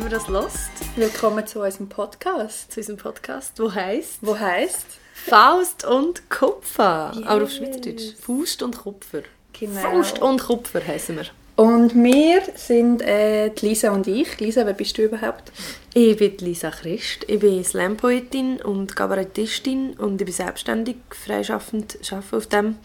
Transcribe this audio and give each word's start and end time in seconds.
immer 0.00 0.08
das 0.08 0.28
lost. 0.28 0.70
Willkommen 0.96 1.46
zu 1.46 1.60
unserem 1.60 1.86
Podcast. 1.86 2.72
Zu 2.72 2.80
unserem 2.80 2.96
Podcast, 2.96 3.60
wo 3.60 3.74
heisst 3.74 4.16
Wo 4.22 4.38
heisst 4.38 4.86
Faust 5.12 5.84
und 5.84 6.30
Kupfer. 6.30 7.12
Yes. 7.14 7.26
Auch 7.26 7.42
auf 7.42 7.50
Schweizerdeutsch. 7.50 8.14
Faust 8.18 8.62
und 8.62 8.78
Kupfer. 8.78 9.22
Genau. 9.52 9.80
Faust 9.80 10.18
und 10.20 10.42
Kupfer 10.42 10.86
heißen 10.86 11.16
wir. 11.16 11.26
Und 11.56 11.94
wir 11.94 12.40
sind 12.54 13.02
äh, 13.02 13.48
Lisa 13.60 13.90
und 13.90 14.06
ich. 14.06 14.40
Lisa, 14.40 14.64
wer 14.64 14.72
bist 14.72 14.96
du 14.96 15.02
überhaupt? 15.02 15.52
Ich 15.92 16.16
bin 16.16 16.38
Lisa 16.38 16.70
Christ. 16.70 17.26
Ich 17.26 17.38
bin 17.38 17.62
Slam-Poetin 17.62 18.62
und 18.62 18.96
Kabarettistin 18.96 19.92
und 19.98 20.18
ich 20.18 20.24
bin 20.24 20.34
selbstständig, 20.34 20.96
freischaffend, 21.10 21.98
arbeite 22.10 22.36
auf 22.38 22.46
dem. 22.46 22.78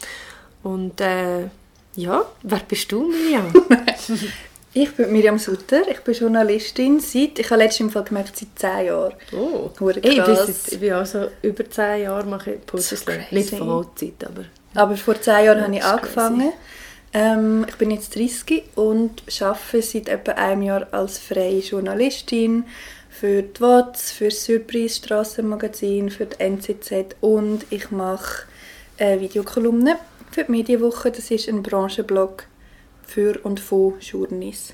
Und 0.64 1.00
äh, 1.00 1.44
ja, 1.96 2.26
wer 2.44 2.60
bist 2.68 2.92
du, 2.92 3.08
Miriam? 3.08 3.54
Ich 4.78 4.94
bin 4.94 5.10
Miriam 5.14 5.40
Sutter. 5.40 5.88
Ich 5.90 6.02
bin 6.02 6.14
Journalistin 6.14 7.00
seit, 7.00 7.40
ich 7.40 7.50
habe 7.50 7.64
letztens 7.64 7.80
im 7.88 7.90
Fall 7.92 8.04
gemerkt, 8.04 8.36
seit 8.36 8.60
10 8.60 8.88
Jahren. 8.88 9.14
Oh, 9.32 9.70
Hure 9.80 10.00
ich 10.00 10.02
bin, 10.02 10.18
krass. 10.18 10.48
seit, 10.48 10.74
ich 10.74 10.80
bin 10.82 10.92
also 10.92 11.30
über 11.42 11.70
10 11.70 12.02
Jahre 12.02 12.26
mache 12.28 12.56
ich 12.56 12.68
crazy. 12.68 13.26
Nicht 13.32 13.56
Vollzeit, 13.56 14.26
aber 14.26 14.44
Aber 14.74 14.98
vor 14.98 15.20
10 15.20 15.46
Jahren 15.46 15.60
Ja, 15.60 15.64
habe 15.64 15.76
ich 15.78 15.84
angefangen. 15.84 16.52
Ähm, 17.14 17.66
ich 17.70 17.76
bin 17.76 17.90
jetzt 17.90 18.18
30 18.18 18.64
und 18.76 19.24
arbeite 19.40 19.82
seit 19.82 20.10
etwa 20.10 20.34
einem 20.34 20.64
Jahr 20.64 20.88
als 20.92 21.20
freie 21.20 21.60
Journalistin 21.60 22.66
für 23.10 23.44
die 23.44 23.62
WOTS, 23.62 24.12
für 24.12 24.26
das 24.26 24.44
Surprise 24.44 24.96
Strassenmagazin, 24.96 26.10
für 26.10 26.26
die 26.26 26.38
NZZ 26.42 27.16
und 27.22 27.66
ich 27.70 27.92
mache 27.92 28.44
äh, 28.98 29.22
Videokolumnen 29.22 29.96
für 30.32 30.44
die 30.44 30.52
Medienwoche. 30.52 31.12
Das 31.12 31.32
ist 31.32 31.48
ein 31.48 31.64
Branchenblog 31.64 32.44
für 33.08 33.40
und 33.44 33.60
von 33.60 33.94
Journeys. 34.00 34.74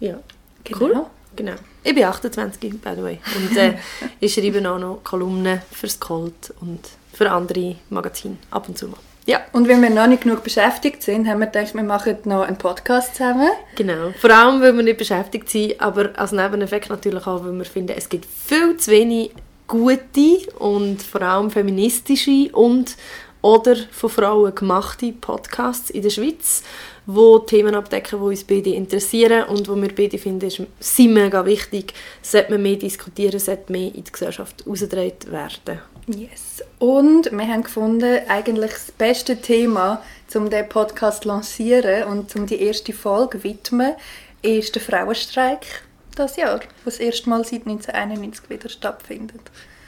ja. 0.00 0.18
Genau. 0.64 0.80
Cool. 0.80 1.06
Genau. 1.36 1.54
Ich 1.84 1.94
bin 1.94 2.04
28, 2.04 2.80
by 2.80 2.90
the 2.96 3.02
way. 3.02 3.20
Und 3.36 3.56
äh, 3.56 3.74
ich 4.20 4.34
schreibe 4.34 4.58
auch 4.68 4.78
noch 4.78 5.00
Kolumnen 5.04 5.62
fürs 5.72 5.98
Colt 5.98 6.52
und 6.60 6.80
für 7.12 7.30
andere 7.30 7.76
Magazine 7.88 8.36
ab 8.50 8.68
und 8.68 8.76
zu 8.76 8.88
mal. 8.88 8.98
Ja, 9.24 9.42
Und 9.52 9.68
wenn 9.68 9.80
wir 9.80 9.88
noch 9.90 10.06
nicht 10.06 10.22
genug 10.24 10.42
beschäftigt 10.42 11.02
sind, 11.02 11.28
haben 11.28 11.40
wir 11.40 11.46
gedacht, 11.46 11.74
wir 11.74 11.82
machen 11.82 12.16
noch 12.24 12.42
einen 12.42 12.58
Podcast 12.58 13.14
zusammen. 13.14 13.48
genau. 13.76 14.12
Vor 14.20 14.30
allem, 14.30 14.60
weil 14.60 14.74
wir 14.76 14.82
nicht 14.82 14.98
beschäftigt 14.98 15.48
sind, 15.48 15.80
aber 15.80 16.10
als 16.18 16.32
Nebeneffekt 16.32 16.90
natürlich 16.90 17.26
auch, 17.26 17.44
weil 17.44 17.52
wir 17.56 17.64
finden, 17.64 17.94
es 17.96 18.08
gibt 18.08 18.26
viel 18.26 18.76
zu 18.76 18.90
wenig 18.90 19.30
gute 19.68 20.50
und 20.58 21.02
vor 21.02 21.22
allem 21.22 21.50
feministische 21.50 22.50
und 22.52 22.96
oder 23.42 23.76
von 23.92 24.10
Frauen 24.10 24.54
gemachte 24.54 25.12
Podcasts 25.12 25.90
in 25.90 26.02
der 26.02 26.10
Schweiz, 26.10 26.62
wo 27.10 27.38
Themen 27.38 27.74
abdecken, 27.74 28.18
die 28.18 28.24
uns 28.26 28.44
beide 28.44 28.68
interessieren 28.68 29.44
und 29.44 29.66
wo 29.66 29.74
wir 29.80 29.94
beide 29.94 30.18
finden, 30.18 30.46
ist, 30.46 30.60
sind 30.78 31.14
mega 31.14 31.46
wichtig, 31.46 31.94
sollte 32.20 32.52
man 32.52 32.62
mehr 32.62 32.76
diskutieren, 32.76 33.40
sollte 33.40 33.72
mehr 33.72 33.94
in 33.94 34.04
die 34.04 34.12
Gesellschaft 34.12 34.62
herausgetragen 34.62 35.32
werden. 35.32 35.80
Yes. 36.06 36.62
Und 36.78 37.32
wir 37.32 37.48
haben 37.48 37.62
gefunden, 37.62 38.20
eigentlich 38.28 38.72
das 38.72 38.92
beste 38.92 39.40
Thema, 39.40 40.02
um 40.34 40.50
diesen 40.50 40.68
Podcast 40.68 41.22
zu 41.22 41.28
lancieren 41.28 42.04
und 42.04 42.36
um 42.36 42.46
die 42.46 42.60
erste 42.60 42.92
Folge 42.92 43.38
zu 43.38 43.44
widmen, 43.44 43.94
ist 44.42 44.74
der 44.74 44.82
Frauenstreik 44.82 45.84
das 46.14 46.36
Jahr, 46.36 46.58
der 46.58 46.68
das 46.84 46.98
erste 46.98 47.30
Mal 47.30 47.42
seit 47.42 47.66
1991 47.66 48.50
wieder 48.50 48.68
stattfindet. 48.68 49.40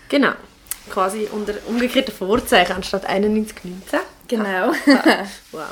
Genau. 0.09 0.33
Quasi 0.89 1.29
unter 1.31 1.53
umgekehrten 1.69 2.15
Vorzeichen 2.15 2.77
anstatt 2.77 3.05
91, 3.05 3.57
19. 3.63 4.01
Genau. 4.31 4.73
Wow. 5.53 5.67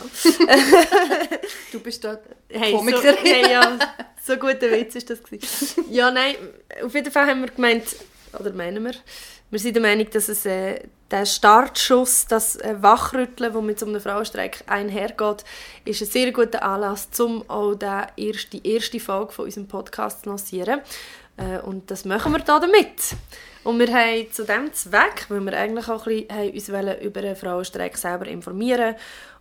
Du 1.70 1.78
bist 1.78 2.02
da 2.02 2.18
Hey, 2.50 2.72
so, 2.72 2.78
Komikerin. 2.78 3.16
hey, 3.22 3.52
ja, 3.52 3.78
so 4.22 4.36
guter 4.36 4.70
Witz 4.72 4.96
ist 4.96 5.08
das 5.10 5.22
gewesen. 5.22 5.84
Ja, 5.90 6.10
nein, 6.10 6.34
auf 6.82 6.92
jeden 6.94 7.12
Fall 7.12 7.26
haben 7.26 7.42
wir 7.42 7.50
gemeint, 7.50 7.84
oder 8.38 8.52
meinen 8.52 8.84
wir, 8.84 8.94
wir 9.50 9.58
sind 9.58 9.74
der 9.74 9.82
Meinung, 9.82 10.08
dass 10.10 10.28
es 10.28 10.44
äh, 10.44 10.80
der 11.10 11.24
Startschuss, 11.24 12.26
das 12.26 12.56
äh, 12.56 12.74
Wachrütteln, 12.80 13.52
das 13.52 13.62
mit 13.62 13.78
so 13.78 13.86
einem 13.86 14.00
Frauenstreik 14.00 14.64
einhergeht, 14.66 15.44
ist 15.84 16.02
ein 16.02 16.08
sehr 16.08 16.32
guter 16.32 16.62
Anlass, 16.62 17.08
um 17.20 17.48
auch 17.48 17.74
den 17.74 18.06
erste, 18.16 18.58
die 18.58 18.74
erste 18.74 19.00
Folge 19.00 19.32
von 19.32 19.44
unserem 19.44 19.68
Podcast 19.68 20.24
zu 20.24 20.30
lancieren. 20.30 20.80
Äh, 21.36 21.60
und 21.60 21.90
das 21.90 22.04
machen 22.04 22.32
wir 22.32 22.40
da 22.40 22.58
damit. 22.58 23.14
Und 23.68 23.78
wir 23.78 23.92
haben 23.92 24.32
zu 24.32 24.46
diesem 24.46 24.72
Zweck, 24.72 25.26
weil 25.28 25.42
wir 25.42 25.52
eigentlich 25.52 25.90
auch 25.90 26.06
ein 26.06 26.24
bisschen 26.24 26.30
haben 26.30 26.54
uns 26.54 27.02
über 27.02 27.20
den 27.20 27.36
Frauenstreik 27.36 27.98
selber 27.98 28.26
informieren 28.26 28.94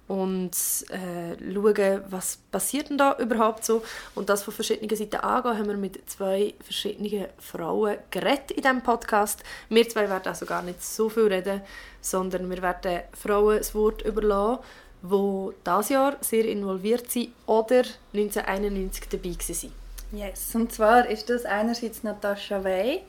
und 0.09 0.51
äh, 0.89 1.53
schauen, 1.53 2.03
was 2.09 2.37
passiert 2.51 2.89
denn 2.89 2.97
da 2.97 3.15
überhaupt 3.19 3.63
so. 3.63 3.83
Und 4.15 4.27
das 4.27 4.43
von 4.43 4.53
verschiedenen 4.53 4.93
Seiten 4.93 5.15
angehen, 5.15 5.57
haben 5.57 5.67
wir 5.69 5.77
mit 5.77 6.09
zwei 6.09 6.55
verschiedenen 6.61 7.27
Frauen 7.39 7.99
geredet 8.11 8.51
in 8.51 8.63
diesem 8.63 8.81
Podcast. 8.83 9.45
Wir 9.69 9.87
zwei 9.87 10.09
werden 10.09 10.27
also 10.27 10.45
gar 10.45 10.61
nicht 10.61 10.83
so 10.83 11.07
viel 11.07 11.27
reden, 11.27 11.61
sondern 12.01 12.49
wir 12.49 12.61
werden 12.61 13.03
Frauen 13.13 13.59
das 13.59 13.73
Wort 13.73 14.01
überlassen, 14.01 14.59
die 15.03 15.51
dieses 15.65 15.87
Jahr 15.87 16.17
sehr 16.19 16.43
involviert 16.43 17.09
sind 17.09 17.29
oder 17.45 17.83
1991 18.13 19.05
dabei 19.09 19.29
waren. 19.29 19.71
Yes. 20.11 20.53
Und 20.53 20.73
zwar 20.73 21.07
ist 21.07 21.29
das 21.29 21.45
einerseits 21.45 22.03
Natascha 22.03 22.61
Wey. 22.61 23.03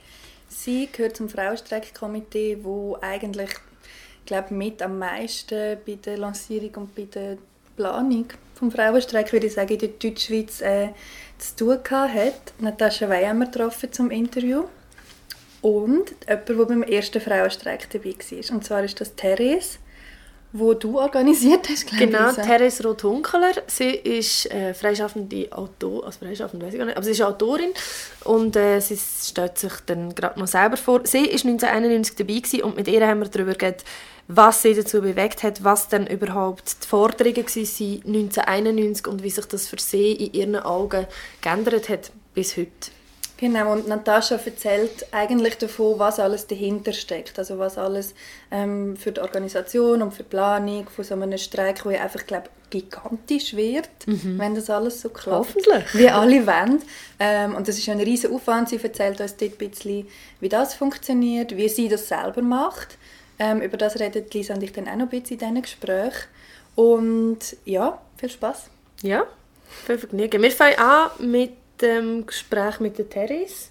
Sie 0.49 0.89
gehört 0.91 1.17
zum 1.17 1.29
Frauenstreikkomitee, 1.29 2.59
wo 2.63 2.97
eigentlich 3.01 3.51
glaube 4.27 4.55
mit 4.55 4.83
am 4.83 4.99
meisten 4.99 5.79
bei 5.87 5.95
der 5.95 6.19
Lancierung 6.19 6.75
und 6.75 6.95
bei 6.95 7.05
der 7.05 7.39
Planung 7.77 8.27
vom 8.55 8.71
Frauenstreik, 8.71 9.33
würde 9.33 9.47
ich 9.47 9.55
sagen, 9.55 9.73
in 9.73 9.79
der 9.79 9.89
Deutschschweiz 9.89 10.61
äh, 10.61 10.89
zu 11.39 11.57
tun 11.57 11.79
hat. 11.91 12.53
Natascha 12.59 13.09
Wey 13.09 13.25
haben 13.25 13.39
wir 13.39 13.47
getroffen 13.47 13.93
zum 13.93 14.11
Interview. 14.11 14.65
Und 15.63 16.15
jemand, 16.29 16.49
der 16.49 16.55
beim 16.55 16.83
ersten 16.83 17.21
Frauenstreik 17.21 17.89
dabei 17.91 18.15
war. 18.15 18.55
Und 18.55 18.65
zwar 18.65 18.85
ist 18.85 19.01
das 19.01 19.15
Therese, 19.15 19.79
wo 20.53 20.75
du 20.75 20.99
organisiert 20.99 21.69
hast, 21.69 21.87
glaube 21.87 22.07
Genau, 22.07 22.31
ich. 22.31 22.37
Lisa. 22.37 22.43
Therese 22.43 22.83
Roth-Hunkeler. 22.85 23.53
Sie 23.67 23.91
ist 23.91 24.51
äh, 24.51 24.73
freischaffende 24.73 25.49
Autorin, 25.53 26.05
also 26.07 26.19
freischaffend 26.25 26.63
weiß 26.63 26.73
ich 26.73 26.79
gar 26.79 26.87
nicht, 26.87 26.97
aber 26.97 27.05
sie 27.05 27.11
ist 27.13 27.23
Autorin 27.23 27.71
und 28.25 28.57
äh, 28.57 28.81
sie 28.81 28.97
stellt 28.99 29.59
sich 29.59 29.73
dann 29.87 30.15
gerade 30.15 30.39
mal 30.39 30.47
selber 30.47 30.77
vor. 30.77 31.01
Sie 31.05 31.25
ist 31.27 31.45
1991 31.45 32.17
dabei 32.17 32.35
gewesen 32.41 32.63
und 32.63 32.77
mit 32.77 32.89
ihr 32.89 33.07
haben 33.07 33.21
wir 33.21 33.29
darüber 33.29 33.55
geredet, 33.55 33.85
was 34.27 34.63
sie 34.63 34.75
dazu 34.75 35.01
bewegt 35.01 35.43
hat, 35.43 35.65
was 35.65 35.89
dann 35.89 36.07
überhaupt 36.07 36.83
die 36.85 36.87
Forderungen 36.87 37.37
waren 37.37 38.03
1991 38.07 39.07
und 39.07 39.23
wie 39.23 39.31
sich 39.31 39.47
das 39.47 39.67
für 39.69 39.79
sie 39.79 40.13
in 40.13 40.33
ihren 40.33 40.57
Augen 40.57 41.07
geändert 41.41 41.89
hat 41.89 42.11
bis 42.35 42.57
heute. 42.57 42.91
Genau, 43.39 43.73
und 43.73 43.87
Natascha 43.87 44.35
erzählt 44.35 45.07
eigentlich 45.13 45.57
davon, 45.59 45.99
was 45.99 46.19
alles 46.19 46.49
dahinter 46.49 46.93
steckt. 46.93 47.39
Also 47.39 47.59
was 47.59 47.79
alles 47.79 48.15
ähm, 48.51 48.97
für 48.97 49.13
die 49.13 49.21
Organisation 49.21 50.03
und 50.03 50.13
für 50.13 50.25
die 50.25 50.29
Planung 50.29 50.89
von 50.89 51.05
so 51.05 51.15
einem 51.15 51.39
Streik, 51.39 51.83
der 51.85 51.93
ja 51.93 52.03
einfach, 52.03 52.27
glaube 52.27 52.49
gigantisch 52.71 53.57
wird, 53.57 53.89
wenn 54.07 54.55
das 54.55 54.69
alles 54.69 55.01
so 55.01 55.09
klappt. 55.09 55.39
Hoffentlich. 55.39 55.95
Wie 55.95 56.09
alle 56.11 56.47
wollen. 56.47 56.83
Ähm, 57.19 57.55
und 57.55 57.67
das 57.67 57.79
ist 57.79 57.89
ein 57.89 58.01
riesen 58.01 58.35
Aufwand. 58.35 58.69
Sie 58.69 58.77
erzählt 58.77 59.21
uns 59.21 59.37
dort 59.37 59.53
ein 59.53 59.71
bisschen, 59.71 60.07
wie 60.41 60.49
das 60.49 60.75
funktioniert, 60.75 61.57
wie 61.57 61.69
sie 61.69 61.89
das 61.89 62.09
selber 62.09 62.43
macht. 62.43 62.99
Ähm, 63.39 63.63
über 63.63 63.77
das 63.77 63.99
redet 63.99 64.35
Lisa 64.35 64.55
und 64.55 64.63
ich 64.63 64.73
dann 64.73 64.89
auch 64.89 64.97
noch 64.97 65.07
ein 65.07 65.09
bisschen 65.09 65.39
in 65.39 65.39
diesen 65.39 65.63
Gesprächen. 65.63 66.29
Und 66.75 67.39
ja, 67.65 68.01
viel 68.19 68.29
Spaß. 68.29 68.65
Ja, 69.03 69.25
viel 69.87 69.97
Vergnügen. 69.97 70.43
Wir 70.43 70.51
fangen 70.51 70.79
an 70.79 71.11
mit 71.21 71.53
dem 71.81 72.27
Gespräch 72.27 72.81
mit 72.81 72.99
der 72.99 73.09
Therese. 73.09 73.69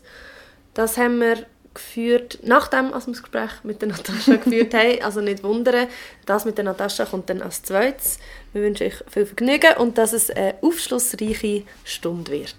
Das 0.74 0.98
haben 0.98 1.19
wir 1.19 1.45
geführt, 1.77 2.39
nachdem 2.42 2.94
als 2.94 3.06
wir 3.07 3.13
das 3.13 3.21
Gespräch 3.21 3.51
mit 3.63 3.81
der 3.81 3.89
Natascha 3.89 4.36
geführt 4.44 4.74
haben. 4.74 5.01
Also 5.01 5.21
nicht 5.21 5.44
wundern, 5.44 5.88
das 6.25 6.45
mit 6.45 6.57
der 6.57 6.65
Natascha 6.65 7.06
kommt 7.06 7.30
dann 7.30 7.42
als 7.42 7.63
zweites. 7.63 8.19
Wir 8.51 8.63
wünschen 8.63 8.88
euch 8.88 9.04
viel 9.09 9.25
Vergnügen 9.25 9.77
und 9.77 9.98
dass 9.98 10.13
es 10.13 10.30
eine 10.31 10.56
aufschlussreiche 10.62 11.63
Stunde 11.83 12.31
wird. 12.31 12.56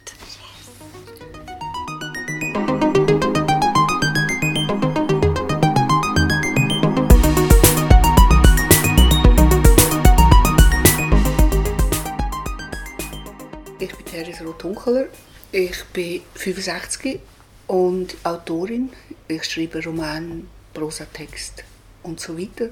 Ich 13.81 13.95
bin 13.97 14.05
Therese 14.07 14.45
Roth-Hunkeler. 14.45 15.09
Ich 15.51 15.83
bin 15.95 16.21
65 16.35 17.21
und 17.69 18.17
Autorin. 18.23 18.91
Ich 19.29 19.45
schreibe 19.45 19.83
Roman, 19.83 20.47
Prosatext 20.75 21.65
und 22.03 22.21
so 22.21 22.39
weiter. 22.39 22.69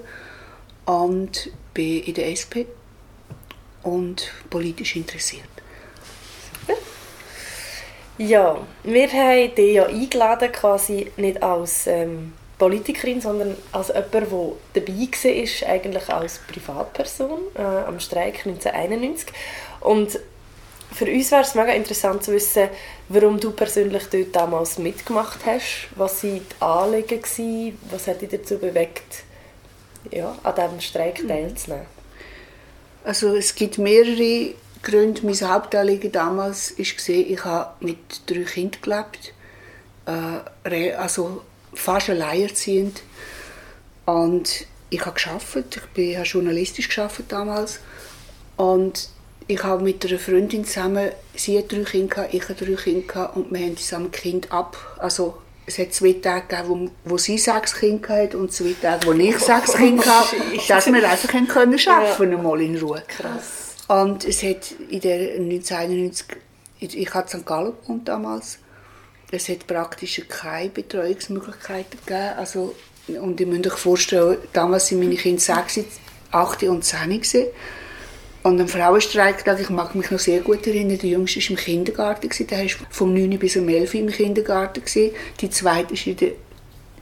Und 0.84 1.50
bin 1.72 2.02
in 2.02 2.12
der 2.12 2.28
SP 2.36 2.68
und 3.82 4.30
politisch 4.50 4.96
interessiert. 4.96 5.48
Ja, 8.18 8.58
wir 8.82 9.12
haben 9.12 9.54
dich 9.54 9.74
ja 9.74 9.86
eingeladen, 9.86 10.52
quasi 10.52 11.10
nicht 11.16 11.42
als 11.42 11.86
ähm, 11.86 12.32
Politikerin, 12.58 13.20
sondern 13.20 13.56
als 13.72 13.88
jemand, 13.88 14.12
der 14.12 14.82
dabei 14.82 14.96
war, 14.96 15.68
eigentlich 15.70 16.08
als 16.08 16.40
Privatperson 16.46 17.38
äh, 17.54 17.62
am 17.62 18.00
Streik 18.00 18.46
1991. 18.46 19.28
Und 19.80 20.18
für 20.92 21.06
uns 21.06 21.30
wäre 21.30 21.42
es 21.42 21.54
mega 21.54 21.72
interessant 21.72 22.22
zu 22.22 22.32
wissen, 22.32 22.68
warum 23.08 23.38
du 23.38 23.50
persönlich 23.50 24.04
dort 24.10 24.34
damals 24.34 24.78
mitgemacht 24.78 25.40
hast. 25.44 25.88
Was 25.96 26.22
waren 26.24 26.40
die 26.40 26.62
Anliegen? 26.62 27.22
Gewesen, 27.22 27.78
was 27.90 28.06
hat 28.06 28.22
dich 28.22 28.30
dazu 28.30 28.58
bewegt, 28.58 29.24
ja, 30.10 30.36
an 30.42 30.54
diesem 30.54 30.80
Streik 30.80 31.22
mhm. 31.22 31.28
teilzunehmen? 31.28 31.86
Also 33.04 33.36
es 33.36 33.54
gibt 33.54 33.78
mehrere 33.78 34.54
Gründe. 34.82 35.20
Mein 35.24 35.40
Hauptanliegen 35.40 36.12
damals 36.12 36.78
war, 36.78 37.14
ich 37.14 37.44
habe 37.44 37.84
mit 37.84 37.98
drei 38.26 38.42
Kindern 38.42 38.80
gelebt. 38.80 39.32
Äh, 40.64 40.92
also 40.94 41.42
fast 41.74 42.10
alleinerziehend. 42.10 43.02
Und 44.06 44.66
ich 44.90 45.04
habe 45.04 45.20
gearbeitet, 45.20 45.76
ich 45.76 45.86
bin, 45.92 46.16
habe 46.16 46.26
journalistisch 46.26 46.88
damals. 47.28 47.80
Und 48.56 49.10
ich 49.48 49.62
habe 49.62 49.82
mit 49.82 50.04
einer 50.04 50.18
Freundin 50.18 50.64
zusammen, 50.64 51.10
sie 51.34 51.58
hat 51.58 51.70
drei 51.70 51.82
Kinder, 51.82 52.28
ich 52.32 52.42
habe 52.48 52.54
drei 52.54 52.74
Kinder 52.74 53.36
und 53.36 53.52
wir 53.52 53.60
haben 53.60 53.76
zusammen 53.76 54.10
Kind 54.10 54.50
ab. 54.50 54.76
Also 54.98 55.38
es 55.66 55.78
hat 55.78 55.92
zwei 55.92 56.14
Tage 56.14 56.46
gegeben, 56.48 56.90
wo, 57.04 57.12
wo 57.12 57.18
sie 57.18 57.38
sechs 57.38 57.74
Kinder 57.74 58.08
hatte 58.08 58.38
und 58.38 58.52
zwei 58.52 58.74
Tage, 58.80 59.06
wo 59.06 59.12
ich 59.12 59.38
sechs 59.38 59.72
Kinder 59.76 60.04
hatte, 60.04 60.36
dass 60.68 60.86
wir 60.86 61.08
einfach 61.08 61.28
können 61.28 61.48
arbeiten 61.88 62.32
ja. 62.32 62.38
mal 62.38 62.60
in 62.60 62.76
Ruhe. 62.78 63.02
Krass. 63.06 63.76
Und 63.88 64.24
es 64.24 64.42
hat 64.42 64.72
in 64.90 65.00
der 65.00 65.34
1991, 65.34 66.26
ich 66.80 67.14
hatte 67.14 67.38
St. 67.38 67.46
Gallen 67.46 67.72
damals, 68.04 68.58
es 69.30 69.48
hat 69.48 69.66
praktisch 69.66 70.22
keine 70.28 70.70
Betreuungsmöglichkeiten 70.70 72.00
gegeben. 72.04 72.32
Also, 72.36 72.74
und 73.08 73.40
ihr 73.40 73.46
müsst 73.46 73.66
euch 73.66 73.78
vorstellen, 73.78 74.38
damals 74.52 74.90
waren 74.90 75.00
meine 75.00 75.16
Kinder 75.16 75.40
6, 75.40 75.80
8 76.32 76.62
und 76.64 76.84
10 76.84 77.10
gewesen. 77.10 77.46
Und 78.46 78.60
am 78.60 78.68
Frauenstreik, 78.68 79.44
ich 79.60 79.70
mag 79.70 79.96
mich 79.96 80.12
noch 80.12 80.20
sehr 80.20 80.38
gut 80.38 80.64
erinnern, 80.68 80.98
der 80.98 81.10
Jüngste 81.10 81.40
war 81.40 81.50
im 81.50 81.56
Kindergarten, 81.56 82.30
der 82.46 82.58
war 82.58 82.68
vom 82.90 83.12
9 83.12 83.40
bis 83.40 83.56
um 83.56 83.68
11 83.68 83.94
im 83.94 84.06
Kindergarten. 84.06 84.82
Die 85.40 85.50
zweite 85.50 85.94
war 85.94 86.06
in 86.06 86.16
der 86.16 86.30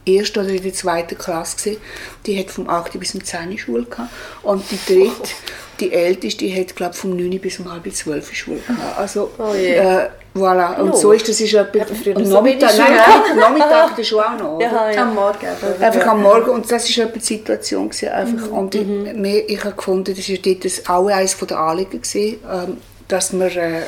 ersten 0.07 0.39
oder 0.39 0.49
in 0.49 0.63
der 0.63 0.73
zweiten 0.73 1.15
Klasse. 1.15 1.77
Die 2.25 2.39
hat 2.39 2.49
vom 2.49 2.67
8 2.67 2.99
bis 2.99 3.13
um 3.13 3.23
10 3.23 3.59
Schule 3.59 3.83
gehabt. 3.83 4.09
Und 4.41 4.63
die 4.71 4.79
dritte, 4.91 5.29
die 5.79 5.93
älteste, 5.93 6.45
die 6.45 6.59
hat, 6.59 6.75
glaube 6.75 6.95
vom 6.95 7.15
9 7.15 7.39
bis 7.39 7.59
um 7.59 7.71
halb 7.71 7.93
12 7.93 8.33
Schule 8.33 8.61
gehabt. 8.61 8.97
Also, 8.97 9.29
oh 9.37 9.53
yeah. 9.53 10.05
äh, 10.05 10.09
Voilà. 10.35 10.77
Und 10.81 10.89
no. 10.89 10.95
so 10.97 11.13
ist 11.13 11.29
das 11.29 11.39
ist 11.39 11.53
etwas... 11.53 11.89
Und 12.07 12.27
Nachmittag, 12.27 12.77
nein, 12.77 12.91
nein, 12.91 13.37
Nachmittag 13.37 13.95
das 13.95 14.05
schon 14.05 14.19
auch 14.19 14.37
noch. 14.37 14.59
Ja, 14.65 14.91
ja. 14.91 15.03
Am 15.03 15.15
Morgen. 15.15 15.47
Einfach 15.79 16.07
am 16.07 16.21
Morgen. 16.21 16.49
Und 16.49 16.69
das 16.69 16.97
war 16.97 17.05
die 17.05 17.19
Situation. 17.21 17.89
Gewesen, 17.89 18.09
einfach. 18.09 18.47
Mhm. 18.47 18.57
Und 18.57 18.75
ich, 18.75 18.85
mhm. 18.85 19.25
ich 19.25 19.63
habe 19.63 19.75
gefunden, 19.75 20.13
das 20.13 20.29
war 20.29 20.37
dort 20.37 20.89
auch 20.89 21.07
eines 21.07 21.37
der 21.37 21.57
Anliegen, 21.57 22.01
gewesen, 22.01 22.37
ähm, 22.51 22.77
dass 23.07 23.31
man 23.31 23.49
äh, 23.49 23.83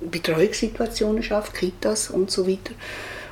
Betreuungssituationen 0.00 1.24
schafft, 1.24 1.54
Kitas 1.54 2.08
und 2.10 2.30
so 2.30 2.46
weiter. 2.46 2.72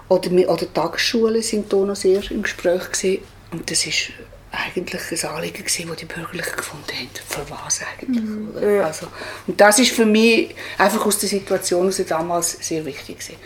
Oder, 0.09 0.31
oder 0.51 0.75
Tagesschulen 0.75 1.43
sind 1.43 1.73
hier 1.73 1.85
noch 1.85 1.95
sehr 1.95 2.29
im 2.33 2.43
Gespräch. 2.43 2.91
Gewesen. 2.91 3.19
Und 3.53 3.71
das 3.71 3.87
ist 3.87 4.11
eigentlich 4.51 5.25
ein 5.25 5.31
Anliegen 5.31 5.65
gewesen, 5.65 5.89
das 5.89 5.97
die 5.97 6.05
Bürgerlichen 6.07 6.57
gefunden 6.57 6.93
haben. 6.93 7.11
Für 7.27 7.51
was 7.51 7.81
eigentlich? 7.83 8.23
Mhm. 8.23 8.83
Also, 8.83 9.07
und 9.47 9.61
das 9.61 9.79
ist 9.79 9.93
für 9.93 10.07
mich 10.07 10.55
einfach 10.79 11.05
aus 11.05 11.19
der 11.19 11.29
Situation 11.29 11.89
aus 11.89 12.01
damals 12.07 12.53
sehr 12.53 12.85
wichtig 12.85 13.19
gewesen. 13.19 13.37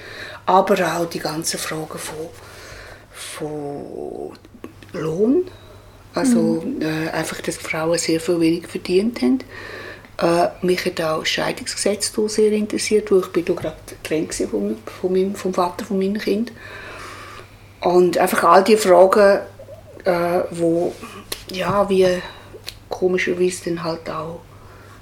Aber 0.46 0.96
auch 0.96 1.06
die 1.06 1.18
ganzen 1.18 1.58
Fragen 1.58 1.98
von, 1.98 2.28
von 3.12 4.32
Lohn, 4.92 5.44
also 6.14 6.62
mhm. 6.64 6.82
äh, 6.82 7.10
einfach, 7.10 7.40
dass 7.40 7.56
Frauen 7.56 7.98
sehr 7.98 8.20
viel 8.20 8.40
wenig 8.40 8.66
verdient 8.66 9.22
haben. 9.22 9.38
Äh, 10.18 10.48
mich 10.64 10.84
hat 10.84 11.00
auch 11.00 11.20
das 11.20 11.28
Scheidungsgesetz 11.30 12.12
sehr 12.26 12.52
interessiert, 12.52 13.10
wo 13.10 13.18
ich 13.18 13.28
bin 13.28 13.44
gerade 13.44 13.76
getrennt 14.02 14.34
von, 14.34 14.76
von 15.00 15.12
meinem, 15.12 15.34
vom 15.34 15.54
Vater 15.54 15.84
von 15.84 15.98
meinem 15.98 16.18
Kind. 16.18 16.52
Und 17.80 18.18
einfach 18.18 18.44
all 18.44 18.62
die 18.62 18.76
Fragen 18.76 19.40
äh, 20.04 20.40
wo 20.50 20.92
ja 21.50 21.88
wie 21.88 22.06
komischerweise 22.88 23.70
dann 23.70 23.84
halt 23.84 24.08
auch 24.10 24.40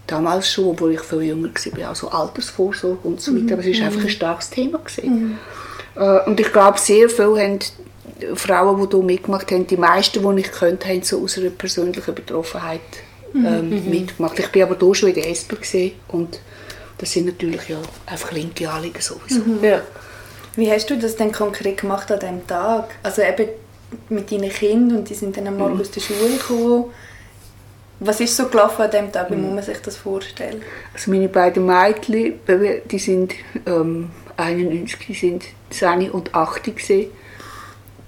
damals 0.06 0.50
schon, 0.50 0.66
obwohl 0.66 0.92
ich 0.94 1.00
viel 1.00 1.22
jünger 1.22 1.48
war, 1.48 1.88
also 1.88 2.08
Altersvorsorge 2.08 3.06
und 3.06 3.20
so 3.20 3.32
weiter, 3.32 3.44
mhm. 3.44 3.52
aber 3.52 3.66
es 3.66 3.78
war 3.78 3.86
einfach 3.86 4.00
ein 4.00 4.04
mhm. 4.04 4.10
starkes 4.10 4.50
Thema. 4.50 4.80
Mhm. 5.02 5.38
Äh, 5.96 6.20
und 6.26 6.40
ich 6.40 6.52
glaube, 6.52 6.78
sehr 6.78 7.08
viele 7.08 7.42
haben 7.42 7.58
Frauen, 8.34 8.88
die 8.88 8.96
hier 8.96 9.04
mitgemacht 9.04 9.50
haben, 9.50 9.66
die 9.66 9.76
meisten, 9.76 10.36
die 10.36 10.42
ich 10.42 10.52
könnte, 10.52 10.88
haben 10.88 11.02
so 11.02 11.22
aus 11.22 11.38
einer 11.38 11.50
persönlichen 11.50 12.14
Betroffenheit 12.14 12.80
mhm. 13.32 13.46
ähm, 13.46 13.70
mhm. 13.70 13.90
mitgemacht. 13.90 14.38
Ich 14.38 14.48
bin 14.48 14.62
aber 14.62 14.76
hier 14.78 14.94
schon 14.94 15.08
in 15.10 15.14
der 15.14 15.28
SP 15.30 15.94
und 16.08 16.40
das 16.98 17.12
sind 17.12 17.26
natürlich 17.26 17.68
ja 17.68 17.78
einfach 18.06 18.32
linke 18.32 18.68
Anliegen 18.68 19.00
sowieso. 19.00 19.40
Mhm. 19.40 19.64
Ja. 19.64 19.80
Wie 20.56 20.70
hast 20.70 20.90
du 20.90 20.98
das 20.98 21.16
denn 21.16 21.32
konkret 21.32 21.78
gemacht 21.78 22.10
an 22.10 22.20
diesem 22.20 22.46
Tag? 22.46 22.90
Also 23.02 23.22
eben 23.22 23.48
mit 24.08 24.30
deinen 24.30 24.50
Kindern 24.50 24.98
und 24.98 25.10
die 25.10 25.14
sind 25.14 25.36
dann 25.36 25.46
einmal 25.46 25.70
mhm. 25.70 25.80
aus 25.80 25.90
der 25.90 26.00
Schule 26.00 26.36
gekommen. 26.36 26.84
Was 28.00 28.20
ist 28.20 28.36
so 28.36 28.48
gelaufen 28.48 28.82
an 28.82 28.90
diesem 28.90 29.12
Tag? 29.12 29.30
Wie 29.30 29.36
mhm. 29.36 29.42
muss 29.42 29.54
man 29.54 29.64
sich 29.64 29.78
das 29.78 29.96
vorstellen? 29.96 30.62
Also 30.94 31.10
meine 31.10 31.28
beiden 31.28 31.66
Mädchen, 31.66 32.40
die 32.90 32.98
sind 32.98 33.34
ähm, 33.66 34.10
91, 34.36 34.98
die 35.06 35.14
sind 35.14 35.44
10 35.70 36.10
und 36.10 36.34
8 36.34 36.64
gewesen. 36.64 37.10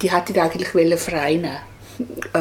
Die 0.01 0.11
hatten 0.11 0.37
eigentlich 0.37 0.99
frei 0.99 1.35
nehmen. 1.35 1.57
Äh, 2.33 2.39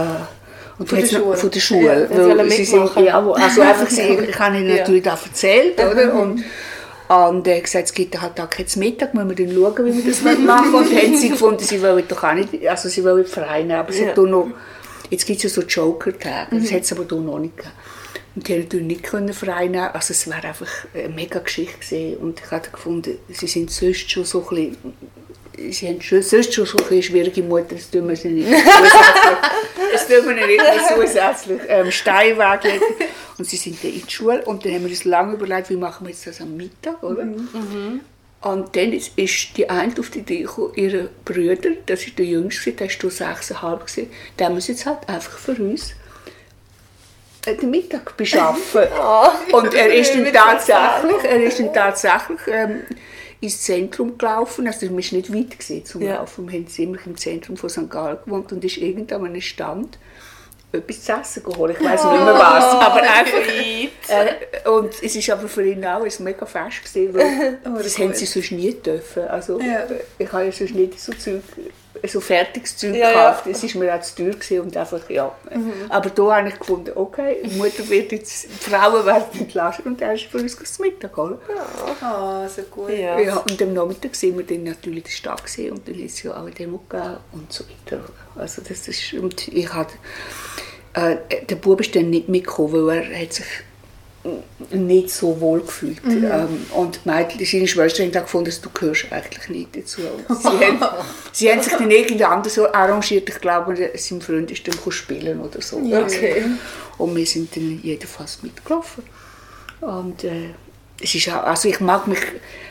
und 0.78 0.88
von, 0.88 0.98
der 0.98 1.06
Schule. 1.06 1.36
von 1.36 1.50
der 1.50 1.60
Schule. 1.60 2.08
Ja, 2.10 2.48
sie 2.48 2.64
sind, 2.64 2.96
ja, 2.96 3.18
also 3.18 3.32
einfach, 3.60 3.90
ich 3.90 4.38
habe 4.38 4.56
ihnen 4.56 4.76
natürlich 4.76 5.04
ja. 5.04 5.12
erzählt, 5.12 5.78
oder? 5.78 6.14
Und, 6.14 6.42
und 7.12 7.46
er 7.46 7.56
hat 7.56 7.64
gesagt, 7.64 7.86
es 7.86 7.94
gibt 7.94 8.20
halt 8.20 8.36
Tag 8.36 8.58
jetzt 8.58 8.76
Mittag, 8.76 9.14
müssen 9.14 9.28
wir 9.28 9.46
dann 9.46 9.54
schauen, 9.54 9.86
wie 9.86 10.04
wir 10.04 10.12
das 10.12 10.22
machen 10.22 10.74
Und 10.74 10.96
haben 10.96 11.16
sie 11.16 11.30
gefunden, 11.30 11.64
sie 11.64 11.82
wollen 11.82 12.04
doch 12.08 12.22
auch 12.22 12.34
nicht, 12.34 12.66
also 12.66 12.88
sie 12.88 13.04
wollen 13.04 13.26
frei 13.26 13.62
nehmen, 13.62 13.72
aber 13.72 13.92
sie 13.92 14.04
ja. 14.04 14.14
noch, 14.16 14.48
jetzt 15.10 15.26
gibt 15.26 15.38
es 15.38 15.42
ja 15.44 15.50
so 15.50 15.62
Joker-Tage, 15.62 16.54
mhm. 16.54 16.62
das 16.62 16.72
hat 16.72 16.82
es 16.82 16.92
aber 16.92 17.04
hier 17.08 17.20
noch 17.20 17.38
nicht 17.38 17.56
gegeben. 17.56 17.74
Und 18.34 18.48
die 18.48 18.54
haben 18.54 18.62
natürlich 18.62 18.86
nicht 18.86 19.02
können 19.02 19.32
frei 19.34 19.68
nehmen 19.68 19.90
also 19.92 20.12
es 20.12 20.26
wäre 20.26 20.44
einfach 20.48 20.70
eine 20.94 21.10
mega 21.10 21.38
Geschichte 21.40 21.78
gewesen. 21.78 22.16
Und 22.16 22.40
ich 22.40 22.50
habe 22.50 22.70
gefunden, 22.70 23.18
sie 23.28 23.46
sind 23.46 23.70
sonst 23.70 24.10
schon 24.10 24.24
so 24.24 24.40
ein 24.48 24.48
bisschen 24.48 24.76
sie 25.70 25.88
haben 25.88 26.00
schon, 26.00 26.22
sonst 26.22 26.54
schon 26.54 26.68
eine 26.90 27.02
schwierige 27.02 27.42
Mutter, 27.42 27.74
das 27.74 27.90
tun 27.90 28.08
wir 28.08 28.16
sie 28.16 28.28
nicht 28.28 28.50
das 29.92 30.06
tun 30.06 30.26
wir 30.26 30.46
nicht 30.46 30.62
zusätzlich 30.88 31.60
ähm, 31.68 31.90
Steinweg 31.90 32.64
legen. 32.64 32.84
Und 33.38 33.44
sie 33.46 33.56
sind 33.56 33.82
dann 33.82 33.92
in 33.92 34.02
die 34.06 34.12
Schule 34.12 34.44
und 34.44 34.64
dann 34.64 34.72
haben 34.74 34.82
wir 34.82 34.90
uns 34.90 35.04
lange 35.04 35.34
überlegt, 35.34 35.70
wie 35.70 35.76
machen 35.76 36.06
wir 36.06 36.12
jetzt 36.12 36.26
das 36.26 36.40
am 36.40 36.56
Mittag, 36.56 37.02
oder? 37.02 37.24
Mhm. 37.24 38.00
Und 38.42 38.74
dann 38.74 38.92
ist 38.92 39.56
die 39.56 39.70
eine 39.70 39.92
auf 39.98 40.10
die 40.10 40.18
Idee 40.18 40.42
gekommen, 40.42 40.72
ihre 40.74 41.08
Brüder, 41.24 41.70
das 41.86 42.04
ist 42.04 42.18
der 42.18 42.26
Jüngste, 42.26 42.72
der 42.72 42.88
war 42.88 43.10
sechseinhalb, 43.10 43.86
der 44.38 44.50
muss 44.50 44.66
jetzt 44.66 44.84
halt 44.84 45.08
einfach 45.08 45.38
für 45.38 45.52
uns 45.52 45.94
äh, 47.46 47.54
den 47.54 47.70
Mittag 47.70 48.16
beschaffen. 48.16 48.82
oh, 49.00 49.56
und 49.56 49.74
er 49.74 49.94
ist 49.94 50.14
dann 50.14 50.32
tatsächlich, 50.32 51.24
er 51.24 51.42
ist 51.44 51.60
dann 51.60 51.72
tatsächlich 51.72 52.40
ähm, 52.48 52.82
ins 53.42 53.60
Zentrum 53.60 54.16
gelaufen. 54.16 54.66
Also 54.66 54.82
wir 54.82 54.90
waren 54.90 54.96
nicht 54.96 55.34
weit 55.34 55.58
gewesen 55.58 55.84
zum 55.84 56.02
ja. 56.02 56.14
Laufen. 56.14 56.50
Wir 56.50 56.60
haben 56.60 56.68
ziemlich 56.68 57.04
im 57.06 57.16
Zentrum 57.16 57.56
von 57.56 57.68
St. 57.68 57.90
Gallen 57.90 58.18
gewohnt 58.24 58.52
und 58.52 58.64
ist 58.64 58.78
irgendwann 58.78 59.20
an 59.20 59.26
einem 59.26 59.40
Stand 59.40 59.98
etwas 60.70 61.02
zu 61.02 61.12
essen 61.12 61.42
geholt. 61.42 61.76
Ich 61.78 61.84
weiß 61.84 62.04
oh, 62.04 62.12
nicht 62.12 62.24
mehr 62.24 62.34
was. 62.34 62.64
Aber 62.64 63.02
einfach, 63.02 63.48
äh, 64.08 64.68
und 64.70 64.94
es 65.02 65.16
ist 65.16 65.28
aber 65.28 65.48
für 65.48 65.66
ihn 65.66 65.84
auch 65.84 66.02
ein 66.02 66.24
mega 66.24 66.46
fest 66.46 66.84
gewesen, 66.84 67.14
weil 67.14 67.58
oh, 67.66 67.74
das, 67.74 67.82
das 67.82 67.98
haben 67.98 68.14
sie 68.14 68.26
sonst 68.26 68.52
nie 68.52 68.72
dürfen. 68.72 69.24
Also 69.24 69.60
ja. 69.60 69.86
ich 70.18 70.32
habe 70.32 70.44
ja 70.44 70.52
sonst 70.52 70.74
nicht 70.74 71.00
so 71.00 71.12
Zeug 71.12 71.42
so 72.04 72.20
fertiges 72.20 72.76
Zeug 72.76 72.94
ja, 72.94 73.10
gekauft. 73.10 73.46
Es 73.46 73.62
ja. 73.62 73.74
war 73.74 73.80
mir 73.82 73.94
auch 73.94 74.00
zu 74.00 74.30
teuer 74.30 74.62
und 74.62 74.76
einfach, 74.76 75.08
ja. 75.10 75.34
Mhm. 75.54 75.72
Aber 75.88 76.10
da 76.10 76.36
habe 76.36 76.48
ich 76.48 76.58
gefunden, 76.58 76.92
okay, 76.94 77.36
die 77.44 77.56
Mutter 77.56 77.88
wird 77.88 78.12
jetzt, 78.12 78.44
die 78.44 78.70
Frauen 78.70 79.04
werden 79.04 79.40
entlastet 79.40 79.86
und 79.86 80.00
er 80.00 80.14
ist 80.14 80.24
für 80.24 80.38
uns 80.38 80.56
das 80.56 80.78
Mittag 80.78 81.14
geholt. 81.14 81.38
Ja, 81.48 82.44
oh, 82.44 82.48
so 82.48 82.62
gut. 82.62 82.90
Ja. 82.90 83.18
ja. 83.18 83.36
und 83.36 83.60
am 83.60 83.72
Nachmittag 83.72 84.14
sehen 84.14 84.36
wir 84.36 84.44
dann 84.44 84.64
natürlich 84.64 84.98
in 84.98 85.04
der 85.04 85.10
Stadt 85.10 85.44
gesehen 85.44 85.72
und 85.72 85.86
dann 85.86 85.94
ist 85.94 86.22
ja 86.22 86.32
auch 86.32 86.42
eine 86.42 86.50
Demo 86.50 86.80
gegeben 86.88 87.16
und 87.32 87.52
so 87.52 87.64
weiter. 87.64 88.02
Also 88.36 88.62
das 88.66 88.88
ist, 88.88 89.12
und 89.14 89.48
ich 89.48 89.72
hatte, 89.72 89.94
äh, 90.94 91.16
der 91.48 91.56
Bub 91.56 91.80
ist 91.80 91.94
dann 91.94 92.10
nicht 92.10 92.28
mitgekommen, 92.28 92.86
weil 92.86 93.12
er 93.12 93.22
hat 93.22 93.32
sich 93.32 93.46
nicht 94.74 95.10
so 95.10 95.40
wohl 95.40 95.60
gefühlt. 95.60 96.04
Mhm. 96.04 96.24
Ähm, 96.24 96.66
und 96.74 97.04
Mädchen, 97.06 97.44
seine 97.44 97.68
Schwester 97.68 98.04
hat 98.04 98.12
gefunden, 98.12 98.52
du 98.62 98.70
gehörst 98.70 99.06
eigentlich 99.10 99.48
nicht 99.48 99.76
dazu. 99.76 100.02
Sie, 100.28 100.48
haben, 100.48 100.80
sie 101.32 101.50
haben 101.50 101.62
sich 101.62 101.72
dann 101.72 101.90
irgendwie 101.90 102.24
anders 102.24 102.54
so 102.54 102.72
arrangiert. 102.72 103.28
Ich 103.28 103.40
glaube, 103.40 103.90
sein 103.94 104.20
Freund 104.20 104.50
ist 104.50 104.66
dann 104.66 104.92
spielen 104.92 105.40
oder 105.40 105.60
so. 105.60 105.78
Okay. 105.78 106.44
Und 106.98 107.16
wir 107.16 107.26
sind 107.26 107.54
dann 107.56 107.80
jedenfalls 107.82 108.42
mitgelaufen. 108.42 109.04
Und 109.80 110.24
äh, 110.24 110.50
es 111.00 111.14
ist 111.14 111.28
auch, 111.28 111.44
also 111.44 111.68
ich 111.68 111.80
mag 111.80 112.06
mich 112.06 112.20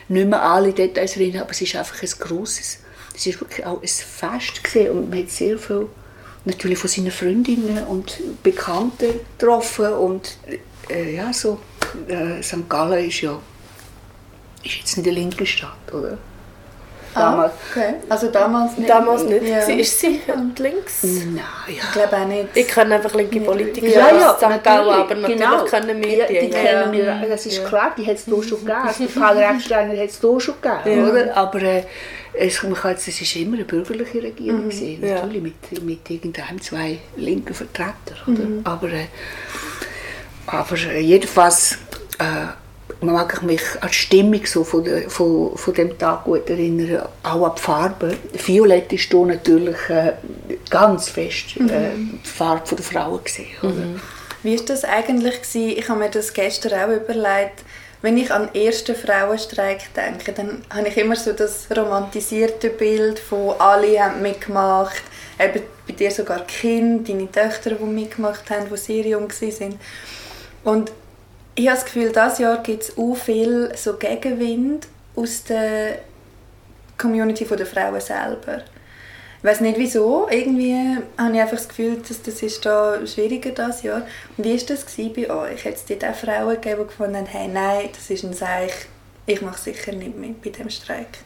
nicht 0.08 0.28
mehr 0.28 0.42
alle 0.42 0.72
Details 0.72 1.16
erinnern, 1.16 1.42
aber 1.42 1.50
es 1.50 1.60
ist 1.60 1.76
einfach 1.76 2.02
ein 2.02 2.08
grosses, 2.18 2.78
es 3.14 3.26
ist 3.26 3.40
wirklich 3.40 3.66
auch 3.66 3.82
ein 3.82 3.88
Fest 3.88 4.64
gesehen 4.64 4.90
und 4.92 5.10
man 5.10 5.20
hat 5.20 5.30
sehr 5.30 5.58
viel 5.58 5.88
natürlich 6.44 6.78
von 6.78 6.88
seinen 6.88 7.10
Freundinnen 7.10 7.84
und 7.86 8.20
Bekannten 8.42 9.20
getroffen 9.38 9.92
und 9.92 10.36
äh, 10.88 11.14
ja, 11.14 11.32
so 11.32 11.58
äh, 12.08 12.42
St. 12.42 12.68
Gallen 12.68 13.08
ist 13.08 13.20
ja 13.20 13.38
ist 14.64 14.76
jetzt 14.76 14.96
nicht 14.96 15.08
eine 15.08 15.18
linke 15.18 15.44
Stadt, 15.44 15.92
oder? 15.92 16.18
Damals. 17.14 17.52
Ah, 17.52 17.56
okay. 17.70 17.94
Also 18.08 18.28
damals 18.28 18.78
nicht. 18.78 18.88
Damals 18.88 19.24
nicht. 19.24 19.42
Ja. 19.42 19.60
Sie 19.60 19.80
ist 19.80 20.00
sie 20.00 20.20
links? 20.58 21.02
Nein, 21.02 21.36
ja. 21.36 21.74
Ich 21.82 21.92
glaube 21.92 22.16
auch 22.16 22.26
nicht. 22.26 22.48
Ich 22.54 22.68
kenne 22.68 22.94
einfach 22.94 23.12
linke 23.14 23.40
Politiker 23.40 23.86
ja, 23.86 24.14
ja, 24.14 24.34
St. 24.34 24.64
Gallen, 24.64 24.88
aber 24.88 25.14
natürlich 25.14 25.38
genau. 25.38 25.64
kennen 25.64 26.02
wir 26.02 26.16
ja, 26.16 26.26
die. 26.26 26.40
Die 26.40 26.50
kennen 26.50 26.92
wir, 26.92 27.26
das 27.28 27.44
ist 27.44 27.64
klar, 27.66 27.94
die 27.96 28.06
hat 28.06 28.16
es 28.16 28.24
hier 28.24 28.42
schon 28.42 28.64
gegeben. 28.64 29.08
Karl 29.14 29.36
Recksteiner 29.36 30.00
hat 30.00 30.08
es 30.08 30.20
hier 30.20 30.40
schon 30.40 30.54
gegeben, 30.62 31.10
oder? 31.10 31.36
Aber 31.36 31.62
äh, 31.62 31.82
es, 32.32 32.62
man 32.62 32.74
kann, 32.74 32.94
es 32.94 33.08
ist 33.08 33.36
immer 33.36 33.56
eine 33.56 33.64
bürgerliche 33.64 34.22
Regierung 34.22 34.64
mhm. 34.64 34.70
gewesen, 34.70 35.00
natürlich, 35.02 35.42
mit, 35.42 35.82
mit 35.84 36.10
irgendeinem 36.10 36.62
zwei 36.62 36.98
linken 37.16 37.52
Vertretern, 37.52 38.16
oder? 38.26 38.42
Mhm. 38.42 38.60
Aber, 38.64 38.88
äh, 38.88 39.08
aber 40.52 40.76
jedenfalls... 40.76 41.78
Äh, 42.18 42.52
mag 43.02 43.32
ich 43.34 43.42
mich 43.42 43.62
an 43.80 43.88
die 43.88 43.94
Stimmung 43.94 44.46
so 44.46 44.64
von, 44.64 44.84
der, 44.84 45.10
von, 45.10 45.56
von 45.56 45.74
dem 45.74 45.98
Tag 45.98 46.24
gut 46.24 46.48
erinnern, 46.48 47.08
auch 47.22 47.44
an 47.46 47.52
die 47.56 47.60
Farbe. 47.60 48.16
Violett 48.46 48.92
ist 48.92 49.10
hier 49.10 49.26
natürlich 49.26 49.88
äh, 49.88 50.12
ganz 50.70 51.08
fest 51.08 51.56
äh, 51.56 51.96
die 51.96 52.28
Farbe 52.28 52.76
der 52.76 52.84
Frauen 52.84 53.24
gesehen. 53.24 53.48
Mhm. 53.62 54.00
Wie 54.42 54.58
war 54.58 54.64
das 54.66 54.84
eigentlich? 54.84 55.42
Gewesen? 55.42 55.78
Ich 55.78 55.88
habe 55.88 55.98
mir 55.98 56.10
das 56.10 56.32
gestern 56.32 56.72
auch 56.72 56.94
überlegt. 56.94 57.64
Wenn 58.02 58.16
ich 58.16 58.32
an 58.32 58.48
den 58.52 58.66
ersten 58.66 58.96
Frauenstreik 58.96 59.94
denke, 59.94 60.32
dann 60.32 60.64
habe 60.70 60.88
ich 60.88 60.96
immer 60.96 61.14
so 61.14 61.32
das 61.32 61.68
romantisierte 61.76 62.70
Bild 62.70 63.20
von 63.20 63.54
alle 63.60 64.00
haben 64.00 64.22
mitgemacht, 64.22 65.02
eben 65.38 65.62
bei 65.86 65.92
dir 65.94 66.10
sogar 66.10 66.40
Kinder, 66.46 67.12
deine 67.12 67.30
Töchter, 67.30 67.70
die 67.70 67.84
mitgemacht 67.84 68.50
haben, 68.50 68.66
die 68.68 68.76
sehr 68.76 69.06
jung 69.06 69.30
waren. 69.30 69.78
Und 70.64 70.92
ich 71.54 71.66
habe 71.68 71.76
das 71.76 71.84
Gefühl, 71.84 72.12
dieses 72.12 72.38
Jahr 72.38 72.62
gibt 72.62 72.82
es 72.84 72.96
auch 72.96 73.14
viel 73.14 73.72
so 73.76 73.94
Gegenwind 73.94 74.88
aus 75.14 75.44
der 75.44 75.98
Community 76.96 77.44
der 77.44 77.66
Frauen 77.66 78.00
selber. 78.00 78.62
Ich 79.38 79.44
weiß 79.44 79.60
nicht 79.60 79.76
wieso, 79.76 80.28
irgendwie 80.30 80.98
habe 81.18 81.34
ich 81.34 81.40
einfach 81.40 81.56
das 81.56 81.68
Gefühl, 81.68 81.96
dass 81.96 82.22
das 82.22 82.42
ist 82.42 82.64
da 82.64 83.04
schwieriger 83.04 83.50
dieses 83.50 83.82
Jahr. 83.82 84.06
Und 84.36 84.44
wie 84.44 84.52
war 84.52 84.66
das 84.66 84.84
bei 84.84 85.30
euch? 85.30 85.64
Hat 85.64 85.74
es 85.74 85.84
dort 85.84 86.04
auch 86.04 86.14
Frauen 86.14 86.54
gegeben, 86.54 86.82
die 86.82 86.86
gefunden 86.86 87.16
haben, 87.16 87.26
hey, 87.26 87.48
nein, 87.48 87.88
das 87.92 88.08
ist 88.08 88.22
ein 88.22 88.34
Seich, 88.34 88.72
ich 89.26 89.42
mache 89.42 89.60
sicher 89.60 89.92
nicht 89.92 90.16
mit 90.16 90.40
bei 90.42 90.50
diesem 90.50 90.70
Streik? 90.70 91.18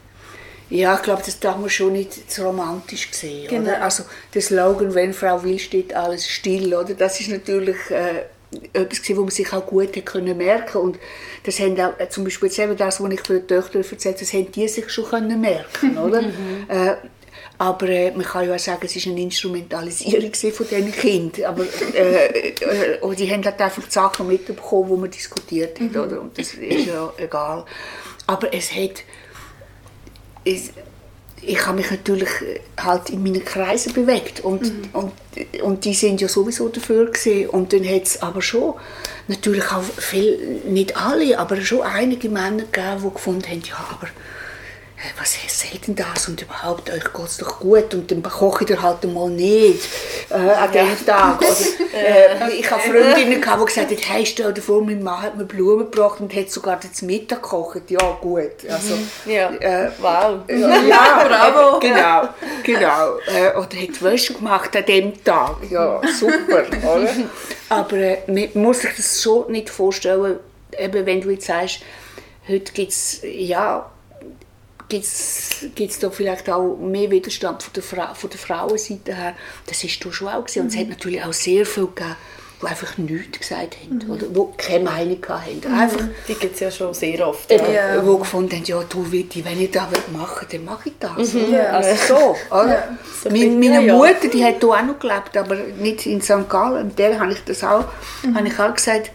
Ja, 0.71 0.97
ich 0.97 1.02
glaube, 1.02 1.23
das 1.25 1.38
darf 1.38 1.59
man 1.59 1.71
schon 1.71 1.93
nicht 1.93 2.31
zu 2.31 2.45
romantisch 2.45 3.12
sehen. 3.12 3.49
Genau. 3.49 3.71
Oder? 3.71 3.83
Also 3.83 4.05
der 4.35 4.43
Slogan, 4.43 4.95
wenn 4.95 5.12
Frau 5.12 5.43
will, 5.45 5.59
steht 5.59 5.95
alles 5.95 6.26
still. 6.26 6.75
Oder? 6.75 6.95
Das 6.95 7.21
ist 7.21 7.28
natürlich 7.28 7.76
äh, 7.90 8.25
etwas 8.73 9.03
gewesen, 9.03 9.17
wo 9.17 9.23
man 9.23 9.31
sich 9.31 9.53
auch 9.53 9.67
gut 9.67 10.07
können 10.07 10.37
merken 10.37 10.79
und 10.79 10.99
das 11.43 11.59
haben 11.61 11.79
auch, 11.81 11.99
äh, 11.99 12.09
zum 12.09 12.25
Beispiel 12.25 12.49
jetzt 12.49 12.59
eben 12.59 12.76
das, 12.76 13.00
was 13.00 13.12
ich 13.12 13.21
für 13.21 13.41
die 13.41 13.47
Töchter 13.47 13.79
erzählt 13.79 14.21
das 14.21 14.33
haben 14.33 14.50
die 14.53 14.69
sich 14.69 14.88
schon 14.91 15.05
können 15.07 15.41
merken, 15.41 15.99
oder? 16.05 16.23
Mhm. 16.23 16.67
Äh, 16.69 16.97
aber 17.59 17.88
äh, 17.88 18.11
man 18.11 18.25
kann 18.25 18.47
ja 18.47 18.55
auch 18.55 18.59
sagen, 18.59 18.85
es 18.85 18.97
war 18.97 19.12
eine 19.12 19.23
Instrumentalisierung 19.23 20.35
von 20.35 20.69
diesen 20.69 20.93
Kindern. 20.93 21.45
Aber 21.47 21.65
äh, 21.95 22.50
äh, 22.50 23.15
die 23.17 23.33
haben 23.33 23.45
halt 23.45 23.61
einfach 23.61 23.83
die 23.83 23.91
Sachen 23.91 24.26
mitbekommen, 24.26 24.91
die 24.91 25.00
man 25.00 25.11
diskutiert 25.11 25.81
hat. 25.81 25.91
Mhm. 25.91 26.00
Oder? 26.00 26.21
Und 26.21 26.38
das 26.38 26.53
ist 26.53 26.87
ja 26.87 27.12
egal. 27.17 27.65
Aber 28.26 28.53
es 28.53 28.75
hat... 28.75 29.05
Es, 30.45 30.71
ich 31.47 31.67
habe 31.67 31.76
mich 31.79 31.91
natürlich 31.91 32.29
äh, 32.43 32.61
halt 32.76 33.11
in 33.11 33.23
meinen 33.23 33.45
Kreisen 33.45 33.93
bewegt 33.93 34.41
und, 34.41 34.62
mhm. 34.62 34.88
und, 34.93 35.12
und 35.62 35.85
die 35.85 35.95
sind 35.95 36.21
ja 36.21 36.29
sowieso 36.29 36.69
dafür 36.69 37.07
gewesen. 37.07 37.49
und 37.50 37.73
dann 37.73 37.87
hat 37.87 38.03
es 38.03 38.21
aber 38.23 38.43
schon 38.43 38.75
natürlich 39.29 39.71
auch 39.71 39.83
viel, 39.83 40.61
nicht 40.67 40.97
alle, 40.97 41.38
aber 41.38 41.61
schon 41.61 41.83
einige 41.83 42.29
Männer 42.29 42.65
gegeben, 42.65 43.03
die 43.05 43.11
gefunden 43.15 43.49
haben, 43.49 43.62
ja, 43.65 43.76
aber 43.91 44.09
was 45.19 45.37
sagt 45.49 45.87
denn 45.87 45.97
das 45.97 46.29
und 46.29 46.41
überhaupt, 46.43 46.91
euch 46.91 47.13
geht 47.13 47.27
es 47.27 47.37
doch 47.39 47.61
gut 47.61 47.95
und 47.95 48.11
dann 48.11 48.23
koche 48.23 48.65
ich 48.65 48.69
dir 48.69 48.83
halt 48.83 49.05
mal 49.05 49.31
nicht 49.31 49.89
äh, 50.31 50.35
an 50.35 50.73
diesem 50.73 51.07
Tag. 51.07 51.39
Oder, 51.41 51.51
äh, 51.95 52.53
ich 52.53 52.71
habe 52.71 52.81
Freundinnen, 52.81 53.41
gehabt, 53.41 53.61
die 53.61 53.67
gesagt 53.67 53.91
haben, 53.91 53.99
hey, 53.99 54.27
stell 54.27 54.53
dir 54.53 54.63
vor, 54.63 54.83
mein 54.83 55.03
Mann 55.03 55.23
hat 55.23 55.37
mir 55.37 55.45
Blumen 55.45 55.91
gebracht 55.91 56.21
und 56.21 56.35
hat 56.35 56.51
sogar 56.51 56.79
das 56.81 57.03
Mittag 57.03 57.43
gekocht. 57.43 57.83
Ja, 57.89 58.19
gut. 58.21 58.53
Also, 58.69 58.95
mhm. 58.95 59.31
ja. 59.31 59.51
Äh, 59.61 59.91
wow. 59.99 60.41
Ja, 60.49 60.83
ja, 60.83 61.25
bravo. 61.53 61.79
Genau, 61.79 62.29
genau. 62.63 63.17
Äh, 63.27 63.57
oder 63.57 63.83
hat 63.83 64.03
Wäsche 64.03 64.35
gemacht 64.35 64.75
an 64.77 64.85
diesem 64.85 65.25
Tag. 65.25 65.57
Ja, 65.71 66.01
super. 66.19 66.65
oder? 66.83 67.11
Aber 67.69 67.97
äh, 67.97 68.19
man 68.27 68.63
muss 68.63 68.81
sich 68.81 68.95
das 68.97 69.23
schon 69.23 69.53
nicht 69.53 69.71
vorstellen, 69.71 70.39
eben 70.79 71.07
wenn 71.07 71.21
du 71.21 71.31
jetzt 71.31 71.47
sagst, 71.47 71.81
heute 72.49 72.73
gibt 72.73 72.93
es, 72.93 73.21
ja, 73.23 73.91
gibt 74.88 75.05
es 75.05 75.99
da 75.99 76.11
vielleicht 76.11 76.49
auch 76.49 76.76
mehr 76.76 77.11
Widerstand 77.11 77.62
von 77.62 77.73
der, 77.73 77.83
Fra 77.83 78.14
von 78.14 78.31
der 78.31 78.38
Frauenseite 78.38 79.14
her. 79.14 79.35
Das 79.66 79.83
ist 79.83 80.05
da 80.05 80.12
schon 80.12 80.28
auch 80.28 80.45
gewesen. 80.45 80.62
Und 80.62 80.69
es 80.69 80.76
hat 80.76 80.88
natürlich 80.88 81.25
auch 81.25 81.33
sehr 81.33 81.66
viele 81.66 81.88
gegeben, 81.88 82.16
die 82.62 82.66
einfach 82.66 82.97
nichts 82.97 83.38
gesagt 83.38 83.76
haben, 83.76 83.99
mhm. 83.99 84.11
oder 84.11 84.26
die 84.26 84.57
keine 84.57 84.85
Meinung 84.85 85.19
hatten. 85.28 85.69
Mhm. 85.69 85.78
Einfach, 85.78 86.05
die 86.26 86.35
gibt 86.35 86.55
es 86.55 86.61
ja 86.61 86.71
schon 86.71 86.95
sehr 86.95 87.26
oft. 87.26 87.50
Ja. 87.50 87.69
ja. 87.69 88.00
Die 88.00 88.19
gefunden 88.19 88.57
haben, 88.57 88.64
ja, 88.64 88.83
du, 88.83 89.12
Witti, 89.12 89.45
wenn 89.45 89.61
ich 89.61 89.71
das 89.71 89.88
machen 90.12 90.47
will, 90.50 90.59
dann 90.59 90.64
mache 90.64 90.88
ich 90.88 90.95
das. 90.99 91.35
Mhm. 91.35 91.52
Ja. 91.52 91.64
Also 91.64 92.14
so, 92.14 92.37
oder? 92.50 92.69
Ja. 92.69 92.99
So 93.23 93.31
meine, 93.31 93.93
Mutter, 93.93 94.28
die 94.33 94.45
hat 94.45 94.61
hier 94.61 94.71
auch 94.71 94.83
noch 94.83 94.99
gelebt, 94.99 95.37
aber 95.37 95.57
nicht 95.57 96.07
in 96.07 96.23
St. 96.23 96.49
Gallen. 96.49 96.87
Und 96.87 96.99
der 96.99 97.19
habe 97.19 97.33
ich 97.33 97.45
das 97.45 97.62
auch, 97.62 97.85
mhm. 98.23 98.37
habe 98.37 98.49
ich 98.49 98.59
auch 98.59 98.73
gesagt, 98.73 99.11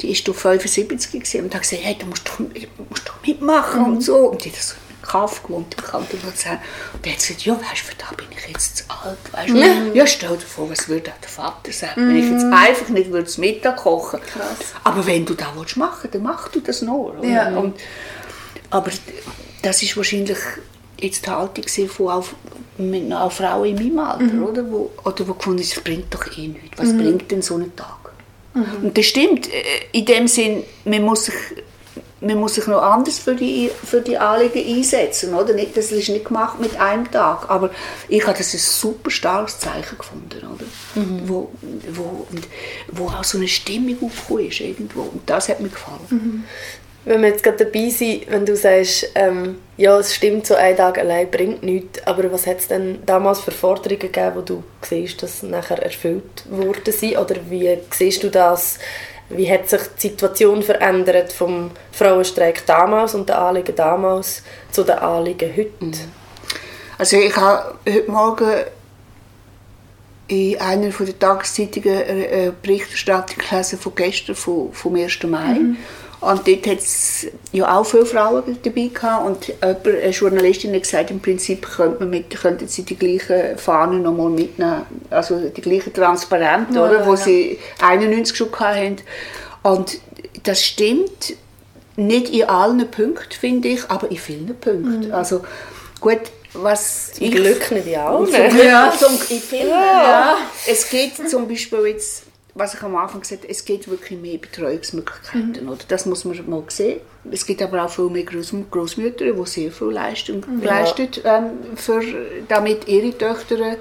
die 0.00 0.08
war 0.08 0.34
75 0.34 1.42
und 1.42 1.54
hat 1.54 1.62
gesagt, 1.62 1.82
hey, 1.82 1.96
du 1.98 2.06
musst 2.06 2.28
doch, 2.28 2.38
musst 2.38 3.08
doch 3.08 3.26
mitmachen 3.26 3.84
und 3.84 3.94
mhm. 3.94 4.00
so. 4.00 4.16
Und 4.30 4.44
die 4.44 4.50
das 4.50 4.76
Kaff 5.06 5.42
gewohnt 5.42 5.74
im 5.76 5.84
Kanton 5.84 6.20
Luzern. 6.24 6.58
Und 6.94 7.04
der 7.04 7.12
hat 7.12 7.18
gesagt, 7.18 7.42
ja, 7.44 7.54
weißt 7.54 7.82
du, 7.82 7.84
für 7.84 7.94
da 7.96 8.14
bin 8.16 8.26
ich 8.30 8.48
jetzt 8.48 8.78
zu 8.78 8.84
alt. 8.88 9.18
Weißt 9.32 9.50
Mhm. 9.50 9.94
Ja, 9.94 10.06
stell 10.06 10.36
dir 10.36 10.40
vor, 10.40 10.70
was 10.70 10.88
würde 10.88 11.12
der 11.22 11.28
Vater 11.28 11.72
sagen, 11.72 12.04
mhm. 12.04 12.08
wenn 12.08 12.16
ich 12.16 12.30
jetzt 12.30 12.44
mhm. 12.44 12.52
einfach 12.52 12.88
nicht 12.88 13.10
würde 13.10 13.24
das 13.24 13.38
Mittag 13.38 13.76
kochen 13.76 14.20
Krass. 14.20 14.74
Aber 14.84 15.06
wenn 15.06 15.24
du 15.24 15.34
das 15.34 15.48
willst 15.56 15.76
machen 15.76 16.10
dann 16.12 16.22
mach 16.22 16.48
du 16.48 16.60
das 16.60 16.82
noch. 16.82 17.14
Ja. 17.22 17.56
Und, 17.56 17.78
aber 18.70 18.90
das 19.62 19.82
ist 19.82 19.96
wahrscheinlich 19.96 20.38
jetzt 20.98 21.26
die 21.26 21.30
Haltung 21.30 21.64
von 21.88 22.08
auch, 22.08 22.24
auch 23.12 23.32
Frauen 23.32 23.66
in 23.66 23.76
meinem 23.76 23.98
Alter, 23.98 24.24
mhm. 24.24 24.44
oder? 24.44 24.70
Wo, 24.70 24.90
oder 25.04 25.28
wo 25.28 25.34
gefunden 25.34 25.60
ist, 25.60 25.76
es 25.76 25.82
bringt 25.82 26.12
doch 26.12 26.26
eh 26.36 26.48
nichts. 26.48 26.78
Was 26.78 26.88
mhm. 26.88 26.98
bringt 26.98 27.30
denn 27.30 27.42
so 27.42 27.56
ein 27.56 27.74
Tag? 27.76 28.12
Mhm. 28.54 28.86
Und 28.86 28.98
das 28.98 29.06
stimmt, 29.06 29.48
äh, 29.52 29.62
in 29.92 30.04
dem 30.04 30.28
Sinn, 30.28 30.64
man 30.84 31.02
muss 31.02 31.26
sich 31.26 31.34
man 32.20 32.38
muss 32.38 32.54
sich 32.54 32.66
noch 32.66 32.80
anders 32.80 33.18
für 33.18 33.34
die, 33.34 33.70
für 33.84 34.00
die 34.00 34.16
Anliegen 34.16 34.76
einsetzen. 34.76 35.34
Oder? 35.34 35.52
Nicht, 35.52 35.76
das 35.76 35.92
ist 35.92 36.08
nicht 36.08 36.24
gemacht 36.24 36.58
mit 36.60 36.78
einem 36.80 37.10
Tag. 37.10 37.50
Aber 37.50 37.70
ich 38.08 38.26
habe 38.26 38.38
das 38.38 38.54
ein 38.54 38.58
super 38.58 39.10
starkes 39.10 39.58
Zeichen 39.58 39.98
gefunden. 39.98 40.38
Oder? 40.38 40.64
Mhm. 40.94 41.28
Wo, 41.28 41.50
wo, 41.90 42.26
wo 42.88 43.06
auch 43.08 43.24
so 43.24 43.36
eine 43.36 43.48
Stimmung 43.48 43.98
aufgekommen 44.02 44.48
ist. 44.48 44.60
Irgendwo. 44.60 45.02
Und 45.02 45.28
das 45.28 45.48
hat 45.50 45.60
mir 45.60 45.68
gefallen. 45.68 46.06
Mhm. 46.08 46.44
Wenn 47.04 47.22
wir 47.22 47.28
jetzt 47.28 47.44
gerade 47.44 47.64
dabei 47.64 47.88
sind, 47.88 48.28
wenn 48.28 48.44
du 48.44 48.56
sagst, 48.56 49.12
ähm, 49.14 49.58
ja, 49.76 49.96
es 49.96 50.12
stimmt, 50.12 50.44
so 50.44 50.56
ein 50.56 50.76
Tag 50.76 50.98
allein 50.98 51.30
bringt 51.30 51.62
nichts, 51.62 52.04
aber 52.04 52.32
was 52.32 52.48
hat 52.48 52.58
es 52.58 52.66
denn 52.66 52.98
damals 53.06 53.38
für 53.38 53.52
Forderungen 53.52 54.00
gegeben, 54.00 54.32
wo 54.34 54.40
du 54.40 54.64
siehst, 54.82 55.22
dass 55.22 55.44
nachher 55.44 55.80
erfüllt 55.80 56.44
worden 56.50 56.92
sind? 56.92 57.16
Oder 57.16 57.36
wie 57.48 57.78
siehst 57.92 58.24
du 58.24 58.28
das 58.28 58.80
wie 59.28 59.50
hat 59.50 59.68
sich 59.68 59.80
die 59.96 60.08
Situation 60.08 60.62
verändert 60.62 61.32
vom 61.32 61.70
Frauenstreik 61.92 62.64
damals 62.66 63.14
und 63.14 63.28
den 63.28 63.36
Anliegen 63.36 63.74
damals 63.74 64.42
zu 64.70 64.84
den 64.84 64.98
Anliegen 64.98 65.50
heute? 65.56 65.84
Mhm. 65.84 65.92
Also 66.98 67.16
ich 67.16 67.36
habe 67.36 67.74
heute 67.88 68.10
Morgen 68.10 68.52
in 70.28 70.60
einer 70.60 70.88
der 70.88 71.18
Tageszeitungen 71.18 72.02
eine 72.02 72.52
Berichterstattung 72.62 73.38
gelesen 73.38 73.78
von 73.78 73.94
gestern, 73.94 74.34
vom, 74.34 74.72
vom 74.72 74.96
1. 74.96 75.22
Mai. 75.24 75.54
Mhm. 75.54 75.76
Und 76.20 76.48
dort 76.48 76.66
hat 76.66 76.78
es 76.78 77.26
ja 77.52 77.76
auch 77.76 77.84
viele 77.84 78.06
Frauen 78.06 78.58
dabei 78.62 78.90
gehabt. 78.92 79.26
Und 79.26 79.52
eine 79.62 80.10
Journalistin 80.10 80.74
hat 80.74 80.82
gesagt, 80.82 81.10
im 81.10 81.20
Prinzip 81.20 81.68
könnte 81.76 82.00
man 82.00 82.10
mit, 82.10 82.30
könnten 82.30 82.68
sie 82.68 82.82
die 82.82 82.96
gleichen 82.96 83.58
Fahnen 83.58 84.02
nochmal 84.02 84.30
mitnehmen. 84.30 84.82
Also 85.10 85.38
die 85.48 85.60
gleichen 85.60 85.92
Transparente, 85.92 86.74
ja, 86.74 86.84
oder, 86.84 87.00
ja, 87.00 87.06
wo 87.06 87.10
ja. 87.10 87.16
sie 87.16 87.58
91 87.82 88.36
schon 88.36 88.50
hatten. 88.58 88.96
Und 89.62 90.00
das 90.44 90.64
stimmt 90.64 91.34
nicht 91.96 92.30
in 92.30 92.44
allen 92.44 92.90
Punkten, 92.90 93.32
finde 93.32 93.68
ich, 93.68 93.90
aber 93.90 94.10
in 94.10 94.16
vielen 94.16 94.54
Punkten. 94.58 95.08
Mhm. 95.08 95.14
Also 95.14 95.42
gut, 96.00 96.20
was 96.54 97.12
ich... 97.18 97.30
Glück 97.30 97.70
nicht 97.72 97.98
auch. 97.98 98.26
Ja, 98.28 98.92
zum, 98.98 99.14
ich 99.28 99.42
finde, 99.42 99.68
ja. 99.68 100.36
es 100.66 100.88
geht 100.88 101.28
zum 101.28 101.48
Beispiel 101.48 101.86
jetzt 101.86 102.25
was 102.56 102.74
ich 102.74 102.82
am 102.82 102.96
Anfang 102.96 103.20
gesagt 103.20 103.42
habe, 103.42 103.52
es 103.52 103.64
gibt 103.64 103.88
wirklich 103.88 104.18
mehr 104.18 104.38
Betreuungsmöglichkeiten. 104.38 105.64
Mhm. 105.64 105.68
Oder? 105.68 105.78
Das 105.88 106.06
muss 106.06 106.24
man 106.24 106.38
mal 106.48 106.62
sehen. 106.68 107.00
Es 107.30 107.44
gibt 107.44 107.60
aber 107.62 107.84
auch 107.84 107.90
viel 107.90 108.08
mehr 108.08 108.24
Groß 108.24 108.54
Großmütter, 108.70 109.32
die 109.32 109.46
sehr 109.46 109.70
viel 109.70 109.88
Leistung 109.88 110.42
mhm. 110.48 110.62
leisten, 110.62 111.08
ähm, 111.24 111.50
für, 111.76 112.00
damit 112.48 112.88
ihre 112.88 113.16
Töchter 113.16 113.76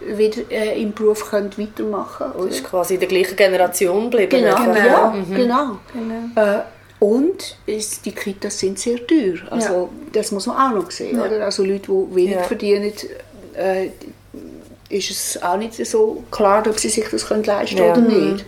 wieder 0.00 0.42
äh, 0.50 0.80
im 0.82 0.92
Beruf 0.92 1.30
können 1.30 1.50
weitermachen 1.56 2.32
können. 2.32 2.48
Das 2.48 2.56
ist 2.56 2.64
quasi 2.64 2.94
in 2.94 3.00
der 3.00 3.08
gleichen 3.08 3.36
Generation 3.36 4.10
geblieben. 4.10 4.30
Genau, 4.30 4.56
einfach. 4.56 4.84
ja, 4.84 5.10
Mhm. 5.10 5.34
genau. 5.34 5.78
Genau. 5.92 6.42
Äh, 6.58 6.62
und 6.98 7.58
ist, 7.66 8.04
die 8.06 8.12
Kitas 8.12 8.58
sind 8.58 8.78
sehr 8.78 9.06
teuer. 9.06 9.36
Also, 9.50 9.90
Das 10.12 10.32
muss 10.32 10.46
man 10.46 10.56
auch 10.56 10.74
noch 10.82 10.90
sehen. 10.90 11.20
Oder? 11.20 11.44
Also 11.44 11.62
Leute, 11.64 11.92
die 11.92 12.14
wenig 12.16 12.34
Ja. 12.36 12.42
verdienen, 12.42 12.92
äh, 13.54 13.90
ist 14.88 15.10
es 15.10 15.42
auch 15.42 15.56
nicht 15.56 15.74
so 15.74 16.24
klar, 16.30 16.64
ob 16.68 16.78
sie 16.78 16.88
sich 16.88 17.04
das 17.10 17.26
können 17.26 17.44
leisten 17.44 17.78
Ja. 17.78 17.92
oder 17.92 18.00
nicht. 18.00 18.44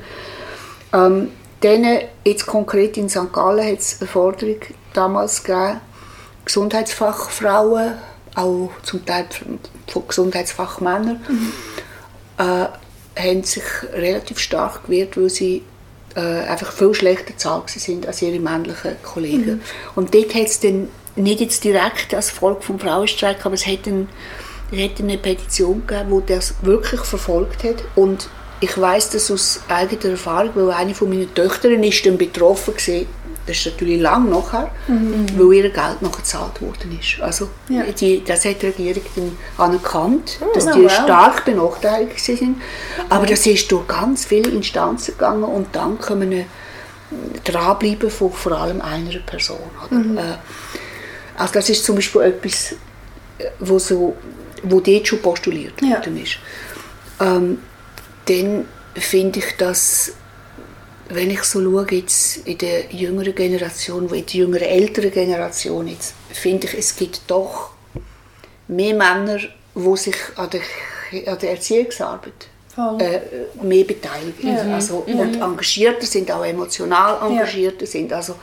Ähm, 0.93 1.33
dann, 1.61 1.99
jetzt 2.25 2.47
konkret 2.47 2.97
in 2.97 3.09
St. 3.09 3.33
Gallen 3.33 3.67
hat 3.67 3.81
es 3.81 3.97
eine 4.01 4.09
Forderung 4.09 4.59
damals 4.95 5.43
gegeben, 5.43 5.81
Gesundheitsfachfrauen, 6.45 7.95
auch 8.35 8.71
zum 8.83 9.05
Teil 9.05 9.27
von 9.89 10.07
Gesundheitsfachmännern, 10.07 11.21
äh, 12.39 13.21
haben 13.21 13.43
sich 13.43 13.65
relativ 13.93 14.39
stark 14.39 14.85
gewehrt, 14.85 15.17
weil 15.17 15.29
sie 15.29 15.65
äh, 16.15 16.21
einfach 16.21 16.73
viel 16.73 16.95
schlechter 16.95 17.37
zahlt 17.37 17.69
sind 17.71 18.07
als 18.07 18.23
ihre 18.23 18.39
männlichen 18.39 18.97
Kollegen. 19.03 19.61
Und 19.97 20.15
dort 20.15 20.35
hat 20.35 20.47
es 20.47 20.61
dann 20.61 20.89
nicht 21.17 21.41
jetzt 21.41 21.65
direkt 21.65 22.15
als 22.15 22.31
Folge 22.31 22.63
vom 22.63 22.79
Frauenstreik, 22.79 23.45
aber 23.45 23.55
es 23.55 23.67
hat, 23.67 23.87
ein, 23.87 24.09
es 24.71 24.79
hat 24.83 25.01
eine 25.01 25.19
Petition 25.19 25.87
gegeben, 25.87 26.23
die 26.27 26.33
das 26.35 26.55
wirklich 26.63 27.01
verfolgt 27.01 27.65
hat. 27.65 27.77
Und 27.97 28.29
ich 28.61 28.77
weiß 28.79 29.11
das 29.11 29.31
aus 29.31 29.61
eigener 29.69 30.13
Erfahrung, 30.13 30.51
weil 30.55 30.71
eine 30.73 30.95
von 30.95 31.09
meinen 31.09 31.33
Töchtern 31.35 31.83
ist 31.83 32.05
dann 32.05 32.19
betroffen 32.19 32.75
gewesen. 32.75 33.07
Das 33.47 33.57
ist 33.57 33.65
natürlich 33.67 33.99
lang 34.03 34.29
nachher, 34.29 34.71
weil 35.39 35.53
ihr 35.55 35.71
Geld 35.71 36.03
noch 36.03 36.13
gezahlt 36.19 36.61
worden 36.61 36.99
ist. 37.01 37.19
Also 37.23 37.49
Ja. 37.71 37.85
die, 37.85 38.23
das 38.23 38.45
hat 38.45 38.61
die 38.61 38.67
Regierung 38.67 39.03
dann 39.17 39.39
anerkannt, 39.57 40.39
dass 40.53 40.67
Oh, 40.67 40.73
die 40.75 40.85
wow. 40.85 40.91
stark 40.93 41.47
benachteiligt 41.47 42.21
sind. 42.21 42.61
Aber 43.09 43.25
das 43.25 43.47
ist 43.47 43.73
durch 43.73 43.87
ganz 43.89 44.27
viele 44.27 44.51
Instanzen 44.51 45.13
gegangen 45.15 45.45
und 45.45 45.75
dann 45.75 45.99
können 45.99 46.31
wir 46.31 46.45
dranbleiben 47.45 48.11
von 48.11 48.31
vor 48.33 48.53
allem 48.53 48.83
einer 48.83 49.19
Person. 49.21 49.59
Oder? 49.91 50.01
Äh, 50.21 50.35
also 51.39 51.55
das 51.55 51.71
ist 51.71 51.85
zum 51.85 51.95
Beispiel 51.97 52.21
etwas, 52.23 52.73
äh, 53.39 53.45
wo, 53.61 53.79
so, 53.79 54.15
wo 54.63 54.81
dort 54.81 55.07
schon 55.09 55.23
postuliert 55.23 55.81
Ja. 55.83 55.97
worden 55.97 56.23
ist. 56.23 56.39
Ähm, 57.21 57.59
dann 58.27 58.67
finde 58.95 59.39
ich, 59.41 59.57
dass 59.57 60.13
wenn 61.11 61.31
ich 61.31 61.43
so 61.45 61.63
schaue 61.63 61.87
jetzt 61.91 62.47
in 62.47 62.59
der 62.59 62.91
jüngeren 62.91 63.35
Generation, 63.35 64.05
in 64.05 64.27
der 64.27 64.35
jüngeren 64.35 64.69
älteren 64.69 65.11
Generation 65.11 65.89
jetzt, 65.89 66.15
finde 66.31 66.67
ich, 66.67 66.75
es 66.75 66.97
gibt 66.97 67.23
doch 67.27 67.71
mehr 68.69 68.95
Männer, 68.95 69.39
die 69.75 69.97
sich 69.97 70.17
an 70.37 70.51
der, 70.51 70.61
an 71.33 71.39
der 71.39 71.51
Erziehungsarbeit 71.53 72.49
äh, 72.99 73.21
mehr 73.63 73.85
beteiligen. 73.85 74.55
Ja. 74.55 74.75
Also, 74.75 74.99
Und 75.07 75.41
engagierter 75.41 76.07
sind, 76.07 76.31
auch 76.31 76.45
emotional 76.45 77.19
engagierter 77.27 77.87
sind. 77.87 78.13
Also, 78.13 78.37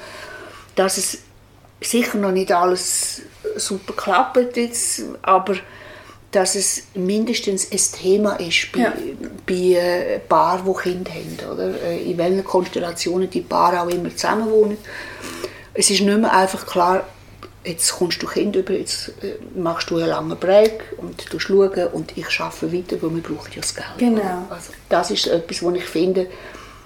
dass 0.76 0.98
es 0.98 1.20
sicher 1.82 2.18
noch 2.18 2.32
nicht 2.32 2.52
alles 2.52 3.22
super 3.58 3.94
klappt 3.94 4.58
jetzt, 4.58 5.04
aber 5.22 5.56
dass 6.36 6.56
es 6.56 6.84
mindestens 6.96 7.72
ein 7.72 7.80
Thema 8.02 8.34
ist 8.36 8.72
bei, 8.74 8.80
Ja. 8.80 8.94
bei 9.46 9.54
äh, 9.54 10.20
Paaren, 10.20 10.66
die 10.66 10.82
Kinder 10.82 11.12
haben. 11.12 11.54
Oder? 11.54 11.82
Äh, 11.82 12.12
In 12.12 12.18
welchen 12.18 12.44
Konstellationen 12.44 13.30
die 13.30 13.40
Paare 13.42 13.82
auch 13.82 13.88
immer 13.88 14.10
zusammenwohnen. 14.10 14.78
Es 15.74 15.90
ist 15.90 16.02
nicht 16.02 16.18
mehr 16.18 16.34
einfach 16.34 16.66
klar, 16.66 17.06
jetzt 17.64 17.92
kommst 17.94 18.22
du 18.22 18.28
Kind 18.28 18.56
über, 18.58 18.74
jetzt 18.74 19.10
äh, 19.24 19.36
machst 19.58 19.90
du 19.90 19.98
einen 19.98 20.08
langen 20.10 20.38
Break 20.38 20.94
und 20.98 21.32
du 21.32 21.40
schauen 21.40 21.88
und 21.94 22.18
ich 22.18 22.40
arbeite 22.40 22.74
weiter, 22.74 23.02
weil 23.02 23.16
wir 23.16 23.24
brauchen 23.24 23.52
ja 23.54 23.62
das 23.62 23.74
Geld. 23.74 23.88
Genau. 23.98 24.46
Also, 24.50 24.74
das 24.90 25.12
ist 25.12 25.28
etwas, 25.28 25.62
wo 25.64 25.72
ich 25.72 25.86
finde, 25.86 26.28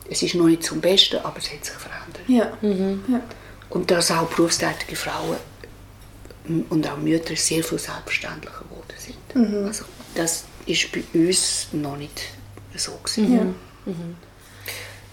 es 0.09 0.21
ist 0.21 0.35
noch 0.35 0.45
nicht 0.45 0.63
zum 0.63 0.79
Besten, 0.79 1.17
aber 1.17 1.37
es 1.39 1.51
hat 1.51 1.65
sich 1.65 1.73
verändert. 1.75 2.23
Ja. 2.27 2.51
ja. 3.11 3.21
Und 3.69 3.89
dass 3.89 4.11
auch 4.11 4.27
berufstätige 4.27 4.95
Frauen 4.95 5.37
und 6.69 6.87
auch 6.89 6.97
Mütter 6.97 7.35
sehr 7.35 7.63
viel 7.63 7.77
selbstverständlicher 7.79 8.63
sind. 9.33 9.65
Also, 9.65 9.85
das 10.15 10.45
ist 10.65 10.91
bei 10.91 11.03
uns 11.13 11.67
noch 11.71 11.97
nicht 11.97 12.21
so. 12.75 12.91
Gewesen. 13.03 13.55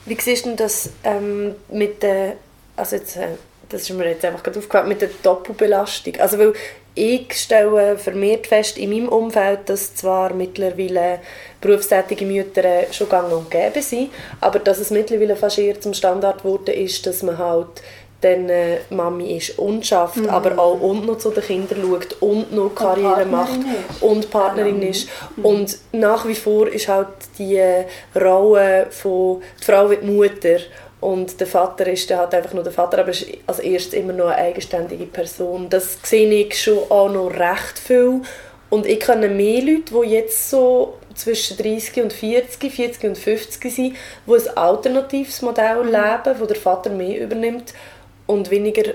Wie 0.06 0.16
siehst 0.20 0.44
du 0.44 0.50
denn 0.50 0.56
das 0.56 0.90
ähm, 1.02 1.56
mit 1.68 2.02
der, 2.02 2.36
also 2.76 2.96
jetzt, 2.96 3.16
äh, 3.16 3.28
das 3.68 3.82
ist 3.82 3.90
mir 3.90 4.08
jetzt 4.08 4.24
einfach 4.24 4.42
gerade 4.42 4.58
aufgefallen, 4.58 4.88
mit 4.88 5.00
der 5.00 5.10
Doppelbelastung? 5.22 6.16
Also 6.20 6.38
weil 6.38 6.52
ich 6.94 7.34
stelle 7.34 7.98
vermehrt 7.98 8.46
fest 8.46 8.78
in 8.78 8.90
meinem 8.90 9.08
Umfeld, 9.08 9.68
dass 9.68 9.94
zwar 9.96 10.32
mittlerweile 10.32 11.18
berufstätige 11.60 12.24
Mütter 12.24 12.90
schon 12.92 13.08
gang 13.08 13.30
und 13.32 13.50
gäbe 13.50 13.82
sind, 13.82 14.10
aber 14.40 14.60
dass 14.60 14.78
es 14.78 14.90
mittlerweile 14.90 15.36
fast 15.36 15.58
eher 15.58 15.78
zum 15.80 15.92
Standard 15.92 16.42
geworden 16.42 16.74
ist, 16.74 17.04
dass 17.04 17.22
man 17.22 17.36
halt 17.36 17.82
dann 18.20 18.48
äh, 18.48 18.78
Mami 18.90 19.36
ist 19.36 19.58
und 19.58 19.86
schafft, 19.86 20.26
aber 20.28 20.58
auch 20.58 20.80
und 20.80 21.06
noch 21.06 21.18
zu 21.18 21.30
den 21.30 21.44
Kindern 21.44 21.82
schaut 21.82 22.16
und 22.20 22.52
noch 22.52 22.74
Karriere 22.74 23.26
Partnerin 23.26 23.30
macht 23.30 23.58
ist. 23.58 24.02
und 24.02 24.30
Partnerin 24.30 24.82
ist. 24.82 25.08
Und 25.42 25.78
nach 25.92 26.26
wie 26.26 26.34
vor 26.34 26.66
ist 26.68 26.88
halt 26.88 27.08
die 27.38 27.56
äh, 27.56 27.84
Rolle 28.14 28.86
von 28.90 29.42
die 29.60 29.64
Frau 29.64 29.90
wird 29.90 30.02
Mutter 30.04 30.58
und 31.00 31.38
der 31.38 31.46
Vater 31.46 31.86
ist 31.88 32.10
dann 32.10 32.20
halt 32.20 32.34
einfach 32.34 32.54
nur 32.54 32.64
der 32.64 32.72
Vater, 32.72 32.98
aber 32.98 33.10
ist 33.10 33.26
als 33.46 33.58
erstes 33.58 33.94
immer 33.94 34.14
noch 34.14 34.26
eine 34.28 34.36
eigenständige 34.36 35.06
Person. 35.06 35.68
Das 35.68 35.98
sehe 36.02 36.28
ich 36.32 36.60
schon 36.60 36.78
auch 36.88 37.10
noch 37.10 37.28
recht 37.28 37.78
viel. 37.78 38.22
Und 38.70 38.86
ich 38.86 38.98
kenne 38.98 39.28
mehr 39.28 39.62
Leute, 39.62 39.92
die 39.92 40.10
jetzt 40.10 40.50
so 40.50 40.94
zwischen 41.14 41.56
30 41.56 42.02
und 42.02 42.12
40, 42.12 42.72
40 42.72 43.04
und 43.04 43.18
50 43.18 43.74
sind, 43.74 43.96
die 44.26 44.32
ein 44.32 44.56
alternatives 44.56 45.42
Modell 45.42 45.84
leben, 45.84 46.40
wo 46.40 46.46
der 46.46 46.56
Vater 46.56 46.90
mehr 46.90 47.20
übernimmt 47.20 47.72
und 48.26 48.50
weniger 48.50 48.94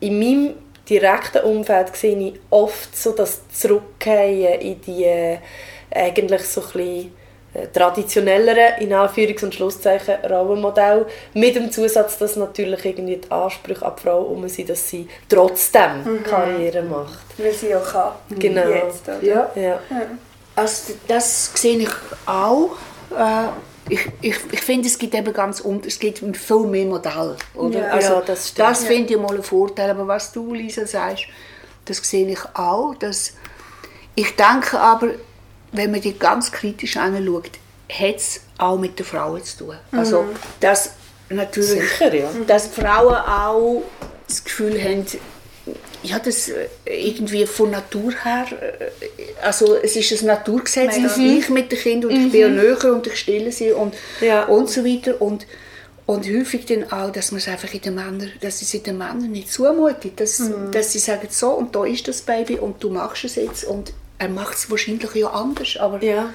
in 0.00 0.18
meinem 0.18 0.54
direkten 0.88 1.44
Umfeld 1.44 1.96
sehe 1.96 2.16
ich 2.16 2.40
oft 2.50 2.96
so 2.96 3.12
das 3.12 3.48
Zurückgehen 3.48 4.60
in 4.60 4.80
die 4.80 5.04
äh, 5.04 5.38
eigentlich 5.90 6.42
so 6.42 6.60
ein 6.60 6.66
bisschen 6.66 7.12
äh, 7.54 7.66
traditionellere, 7.72 8.80
in 8.80 8.92
Anführungs- 8.92 9.44
und 9.44 9.54
Schlusszeichen, 9.54 10.16
Rollenmodell, 10.28 11.06
mit 11.34 11.56
dem 11.56 11.70
Zusatz, 11.70 12.18
dass 12.18 12.36
natürlich 12.36 12.84
irgendwie 12.84 13.16
die 13.16 13.30
Ansprüche 13.30 13.84
an 13.84 13.92
die 13.96 14.02
Frau 14.02 14.22
um 14.22 14.48
sind, 14.48 14.68
dass 14.68 14.88
sie 14.88 15.08
trotzdem 15.28 16.22
Karriere 16.24 16.82
macht. 16.82 17.24
Weil 17.38 17.52
sie 17.52 17.74
auch 17.74 17.84
kann. 17.84 18.12
Genau. 18.38 18.68
Jetzt, 18.68 19.08
oder? 19.08 19.22
Ja. 19.22 19.50
Ja. 19.54 19.80
Also, 20.54 20.94
das 21.08 21.52
sehe 21.54 21.78
ich 21.78 21.90
auch. 22.26 22.70
Äh, 23.10 23.48
ich, 23.88 24.08
ich, 24.20 24.36
ich 24.52 24.60
finde, 24.60 24.88
es 24.88 24.98
gibt 24.98 25.14
eben 25.14 25.32
ganz 25.32 25.60
un 25.60 25.80
es 25.86 25.98
gibt 25.98 26.18
viel 26.36 26.60
mehr 26.60 26.86
Modelle. 26.86 27.36
Oder? 27.54 27.80
Ja. 27.80 27.90
also, 27.90 28.12
Ja, 28.14 28.20
das 28.20 28.54
das 28.54 28.84
finde 28.84 29.14
ich 29.14 29.20
mal 29.20 29.34
ein 29.34 29.42
Vorteil. 29.42 29.90
Aber 29.90 30.06
was 30.06 30.32
du, 30.32 30.54
Lisa, 30.54 30.86
sagst, 30.86 31.24
das 31.84 31.98
sehe 31.98 32.28
ich 32.28 32.44
auch. 32.54 32.94
Dass 32.96 33.34
ich 34.14 34.34
denke 34.36 34.78
aber, 34.78 35.10
wenn 35.72 35.90
man 35.90 36.00
die 36.00 36.18
ganz 36.18 36.50
kritisch 36.50 36.96
anschaut, 36.96 37.50
hat 37.92 38.16
es 38.16 38.40
auch 38.58 38.78
mit 38.78 38.98
den 38.98 39.06
Frauen 39.06 39.42
zu 39.44 39.58
tun. 39.58 39.76
Also, 39.92 40.24
dass 40.60 40.92
natürlich 41.28 41.90
Sicher, 41.90 42.14
ja. 42.14 42.28
dass 42.46 42.66
Frauen 42.66 43.14
auch 43.14 43.82
das 44.26 44.42
Gefühl 44.42 44.82
haben, 44.82 45.06
ja, 46.02 46.18
das 46.18 46.48
äh, 46.48 46.66
irgendwie 46.86 47.46
von 47.46 47.70
Natur 47.70 48.12
her, 48.24 48.46
äh, 48.60 48.90
also 49.42 49.74
es 49.76 49.96
ist 49.96 50.20
ein 50.22 50.26
Naturgesetz, 50.26 51.00
dass 51.02 51.16
ich 51.18 51.48
mit 51.50 51.70
den 51.72 51.78
Kindern 51.78 52.10
und 52.12 52.26
ich 52.26 52.32
bin 52.32 52.40
ja 52.40 52.48
näher 52.48 52.84
und 52.92 53.06
ich 53.06 53.16
stille 53.16 53.52
sie 53.52 53.72
und, 53.72 53.94
Ja. 54.20 54.44
und 54.44 54.68
so 54.70 54.84
weiter 54.84 55.20
und 55.20 55.46
und 56.06 56.24
häufig 56.28 56.66
dann 56.66 56.84
auch, 56.92 57.10
dass 57.10 57.32
man 57.32 57.40
es 57.40 57.48
einfach 57.48 57.74
in 57.74 57.80
den 57.80 57.96
Männern, 57.96 58.30
dass 58.40 58.62
es 58.62 58.70
den 58.70 58.96
Männern 58.96 59.28
nicht 59.32 59.52
zumutet, 59.52 60.20
dass, 60.20 60.40
dass 60.70 60.92
sie 60.92 61.00
sagen, 61.00 61.26
so 61.30 61.48
und 61.50 61.74
da 61.74 61.84
ist 61.84 62.06
das 62.06 62.22
Baby 62.22 62.58
und 62.58 62.80
du 62.84 62.90
machst 62.90 63.24
es 63.24 63.34
jetzt 63.34 63.64
und 63.64 63.92
er 64.18 64.28
macht 64.28 64.54
es 64.56 64.70
wahrscheinlich 64.70 65.12
ja 65.16 65.28
anders, 65.30 65.76
aber 65.80 66.00
Ja. 66.04 66.32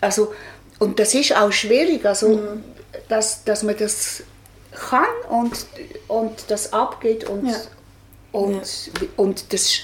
also, 0.00 0.32
und 0.78 1.00
das 1.00 1.12
ist 1.14 1.36
auch 1.36 1.50
schwierig, 1.50 2.06
also, 2.06 2.38
dass, 3.08 3.42
dass 3.42 3.64
man 3.64 3.76
das 3.76 4.22
kann 4.88 5.04
und, 5.28 5.66
und 6.06 6.44
das 6.46 6.72
abgeht 6.72 7.28
und, 7.28 7.48
Ja. 7.48 7.56
Und, 8.32 8.62
und 9.16 9.52
das 9.52 9.80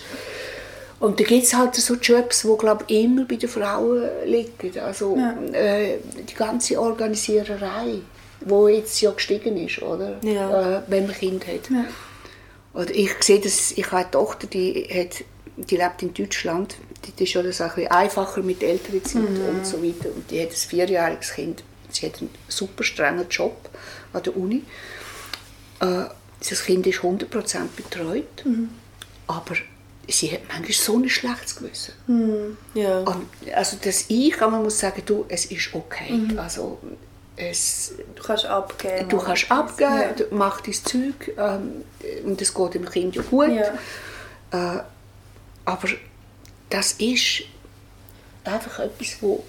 und 0.98 1.20
da 1.20 1.24
gibt 1.24 1.44
es 1.44 1.54
halt 1.54 1.74
so 1.74 1.94
Jobs, 1.94 2.42
die 2.42 2.56
glaube 2.58 2.84
immer 2.88 3.24
bei 3.26 3.36
den 3.36 3.48
Frauen 3.50 4.08
liegen. 4.24 4.78
Also 4.80 5.16
Ja. 5.16 5.36
äh, 5.52 5.98
die 6.26 6.34
ganze 6.34 6.80
Organisiererei, 6.80 7.98
wo 8.40 8.68
jetzt 8.68 9.00
ja 9.02 9.10
gestiegen 9.10 9.56
ist, 9.58 9.82
oder? 9.82 10.16
Ja. 10.22 10.78
Äh, 10.78 10.82
wenn 10.86 11.06
man 11.06 11.14
Kind 11.14 11.46
hat. 11.46 11.68
Ja. 11.70 11.84
Und 12.72 12.90
ich 12.90 13.10
sehe 13.20 13.40
das, 13.40 13.72
ich 13.72 13.86
habe 13.86 13.96
eine 14.02 14.10
Tochter, 14.10 14.46
die, 14.46 14.84
hat, 14.90 15.24
die 15.56 15.76
lebt 15.76 16.02
in 16.02 16.14
Deutschland. 16.14 16.76
Die 17.18 17.24
ist 17.24 17.36
alles 17.36 17.60
auch 17.60 17.66
ein 17.66 17.74
bisschen 17.74 17.90
einfacher 17.90 18.42
mit 18.42 18.62
Elternzeit 18.62 19.22
und 19.22 19.66
so 19.66 19.82
weiter. 19.82 20.08
Und 20.14 20.30
die 20.30 20.40
hat 20.40 20.48
ein 20.50 20.54
vierjähriges 20.56 21.32
Kind. 21.34 21.62
Sie 21.90 22.06
hat 22.06 22.18
einen 22.20 22.30
super 22.48 22.82
strengen 22.84 23.26
Job 23.28 23.56
an 24.12 24.22
der 24.22 24.36
Uni. 24.36 24.62
Äh, 25.80 26.04
das 26.40 26.64
Kind 26.64 26.86
ist 26.86 27.00
100% 27.00 27.26
betreut. 27.76 28.44
Aber 29.26 29.54
sie 30.08 30.30
hat 30.32 30.42
manchmal 30.48 30.72
so 30.72 30.98
ein 30.98 31.08
schlechtes 31.08 31.56
Gewissen. 31.56 31.92
Hm. 32.06 32.56
Ja. 32.74 33.00
Und, 33.00 33.26
also 33.54 33.76
dass 33.82 34.04
ich 34.08 34.40
aber 34.40 34.58
muss 34.60 34.78
sagen, 34.78 35.02
du, 35.04 35.24
es 35.28 35.46
ist 35.46 35.74
okay. 35.74 36.12
Mhm. 36.12 36.38
Also 36.38 36.78
es, 37.36 37.92
Du 38.14 38.22
kannst 38.22 38.46
abgeben. 38.46 39.08
du 39.08 39.18
kannst 39.18 39.50
abgeben, 39.50 39.92
Ja. 40.00 40.12
du 40.12 40.24
mach 40.30 40.60
dein 40.60 40.74
Zeug 40.74 41.32
ähm, 41.36 41.84
und 42.24 42.40
es 42.40 42.54
geht 42.54 42.74
dem 42.74 42.88
Kind 42.88 43.16
ja 43.16 43.22
gut. 43.22 43.48
Ja. 43.50 44.76
Äh, 44.76 44.82
aber 45.64 45.88
das 46.70 46.92
ist 46.92 47.42
einfach 48.44 48.78
etwas, 48.78 49.16
wo 49.20 49.44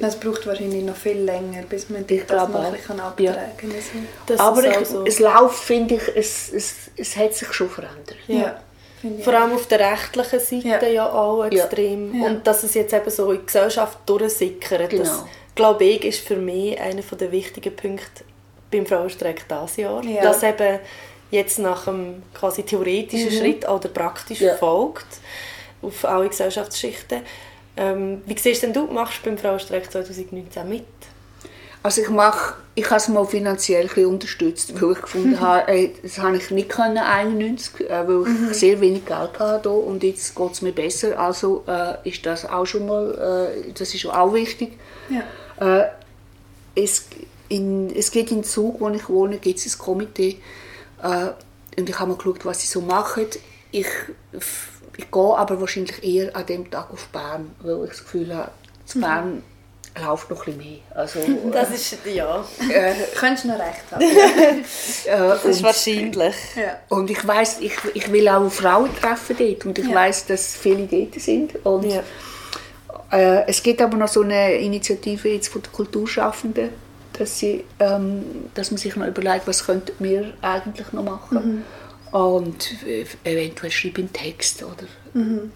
Es 0.00 0.16
braucht 0.16 0.46
wahrscheinlich 0.46 0.84
noch 0.84 0.96
viel 0.96 1.18
länger, 1.18 1.62
bis 1.68 1.88
man 1.90 2.06
dich 2.06 2.20
Ich 2.20 2.26
das 2.26 2.36
glaube 2.36 2.52
noch 2.52 2.64
ein 2.64 2.72
bisschen 2.72 3.00
abtragen 3.00 3.34
kann. 3.56 3.70
Das 4.26 4.40
aber 4.40 4.80
ich, 4.80 4.86
so. 4.88 5.04
es 5.04 5.18
läuft, 5.18 5.58
finde 5.64 5.94
ich, 5.96 6.02
es, 6.16 6.52
es, 6.52 6.74
es 6.96 7.16
hat 7.16 7.34
sich 7.34 7.52
schon 7.52 7.68
verändert. 7.70 8.16
Ja. 8.28 8.60
Vor 9.22 9.32
allem 9.32 9.52
auf 9.54 9.66
der 9.66 9.80
rechtlichen 9.92 10.40
Seite 10.40 10.86
ja, 10.86 10.92
Ja. 10.92 11.12
auch 11.12 11.44
Ja. 11.44 11.64
extrem. 11.64 12.14
Ja. 12.20 12.26
Und 12.26 12.46
dass 12.46 12.62
es 12.62 12.74
jetzt 12.74 12.92
eben 12.92 13.10
so 13.10 13.30
in 13.32 13.40
die 13.40 13.46
Gesellschaft 13.46 13.98
durchsickert, 14.06 14.82
das, 14.82 14.90
Genau. 14.90 15.28
glaube 15.54 15.84
ich, 15.84 16.04
ist 16.04 16.20
für 16.20 16.36
mich 16.36 16.78
einer 16.78 17.02
der 17.02 17.32
wichtigen 17.32 17.74
Punkte 17.74 18.24
beim 18.70 18.84
Frauenstreik 18.86 19.44
dieses 19.48 19.76
Jahr. 19.78 20.04
Ja. 20.04 20.22
Dass 20.22 20.42
eben 20.42 20.78
jetzt 21.30 21.58
nach 21.58 21.84
dem 21.84 22.22
quasi 22.34 22.62
theoretischen 22.62 23.30
Schritt 23.30 23.64
auch 23.66 23.80
der 23.80 23.88
praktische 23.88 24.44
Ja. 24.46 24.54
folgt 24.56 25.06
auf 25.82 26.04
alle 26.04 26.28
Gesellschaftsschichten. 26.28 27.20
Ähm, 27.76 28.22
wie 28.26 28.38
siehst 28.38 28.62
denn 28.62 28.72
du, 28.72 28.86
machst 28.86 29.22
beim 29.22 29.38
Frauenstreik 29.38 29.90
2019 29.90 30.68
mit? 30.68 30.84
Also 31.82 32.02
ich 32.02 32.10
mache, 32.10 32.56
ich 32.74 32.84
habe 32.86 32.96
es 32.96 33.08
mal 33.08 33.24
finanziell 33.24 33.88
ein 33.96 34.04
unterstützt, 34.04 34.80
weil 34.80 34.92
ich 34.92 35.00
gefunden 35.00 35.40
habe, 35.40 35.90
das 36.02 36.18
habe 36.18 36.36
ich 36.36 36.50
nicht 36.50 36.68
können 36.68 36.98
91, 36.98 37.88
äh, 37.88 38.06
weil 38.06 38.50
ich 38.50 38.56
sehr 38.56 38.80
wenig 38.80 39.06
Geld 39.06 39.38
hatte 39.38 39.70
und 39.70 40.02
jetzt 40.02 40.34
geht 40.34 40.52
es 40.52 40.62
mir 40.62 40.72
besser. 40.72 41.18
Also 41.18 41.64
äh, 41.66 42.08
ist 42.08 42.26
das 42.26 42.44
auch 42.44 42.66
schon 42.66 42.86
mal, 42.86 43.54
äh, 43.56 43.72
das 43.72 43.94
ist 43.94 44.06
auch 44.06 44.34
wichtig. 44.34 44.78
Ja. 45.08 45.80
Äh, 45.80 45.88
es, 46.74 47.06
in, 47.48 47.90
es 47.94 48.10
geht 48.10 48.30
in 48.30 48.44
Zug, 48.44 48.80
wo 48.80 48.90
ich 48.90 49.08
wohne, 49.08 49.38
gibt 49.38 49.58
es 49.58 49.74
ein 49.74 49.78
Komitee 49.78 50.38
äh, 51.02 51.28
und 51.78 51.88
ich 51.88 51.98
habe 51.98 52.10
mal 52.10 52.18
geschaut, 52.18 52.44
was 52.44 52.60
sie 52.60 52.66
so 52.66 52.82
machen. 52.82 53.26
Ich, 53.72 53.86
ich 54.96 55.10
gehe 55.10 55.36
aber 55.36 55.60
wahrscheinlich 55.60 56.02
eher 56.04 56.34
an 56.36 56.46
dem 56.46 56.70
Tag 56.70 56.90
auf 56.92 57.06
Bern, 57.08 57.50
weil 57.62 57.84
ich 57.84 57.90
das 57.90 58.00
Gefühl 58.04 58.34
habe, 58.34 58.50
zu 58.86 59.00
Bern 59.00 59.42
läuft 60.00 60.30
noch 60.30 60.46
ein 60.46 60.56
bisschen 60.56 60.70
mehr. 60.70 60.78
Also, 60.94 61.18
Das 61.52 61.70
ist, 61.70 61.96
ja, 62.06 62.44
äh, 62.72 62.92
Könntest 63.16 63.44
du 63.44 63.48
noch 63.48 63.58
recht 63.58 63.82
haben. 63.90 64.02
äh, 64.02 64.60
das 65.04 65.44
ist 65.44 65.56
und, 65.58 65.62
wahrscheinlich. 65.64 66.34
ja. 66.56 66.78
und 66.88 67.10
ich 67.10 67.26
weiß, 67.26 67.58
ich, 67.60 67.72
ich 67.94 68.10
will 68.12 68.28
auch 68.28 68.48
Frauen 68.50 68.90
treffen 68.96 69.36
dort 69.38 69.66
und 69.66 69.78
ich 69.78 69.88
Ja. 69.88 69.94
weiß, 69.94 70.26
dass 70.26 70.54
viele 70.56 70.86
dort 70.86 71.20
sind. 71.20 71.54
Und 71.64 71.86
Ja. 71.90 72.02
äh, 73.12 73.46
es 73.48 73.62
gibt 73.62 73.80
aber 73.82 73.96
noch 73.96 74.08
so 74.08 74.22
eine 74.22 74.54
Initiative 74.54 75.28
jetzt 75.28 75.48
von 75.48 75.62
den 75.62 75.72
Kulturschaffenden, 75.72 76.70
dass, 77.14 77.38
sie, 77.38 77.64
ähm, 77.80 78.24
dass 78.54 78.70
man 78.70 78.78
sich 78.78 78.94
noch 78.96 79.06
überlegt, 79.06 79.46
was 79.46 79.66
könnten 79.66 79.92
wir 79.98 80.32
eigentlich 80.40 80.92
noch 80.92 81.02
machen. 81.02 81.64
Und 82.12 82.84
äh, 82.86 83.04
eventuell 83.24 83.70
schreibe 83.70 84.00
ich 84.00 84.06
einen 84.06 84.12
Text 84.12 84.62
oder 84.62 84.86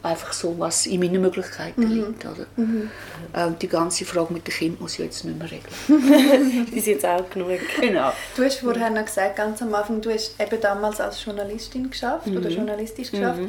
einfach 0.03 0.33
so, 0.33 0.59
was 0.59 0.87
in 0.87 1.01
meinen 1.01 1.21
Möglichkeiten 1.21 1.83
liegt. 1.83 2.25
Oder? 2.25 2.47
Ähm, 2.57 3.57
die 3.61 3.69
ganze 3.69 4.05
Frage 4.05 4.33
mit 4.33 4.47
dem 4.47 4.53
Kind 4.53 4.81
muss 4.81 4.95
ich 4.95 5.05
jetzt 5.05 5.25
nicht 5.25 5.39
mehr 5.39 5.51
regeln. 5.51 6.67
Die 6.75 6.81
sind 6.81 6.95
jetzt 6.95 7.07
auch 7.07 7.29
genug. 7.31 7.61
Genau. 7.81 8.13
Du 8.37 8.43
hast 8.43 8.59
vorher 8.59 8.91
noch 8.91 9.05
gesagt, 9.05 9.37
ganz 9.37 9.63
am 9.63 9.75
Anfang, 9.75 10.01
du 10.01 10.13
hast 10.13 10.41
eben 10.41 10.61
damals 10.61 11.01
als 11.01 11.25
Journalistin 11.25 11.89
geschafft 11.91 12.27
oder 12.27 12.49
journalistisch 12.49 13.11
geschafft. 13.11 13.41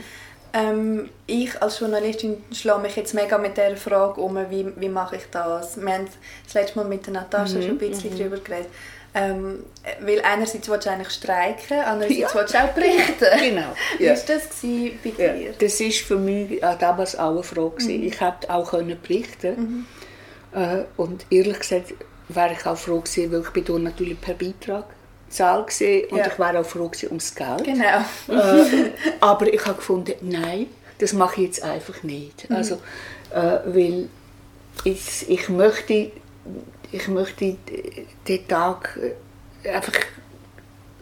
Ähm, 0.53 1.09
ich 1.27 1.61
als 1.61 1.79
Journalistin 1.79 2.37
schlage 2.53 2.83
mich 2.83 2.95
jetzt 2.95 3.13
mega 3.13 3.37
mit 3.37 3.57
der 3.57 3.75
Frage 3.75 4.21
um, 4.21 4.37
wie, 4.49 4.65
wie 4.77 4.89
mache 4.89 5.17
ich 5.17 5.23
das? 5.29 5.75
Wir 5.75 5.93
haben 5.93 6.07
das 6.45 6.53
letzte 6.53 6.79
Mal 6.79 6.87
mit 6.87 7.05
der 7.05 7.13
Natascha 7.13 7.61
schon 7.61 7.71
ein 7.71 7.77
bisschen 7.77 8.17
darüber 8.17 8.37
geredet. 8.37 8.69
Ähm, 9.17 9.63
weil 10.01 10.21
einerseits 10.21 10.67
willst 10.69 10.85
du 10.85 10.89
eigentlich 10.91 11.11
streiken, 11.11 11.79
andererseits 11.85 12.19
Ja. 12.19 12.27
willst 12.33 12.53
du 12.53 12.57
auch 12.63 12.67
berichten. 12.73 13.25
Genau. 13.39 13.73
Wie 13.97 14.03
Ja. 14.03 14.11
war 14.13 14.19
das 14.27 14.43
bei 14.61 15.23
Ja, 15.23 15.33
dir? 15.33 15.53
das 15.57 15.79
ist 15.79 15.99
für 16.01 16.17
mich 16.17 16.61
äh, 16.61 16.75
damals 16.79 17.17
auch 17.17 17.31
eine 17.31 17.41
Frage. 17.43 17.69
gewesen. 17.71 18.03
Ich 18.03 18.19
hätte 18.19 18.49
auch 18.49 18.69
können 18.71 18.97
berichten 19.01 19.85
äh, 20.53 20.83
und 20.97 21.25
ehrlich 21.29 21.59
gesagt 21.59 21.93
wäre 22.27 22.53
ich 22.59 22.65
auch 22.65 22.77
froh 22.77 22.99
gewesen, 22.99 23.31
weil 23.31 23.41
ich 23.41 23.49
bin 23.51 23.63
dort 23.65 23.83
natürlich 23.83 24.19
per 24.19 24.33
Beitrag 24.33 24.85
zahlt 25.29 25.67
gewesen 25.67 26.09
und 26.11 26.17
Ja. 26.17 26.27
ich 26.27 26.37
wäre 26.39 26.59
auch 26.59 26.65
froh 26.65 26.87
gewesen 26.89 27.07
ums 27.09 27.33
Geld. 27.35 27.63
Genau. 27.63 27.99
äh, 28.29 28.91
aber 29.21 29.53
ich 29.53 29.63
habe 29.65 29.75
gefunden, 29.77 30.13
nein, 30.21 30.67
das 30.99 31.13
mache 31.13 31.41
ich 31.41 31.47
jetzt 31.47 31.63
einfach 31.63 32.03
nicht. 32.03 32.49
Mhm. 32.49 32.55
Also, 32.55 32.75
äh, 33.33 33.59
weil 33.65 34.09
ich, 34.83 35.29
ich 35.29 35.47
möchte, 35.49 36.11
ich 36.91 37.07
möchte 37.07 37.55
den 38.27 38.47
Tag 38.47 38.99
äh, 39.63 39.69
einfach 39.69 39.93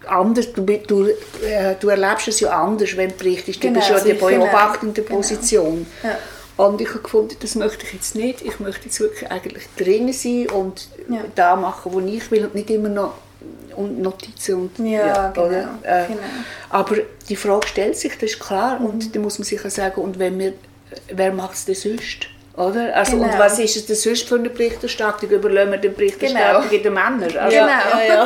anders, 0.07 0.51
du, 0.53 0.63
du, 0.63 1.07
äh, 1.07 1.75
du 1.79 1.87
erlebst 1.89 2.27
es 2.27 2.39
ja 2.41 2.49
anders, 2.61 2.95
wenn 2.97 3.09
du 3.09 3.15
berichtest. 3.15 3.63
Du 3.63 3.67
Genau, 3.67 3.79
bist 3.79 3.89
ja 3.89 3.97
in 3.97 4.03
der 4.05 4.15
genau. 4.15 4.45
beobachtenden 4.45 5.05
Genau. 5.05 5.15
Position. 5.17 5.85
Ja. 6.03 6.17
Und 6.65 6.81
ich 6.81 6.89
habe 6.89 6.99
gefunden, 6.99 7.35
das 7.39 7.55
möchte 7.55 7.85
ich 7.85 7.93
jetzt 7.93 8.15
nicht. 8.15 8.41
Ich 8.41 8.59
möchte 8.59 8.85
jetzt 8.85 8.99
wirklich 8.99 9.31
eigentlich 9.31 9.63
drinnen 9.77 10.13
sein 10.13 10.49
und 10.49 10.87
Ja. 11.09 11.23
da 11.35 11.55
machen, 11.55 11.93
wo 11.93 11.99
ich 12.01 12.29
will 12.31 12.45
und 12.45 12.53
nicht 12.55 12.69
immer 12.69 12.89
noch 12.89 13.13
und 13.75 14.01
Notizen 14.01 14.55
und 14.55 14.77
Ja, 14.87 15.31
genau, 15.31 15.47
Äh, 15.81 16.05
genau. 16.07 16.19
Aber 16.69 16.95
die 17.27 17.35
Frage 17.35 17.67
stellt 17.67 17.97
sich, 17.97 18.13
das 18.13 18.31
ist 18.31 18.39
klar 18.39 18.79
Mhm. 18.79 18.85
und 18.85 19.15
da 19.15 19.19
muss 19.19 19.39
man 19.39 19.45
sich 19.45 19.65
auch 19.65 19.69
sagen, 19.69 19.99
und 20.01 20.19
wenn 20.19 20.37
wir, 20.37 20.53
wer 21.11 21.33
macht 21.33 21.55
es 21.55 21.65
denn 21.65 21.73
sonst? 21.75 22.27
Oder? 22.55 22.95
Also, 22.95 23.15
Und 23.17 23.23
Genau. 23.23 23.39
was 23.39 23.57
ist 23.57 23.75
es 23.77 23.85
denn 23.87 23.95
sonst 23.95 24.27
für 24.29 24.35
eine 24.35 24.49
Berichterstattung? 24.49 25.27
Überlassen 25.29 25.71
wir 25.71 25.77
die 25.79 25.89
Berichterstattung 25.89 26.69
Genau. 26.69 26.83
den 26.83 26.93
Männern? 26.93 27.23
Also, 27.23 27.57
Genau. 27.57 27.67
ja, 28.07 28.25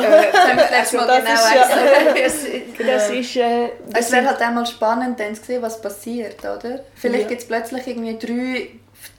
Das 0.70 0.92
Mal 0.92 1.06
das 1.06 1.20
genau 1.24 1.34
ist 1.34 1.54
ja- 1.54 1.62
gesagt. 1.62 2.78
Das 2.86 3.10
ist, 3.10 3.36
äh, 3.36 3.68
das 3.88 4.06
Es 4.06 4.12
wäre 4.12 4.26
halt 4.26 4.40
einmal 4.42 4.66
spannend, 4.66 5.18
dann 5.18 5.34
zu 5.34 5.44
sehen, 5.44 5.62
was 5.62 5.80
passiert, 5.80 6.40
oder? 6.40 6.80
Vielleicht 6.94 7.22
Ja. 7.24 7.28
gibt 7.28 7.40
es 7.42 7.48
plötzlich 7.48 7.86
irgendwie 7.86 8.18
drei 8.18 8.68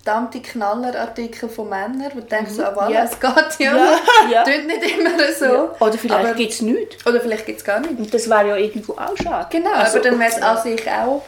verdammte 0.04 0.42
Knallerartikel 0.42 1.50
von 1.50 1.70
Männern, 1.70 2.12
wo 2.14 2.20
du 2.20 2.26
denkst, 2.26 2.52
so, 2.52 2.64
ah, 2.64 2.74
voilà, 2.76 2.92
Ja. 2.92 3.04
es 3.06 3.20
geht 3.20 3.60
ja. 3.66 3.76
Ja, 3.76 4.00
ja. 4.32 4.44
Tut 4.44 4.68
nicht 4.68 4.98
immer 4.98 5.10
so. 5.38 5.70
Oder 5.84 5.98
vielleicht 5.98 6.36
gibt 6.36 6.52
es 6.54 6.62
nichts. 6.62 7.06
Oder 7.06 7.20
vielleicht 7.20 7.46
gibt 7.46 7.60
es 7.60 7.66
gar 7.66 7.80
nicht. 7.80 7.98
Und 7.98 8.14
das 8.14 8.30
wäre 8.30 8.48
ja 8.50 8.56
irgendwo 8.58 8.94
auch 8.94 9.16
schade. 9.22 9.48
Genau, 9.50 9.72
Also, 9.72 9.98
aber 10.00 10.10
dann 10.10 10.20
wäre 10.20 10.30
es 10.32 10.42
an 10.42 10.58
sich 10.62 10.82
auch... 10.90 11.24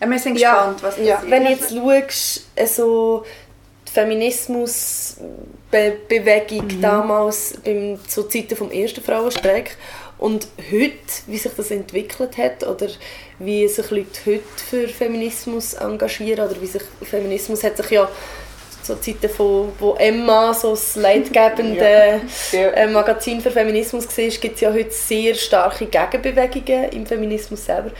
Ja, 0.00 0.10
wir 0.10 0.18
sind 0.18 0.38
Ja, 0.38 0.52
gespannt, 0.54 0.82
was 0.82 0.96
ja. 0.98 1.14
passiert. 1.16 1.30
Wenn 1.30 1.44
du 1.44 1.50
jetzt 1.50 1.72
schaust, 1.74 2.46
äh, 2.54 2.66
so 2.66 3.24
die 3.88 3.92
Feminismusbewegung 3.92 6.66
Mhm. 6.66 6.80
damals 6.82 7.54
beim, 7.64 7.98
zu 8.06 8.24
Zeiten 8.24 8.48
des 8.48 8.60
ersten 8.72 9.02
Frauenstreik 9.02 9.76
und 10.18 10.46
heute, 10.70 10.92
wie 11.26 11.38
sich 11.38 11.52
das 11.56 11.70
entwickelt 11.70 12.36
hat 12.38 12.66
oder 12.66 12.88
wie 13.38 13.66
sich 13.68 13.90
Leute 13.90 14.20
heute 14.26 14.42
für 14.68 14.88
Feminismus 14.88 15.74
engagieren 15.74 16.48
oder 16.48 16.60
wie 16.60 16.66
sich 16.66 16.82
Feminismus 17.02 17.62
hat 17.64 17.76
sich 17.76 17.90
ja 17.90 18.08
so 18.82 18.94
Zeiten 18.96 19.28
von, 19.28 19.72
wo 19.80 19.94
Emma 19.94 20.54
so 20.54 20.70
das 20.70 20.94
leitgebende 20.96 22.20
Ja. 22.52 22.58
äh, 22.70 22.86
Magazin 22.86 23.40
für 23.40 23.50
Feminismus 23.50 24.06
war, 24.06 24.28
gibt 24.28 24.54
es 24.54 24.60
ja 24.60 24.72
heute 24.72 24.92
sehr 24.92 25.34
starke 25.34 25.86
Gegenbewegungen 25.86 26.90
im 26.90 27.04
Feminismus 27.04 27.64
selber. 27.64 27.90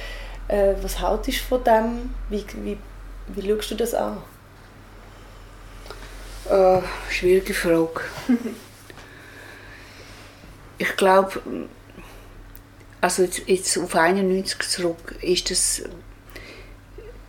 Äh, 0.48 0.74
was 0.82 1.00
haltest 1.00 1.40
du 1.40 1.44
von 1.44 1.64
dem? 1.64 2.14
Wie, 2.30 2.44
wie, 2.62 2.78
wie 3.28 3.48
schaust 3.48 3.70
du 3.70 3.74
das 3.74 3.94
an? 3.94 4.18
Äh, 6.48 6.80
schwierige 7.10 7.54
Frage. 7.54 8.00
ich 10.78 10.96
glaube, 10.96 11.40
also 13.00 13.22
jetzt, 13.22 13.42
jetzt 13.46 13.78
auf 13.78 13.96
91 13.96 14.60
zurück, 14.68 15.16
ist 15.20 15.50
das, 15.50 15.82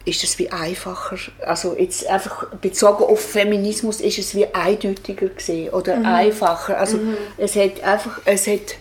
ist 0.06 0.22
das 0.22 0.38
wie 0.38 0.52
einfacher. 0.52 1.18
Also 1.44 1.76
jetzt 1.76 2.06
einfach 2.06 2.48
bezogen 2.58 3.04
auf 3.04 3.20
Feminismus 3.20 4.02
ist 4.02 4.20
es 4.20 4.36
wie 4.36 4.46
eindeutiger 4.54 5.30
gesehen 5.30 5.74
oder 5.74 5.96
einfacher. 6.06 6.78
Also 6.78 7.00
es 7.38 7.56
hat 7.56 7.82
einfach, 7.82 8.22
es 8.26 8.46
hat, 8.46 8.76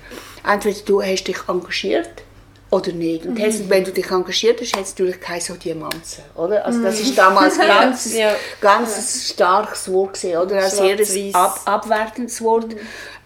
entweder 0.47 0.81
du 0.85 1.03
hast 1.03 1.25
dich 1.25 1.39
engagiert 1.49 2.26
oder 2.71 2.93
nicht. 2.93 3.25
Und 3.27 3.41
hast, 3.41 3.69
wenn 3.69 3.85
du 3.85 3.93
dich 3.93 4.11
engagiert 4.11 4.61
hast, 4.61 4.75
hat 4.77 4.83
es 4.83 4.91
natürlich 4.91 5.21
keine 5.21 5.41
so 5.41 5.55
Diamanten, 5.55 6.23
oder? 6.35 6.65
Also 6.65 6.83
das 6.83 7.01
ist 7.01 7.17
damals 7.17 7.59
ganz, 7.59 8.15
Ja. 8.15 8.35
ganz 8.61 9.31
starkes 9.33 9.91
Wort 9.93 10.15
gesehen, 10.15 10.39
oder? 10.39 10.65
Ein 10.65 10.71
sehr 10.71 11.35
ab, 11.35 11.61
abwertendes 11.65 12.41
Wort. 12.43 12.75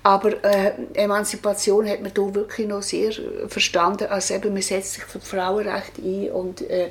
Aber 0.02 0.32
äh, 0.44 0.72
Emanzipation 0.94 1.86
hat 1.88 2.00
man 2.00 2.12
da 2.14 2.34
wirklich 2.34 2.66
noch 2.66 2.82
sehr 2.82 3.12
verstanden, 3.48 4.06
als 4.08 4.30
eben 4.30 4.52
man 4.52 4.62
setzt 4.62 4.94
sich 4.94 5.04
für 5.04 5.18
die 5.18 5.26
Frauenrechte 5.26 6.00
ein 6.02 6.30
und 6.32 6.62
äh, 6.62 6.88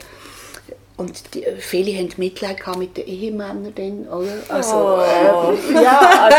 und 1.00 1.34
die, 1.34 1.46
viele 1.60 1.98
haben 1.98 2.10
Mitleid 2.18 2.60
gehabt 2.60 2.78
mit 2.78 2.98
den 2.98 3.08
Ehemännern 3.08 3.74
dann, 3.74 4.08
oder? 4.10 4.34
Also, 4.50 4.76
Oh. 4.76 5.00
äh, 5.00 5.82
ja, 5.82 6.00
also 6.00 6.38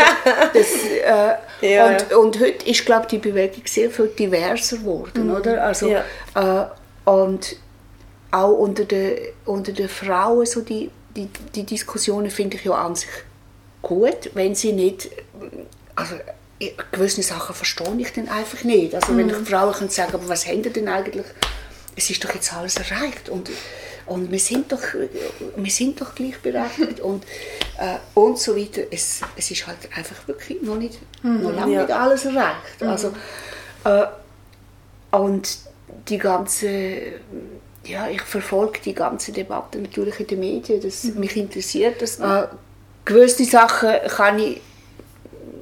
das, 0.53 0.67
äh, 1.61 1.73
Ja, 1.75 1.87
und, 1.87 2.13
und 2.13 2.39
heute 2.39 2.69
ist, 2.69 2.85
glaube 2.85 3.07
die 3.09 3.17
Bewegung 3.17 3.63
sehr 3.65 3.89
viel 3.89 4.07
diverser 4.07 4.77
geworden, 4.77 5.35
oder? 5.35 5.63
Also, 5.63 5.87
Ja. 5.89 6.03
äh, 6.35 7.09
und 7.09 7.55
auch 8.29 8.51
unter 8.51 8.85
den, 8.85 9.17
unter 9.45 9.71
den 9.71 9.89
Frauen 9.89 10.45
so 10.45 10.61
die, 10.61 10.91
die, 11.15 11.27
die 11.55 11.63
Diskussionen 11.63 12.29
finde 12.29 12.57
ich 12.57 12.63
ja 12.63 12.73
an 12.73 12.95
sich 12.95 13.09
gut, 13.81 14.29
wenn 14.35 14.53
sie 14.53 14.73
nicht, 14.73 15.09
also 15.95 16.15
gewisse 16.91 17.23
Sachen 17.23 17.55
verstehe 17.55 17.95
ich 17.97 18.13
dann 18.13 18.29
einfach 18.29 18.63
nicht. 18.63 18.93
Also 18.93 19.17
wenn 19.17 19.27
ich 19.27 19.39
mhm. 19.39 19.45
Frauen 19.47 19.73
kann 19.73 19.89
sagen, 19.89 20.13
aber 20.13 20.29
was 20.29 20.45
haben 20.45 20.61
denn 20.61 20.87
eigentlich? 20.87 21.25
Es 21.95 22.11
ist 22.11 22.23
doch 22.23 22.33
jetzt 22.35 22.53
alles 22.53 22.77
erreicht 22.77 23.27
und, 23.27 23.49
und 24.05 24.31
wir 24.31 24.39
sind 24.39 24.71
doch, 24.71 24.81
wir 25.55 25.71
sind 25.71 25.99
doch 26.01 26.15
gleichberechtigt 26.15 26.99
und, 27.01 27.23
äh, 27.77 27.97
und 28.13 28.37
so 28.37 28.55
weiter. 28.55 28.81
Es, 28.91 29.21
es 29.35 29.51
ist 29.51 29.67
halt 29.67 29.77
einfach 29.95 30.27
wirklich 30.27 30.61
noch 30.61 30.77
nicht, 30.77 30.99
mhm, 31.23 31.43
noch 31.43 31.55
lange 31.55 31.73
ja. 31.73 31.81
nicht 31.83 31.93
alles 31.93 32.25
erreicht. 32.25 32.81
Mhm. 32.81 32.87
Also, 32.87 33.13
äh, 33.83 34.05
und 35.11 35.57
die 36.07 36.17
ganze 36.17 37.13
ja, 37.83 38.07
ich 38.09 38.21
verfolge 38.21 38.79
die 38.85 38.93
ganze 38.93 39.31
Debatte 39.31 39.79
natürlich 39.79 40.19
in 40.19 40.27
den 40.27 40.39
Medien. 40.39 40.81
Das, 40.81 41.03
mhm. 41.03 41.19
Mich 41.19 41.35
interessiert 41.35 42.01
das. 42.01 42.19
Äh, 42.19 42.47
gewisse 43.05 43.45
Sachen 43.45 43.89
kann 44.07 44.39
ich, 44.39 44.61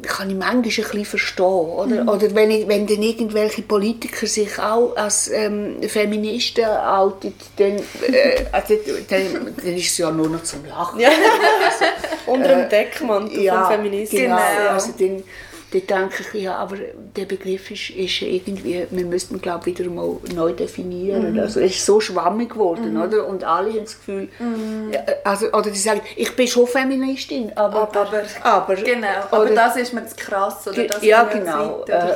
kann 0.03 0.29
ich 0.29 0.35
manchmal 0.35 0.57
ein 0.57 0.61
bisschen 0.61 1.05
verstehen. 1.05 1.45
Oder, 1.45 2.03
mhm. 2.03 2.09
oder 2.09 2.35
wenn, 2.35 2.51
ich, 2.51 2.67
wenn 2.67 2.87
dann 2.87 3.01
irgendwelche 3.01 3.61
Politiker 3.61 4.27
sich 4.27 4.57
auch 4.59 4.95
als 4.95 5.29
ähm, 5.29 5.77
Feministen 5.87 6.65
outen, 6.65 7.33
dann, 7.57 7.77
äh, 7.77 8.45
also, 8.51 8.75
dann, 9.09 9.55
dann 9.55 9.75
ist 9.75 9.91
es 9.91 9.97
ja 9.97 10.11
nur 10.11 10.29
noch 10.29 10.43
zum 10.43 10.65
Lachen. 10.65 10.99
Ja. 10.99 11.09
Also, 11.09 11.85
Unter 12.31 12.49
dem 12.49 12.59
äh, 12.59 12.69
Deckmantel 12.69 13.41
ja, 13.41 13.63
vom 13.63 13.73
Feminismus. 13.73 14.21
Genau, 14.21 14.37
also 14.69 14.93
dann, 14.97 15.23
da 15.71 15.79
denke 15.79 16.23
ich, 16.33 16.41
ja, 16.41 16.55
aber 16.55 16.77
der 17.15 17.25
Begriff 17.25 17.69
ist, 17.69 17.91
ist 17.91 18.21
irgendwie, 18.23 18.87
wir 18.89 19.05
müssten 19.05 19.39
glaube 19.39 19.67
wieder 19.67 19.85
mal 19.85 20.17
neu 20.33 20.51
definieren. 20.51 21.33
Mhm. 21.33 21.39
Also 21.39 21.59
es 21.59 21.75
ist 21.75 21.85
so 21.85 21.99
schwammig 21.99 22.51
geworden, 22.51 22.93
mhm. 22.93 23.01
oder? 23.01 23.27
Und 23.27 23.43
alle 23.43 23.69
haben 23.69 23.83
das 23.83 23.97
Gefühl, 23.97 24.29
mhm. 24.39 24.91
also, 25.23 25.47
oder 25.51 25.69
die 25.69 25.77
sagen, 25.77 26.01
ich 26.15 26.35
bin 26.35 26.47
schon 26.47 26.65
Feministin, 26.65 27.51
aber... 27.55 27.81
Aber, 27.81 28.23
aber 28.41 28.75
genau, 28.75 29.07
aber 29.29 29.41
oder, 29.43 29.53
das 29.53 29.75
ist 29.75 29.93
mir 29.93 30.05
zu 30.07 30.15
krass, 30.15 30.67
oder? 30.67 30.85
Das 30.85 31.03
ja, 31.03 31.23
genau. 31.25 31.83
Äh, 31.85 32.15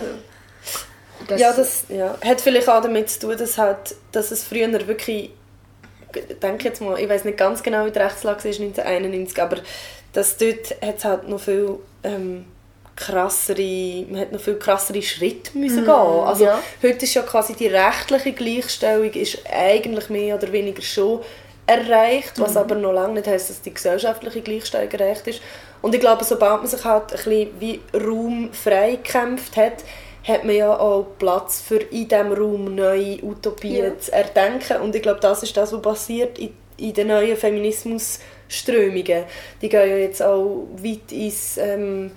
das, 1.27 1.39
ja, 1.39 1.53
das 1.53 1.85
ja. 1.89 2.17
hat 2.25 2.41
vielleicht 2.41 2.67
auch 2.67 2.81
damit 2.81 3.09
zu 3.11 3.19
tun, 3.19 3.37
dass, 3.37 3.57
halt, 3.59 3.95
dass 4.11 4.31
es 4.31 4.43
früher 4.43 4.71
wirklich, 4.87 5.29
ich 6.15 6.39
denke 6.39 6.69
jetzt 6.69 6.81
mal, 6.81 6.99
ich 6.99 7.07
weiß 7.07 7.23
nicht 7.25 7.37
ganz 7.37 7.61
genau, 7.61 7.85
wie 7.85 7.91
die 7.91 7.99
Rechtslage 7.99 8.43
war 8.43 8.51
1991, 8.51 9.41
aber 9.41 9.57
dass 10.11 10.37
dort 10.37 10.71
hat 10.81 10.97
es 10.97 11.05
halt 11.05 11.29
noch 11.29 11.39
viel... 11.39 11.77
Ähm, 12.03 12.45
krassere, 12.95 14.05
man 14.09 14.21
hat 14.21 14.31
noch 14.31 14.39
viel 14.39 14.57
krassere 14.57 15.01
Schritte 15.01 15.57
müssen 15.57 15.83
mm, 15.83 15.85
gehen. 15.85 16.23
Also 16.25 16.45
ja. 16.45 16.59
heute 16.81 17.05
ist 17.05 17.13
ja 17.13 17.23
quasi 17.23 17.53
die 17.53 17.67
rechtliche 17.67 18.33
Gleichstellung 18.33 19.11
ist 19.11 19.39
eigentlich 19.51 20.09
mehr 20.09 20.35
oder 20.35 20.51
weniger 20.51 20.81
schon 20.81 21.21
erreicht, 21.65 22.33
was 22.39 22.53
mm. 22.53 22.57
aber 22.57 22.75
noch 22.75 22.91
lange 22.91 23.15
nicht 23.15 23.27
heißt, 23.27 23.49
dass 23.49 23.61
die 23.61 23.73
gesellschaftliche 23.73 24.41
Gleichstellung 24.41 24.91
erreicht 24.91 25.27
ist. 25.27 25.41
Und 25.81 25.95
ich 25.95 26.01
glaube, 26.01 26.23
sobald 26.23 26.61
man 26.61 26.67
sich 26.67 26.83
halt 26.85 27.11
ein 27.11 27.17
bisschen 27.17 27.49
wie 27.59 27.81
Raum 27.93 28.53
freigekämpft 28.53 29.57
hat, 29.57 29.83
hat 30.25 30.45
man 30.45 30.55
ja 30.55 30.77
auch 30.77 31.05
Platz 31.19 31.61
für 31.61 31.77
in 31.77 32.07
diesem 32.07 32.31
Raum 32.31 32.75
neue 32.75 33.21
Utopien 33.23 33.85
ja. 33.85 33.99
zu 33.99 34.13
erdenken. 34.13 34.77
Und 34.81 34.95
ich 34.95 35.01
glaube, 35.01 35.19
das 35.19 35.43
ist 35.43 35.57
das, 35.57 35.73
was 35.73 35.81
passiert 35.81 36.39
in, 36.39 36.53
in 36.77 36.93
den 36.93 37.07
neuen 37.07 37.35
Feminismusströmungen. 37.35 39.25
Die 39.61 39.69
gehen 39.69 39.89
ja 39.89 39.97
jetzt 39.97 40.21
auch 40.21 40.67
weit 40.77 41.11
ins... 41.11 41.57
Ähm, 41.57 42.11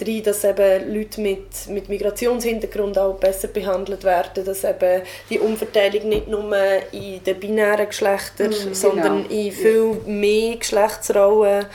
rein, 0.00 0.22
dass 0.22 0.44
eben 0.44 0.94
Leute 0.94 1.20
mit, 1.20 1.68
mit 1.68 1.88
Migrationshintergrund 1.88 2.98
auch 2.98 3.14
besser 3.14 3.48
behandelt 3.48 4.04
werden, 4.04 4.44
dass 4.44 4.64
eben 4.64 5.02
die 5.30 5.38
Umverteilung 5.38 6.08
nicht 6.08 6.28
nur 6.28 6.50
in 6.92 7.22
den 7.24 7.40
binären 7.40 7.88
Geschlechtern, 7.88 8.50
mm, 8.50 8.74
sondern 8.74 9.28
genau. 9.28 9.40
in 9.40 9.52
viel 9.52 9.96
mehr 10.06 10.56
Geschlechtsrollen 10.56 11.66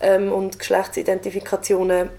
ähm, 0.00 0.32
und 0.32 0.58
Geschlechtsidentifikationen 0.58 2.10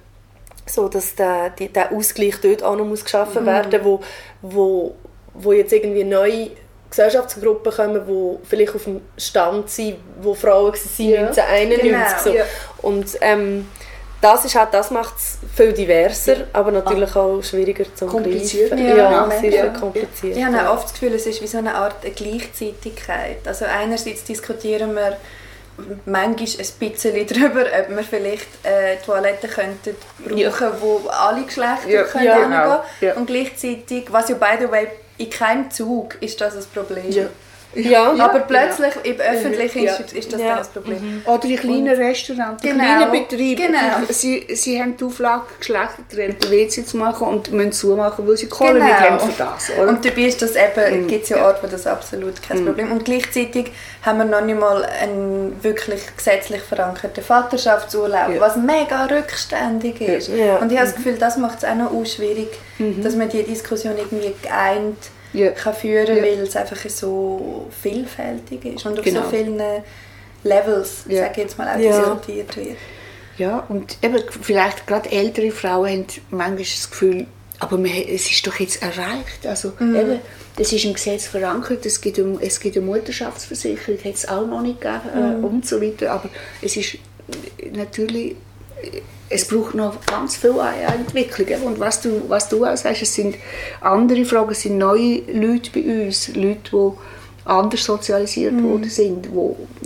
so 0.65 0.87
dass 0.87 1.15
der, 1.15 1.49
die, 1.49 1.69
der 1.69 1.91
Ausgleich 1.91 2.35
dort 2.41 2.63
auch 2.63 2.75
noch 2.75 2.85
muss 2.85 3.03
geschaffen 3.03 3.43
mhm. 3.43 3.47
werden 3.47 3.79
wo, 3.83 3.99
wo, 4.41 4.95
wo 5.33 5.53
jetzt 5.53 5.73
irgendwie 5.73 6.03
neue 6.03 6.51
Gesellschaftsgruppen 6.91 7.71
kommen, 7.71 8.01
die 8.05 8.47
vielleicht 8.47 8.75
auf 8.75 8.83
dem 8.83 9.01
Stand 9.17 9.69
sind, 9.69 9.97
wo 10.21 10.33
Frauen 10.33 10.73
waren 10.73 11.09
ja. 11.09 11.27
1991. 11.27 11.81
Genau. 11.91 12.05
So. 12.23 12.29
Ja. 12.33 12.43
Und 12.81 13.17
ähm, 13.21 13.67
das 14.21 14.45
ist 14.45 14.55
halt, 14.55 14.73
das 14.73 14.91
macht 14.91 15.17
es 15.17 15.37
viel 15.55 15.73
diverser, 15.73 16.35
aber 16.53 16.71
natürlich 16.71 17.15
auch 17.15 17.41
schwieriger 17.41 17.83
zu 17.95 18.05
kompliziert. 18.05 18.71
Ja, 18.77 18.95
ja, 18.95 19.25
ist 19.25 19.53
ja. 19.53 19.67
kompliziert. 19.69 20.37
Ich 20.37 20.43
habe 20.43 20.69
auch 20.69 20.75
oft 20.75 20.85
das 20.85 20.93
Gefühl, 20.93 21.13
es 21.13 21.25
ist 21.25 21.41
wie 21.41 21.47
so 21.47 21.57
eine 21.57 21.73
Art 21.73 22.01
Gleichzeitigkeit. 22.15 23.39
Also 23.45 23.65
einerseits 23.65 24.23
diskutieren 24.23 24.95
wir 24.95 25.17
manchmal 26.05 26.35
ein 26.37 26.89
bisschen 26.91 27.27
darüber, 27.27 27.61
ob 27.61 27.95
wir 27.95 28.03
vielleicht 28.03 28.47
äh, 28.63 28.97
Toiletten 29.03 29.49
könnten 29.49 29.95
brauchen, 30.23 30.39
ja. 30.39 30.81
wo 30.81 31.01
alle 31.09 31.43
Geschlechter 31.43 31.89
ja. 31.89 32.03
können 32.03 32.25
ja, 32.25 32.43
genau. 32.43 32.83
ja. 33.01 33.15
und 33.15 33.25
gleichzeitig, 33.25 34.05
was 34.11 34.29
ja 34.29 34.35
by 34.35 34.57
the 34.59 34.71
way 34.71 34.87
in 35.17 35.29
keinem 35.29 35.71
Zug 35.71 36.21
ist 36.21 36.39
das 36.41 36.55
ein 36.55 36.63
Problem. 36.73 37.11
Ja. 37.73 38.13
Ja, 38.13 38.25
aber 38.25 38.39
plötzlich 38.39 38.93
im 39.03 39.19
öffentlichen 39.19 39.83
ja. 39.83 39.95
ist, 39.95 40.13
ist 40.13 40.33
das 40.33 40.41
ja. 40.41 40.57
das 40.57 40.69
Problem. 40.69 40.97
Mhm. 40.97 41.21
Oder 41.25 41.45
in 41.45 41.57
kleinen 41.57 41.95
Restaurants, 41.95 42.61
genau. 42.61 42.83
kleinen 42.83 43.11
Betrieben. 43.11 43.67
Genau. 43.67 43.79
Sie, 44.09 44.45
sie 44.53 44.81
haben 44.81 44.97
die 44.97 45.03
Auflage, 45.03 45.43
geschlechtergetrennte 45.59 46.51
WC 46.51 46.85
zu 46.85 46.97
machen 46.97 47.27
und 47.27 47.51
müssen 47.51 47.71
zumachen, 47.71 48.27
weil 48.27 48.37
sie 48.37 48.47
Kohle 48.47 48.73
genau. 48.73 48.85
nicht 48.85 48.99
haben 48.99 49.19
für 49.19 49.37
das. 49.37 49.71
Oder? 49.77 49.87
Und 49.87 50.05
dabei 50.05 50.21
ist 50.23 50.41
das 50.41 50.55
eben, 50.55 51.03
mhm. 51.03 51.07
gibt 51.07 51.23
es 51.23 51.29
ja 51.29 51.45
Orte, 51.45 51.63
wo 51.63 51.67
das 51.67 51.87
absolut 51.87 52.41
kein 52.41 52.61
mhm. 52.61 52.65
Problem 52.65 52.91
Und 52.91 53.05
gleichzeitig 53.05 53.71
haben 54.01 54.17
wir 54.17 54.25
noch 54.25 54.41
nicht 54.41 54.59
mal 54.59 54.83
einen 54.83 55.63
wirklich 55.63 56.01
gesetzlich 56.15 56.61
verankerten 56.61 57.23
Vaterschaftsurlaub, 57.23 58.33
ja. 58.35 58.41
was 58.41 58.57
mega 58.57 59.05
rückständig 59.05 60.01
ist. 60.01 60.29
Ja. 60.29 60.57
Und 60.57 60.71
ich 60.71 60.77
habe 60.77 60.87
das. 60.87 60.95
Gefühl, 60.95 61.17
das 61.17 61.37
macht 61.37 61.59
es 61.59 61.65
auch 61.65 61.75
noch 61.75 62.05
schwierig, 62.05 62.49
mhm. 62.79 63.01
dass 63.03 63.15
man 63.15 63.29
die 63.29 63.43
Diskussion 63.43 63.97
irgendwie 63.97 64.33
geeint 64.41 64.97
ja. 65.33 65.51
kann 65.51 65.73
führen 65.73 66.17
ja. 66.17 66.23
weil 66.23 66.39
es 66.39 66.55
einfach 66.55 66.89
so 66.89 67.67
vielfältig 67.81 68.65
ist 68.65 68.85
und 68.85 68.99
auf 68.99 69.05
genau. 69.05 69.23
so 69.23 69.29
vielen 69.29 69.61
Levels, 70.43 71.03
ja. 71.07 71.23
sage 71.23 71.41
jetzt 71.41 71.57
mal, 71.57 71.67
auch 71.67 71.77
diskutiert 71.77 72.57
wird. 72.57 72.77
Ja, 73.37 73.65
und 73.69 73.97
eben 74.01 74.21
vielleicht 74.41 74.87
gerade 74.87 75.11
ältere 75.11 75.51
Frauen 75.51 75.89
haben 75.89 76.05
manchmal 76.29 76.57
das 76.57 76.89
Gefühl, 76.89 77.27
aber 77.59 77.77
man, 77.77 77.91
es 77.91 78.29
ist 78.29 78.45
doch 78.45 78.59
jetzt 78.59 78.81
erreicht. 78.81 79.45
Also 79.45 79.73
mhm. 79.79 79.95
eben, 79.95 80.19
das 80.57 80.73
ist 80.73 80.83
im 80.83 80.93
Gesetz 80.93 81.27
verankert, 81.27 81.85
es 81.85 82.01
geht 82.01 82.19
um, 82.19 82.39
es 82.39 82.59
geht 82.59 82.77
um 82.77 82.85
Mutterschaftsversicherung, 82.85 83.97
hat 84.03 84.15
es 84.15 84.27
auch 84.27 84.45
noch 84.45 84.61
nicht 84.61 84.81
gegeben 84.81 85.09
äh, 85.15 85.19
mhm. 85.37 85.45
und 85.45 85.65
so 85.65 85.81
weiter, 85.81 86.11
aber 86.11 86.29
es 86.61 86.75
ist 86.75 86.97
natürlich 87.71 88.35
es 89.29 89.47
braucht 89.47 89.75
noch 89.75 90.05
ganz 90.05 90.37
viele 90.37 90.61
Entwicklungen. 90.87 91.63
Und 91.63 91.79
was 91.79 92.01
du, 92.01 92.23
was 92.27 92.49
du 92.49 92.65
auch 92.65 92.75
sagst, 92.75 93.01
es 93.01 93.15
sind 93.15 93.35
andere 93.79 94.25
Fragen, 94.25 94.51
es 94.51 94.61
sind 94.61 94.77
neue 94.77 95.21
Leute 95.31 95.71
bei 95.73 96.05
uns, 96.05 96.27
Leute, 96.35 96.69
die 96.71 96.91
anders 97.45 97.83
sozialisiert 97.83 98.53
mhm. 98.53 98.63
worden 98.69 98.89
sind, 98.89 99.25
die, 99.25 99.29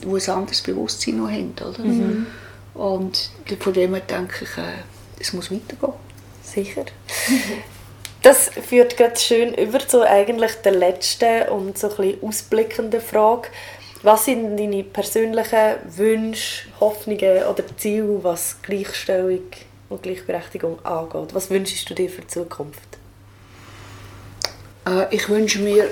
die 0.01 0.07
ein 0.07 0.29
anderes 0.29 0.61
Bewusstsein 0.61 1.17
noch 1.17 1.29
haben. 1.29 1.53
Oder? 1.61 1.83
Mhm. 1.83 2.25
Und 2.73 3.29
von 3.59 3.73
dem 3.73 3.93
her 3.93 4.03
denke 4.09 4.43
ich, 4.43 4.57
äh, 4.57 4.81
es 5.19 5.31
muss 5.33 5.51
weitergehen. 5.51 5.93
Sicher. 6.41 6.85
Das 8.21 8.49
führt 8.49 8.97
gerade 8.97 9.19
schön 9.19 9.53
über 9.53 9.77
zu 9.87 10.01
eigentlich 10.01 10.53
der 10.63 10.71
letzten 10.71 11.47
und 11.49 11.77
so 11.77 11.91
ein 11.91 11.95
bisschen 11.95 12.23
ausblickenden 12.23 12.99
Frage. 12.99 13.49
Was 14.05 14.25
sind 14.25 14.55
deine 14.55 14.83
persönlichen 14.83 15.77
Wünsche, 15.97 16.67
Hoffnungen 16.79 17.43
oder 17.45 17.63
Ziele, 17.75 18.23
was 18.23 18.61
Gleichstellung 18.61 19.41
und 19.89 20.03
Gleichberechtigung 20.03 20.85
angeht? 20.85 21.33
Was 21.33 21.49
wünschst 21.49 21.89
du 21.89 21.95
dir 21.95 22.07
für 22.07 22.21
die 22.21 22.27
Zukunft? 22.27 22.99
Äh, 24.87 25.07
ich 25.09 25.27
wünsche 25.27 25.57
mir 25.57 25.89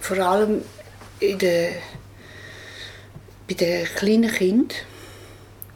vor 0.00 0.16
allem 0.20 0.62
in 1.20 1.38
der, 1.38 1.72
bei 3.46 3.56
den 3.56 3.84
kleinen 3.84 4.32
Kindern, 4.32 4.78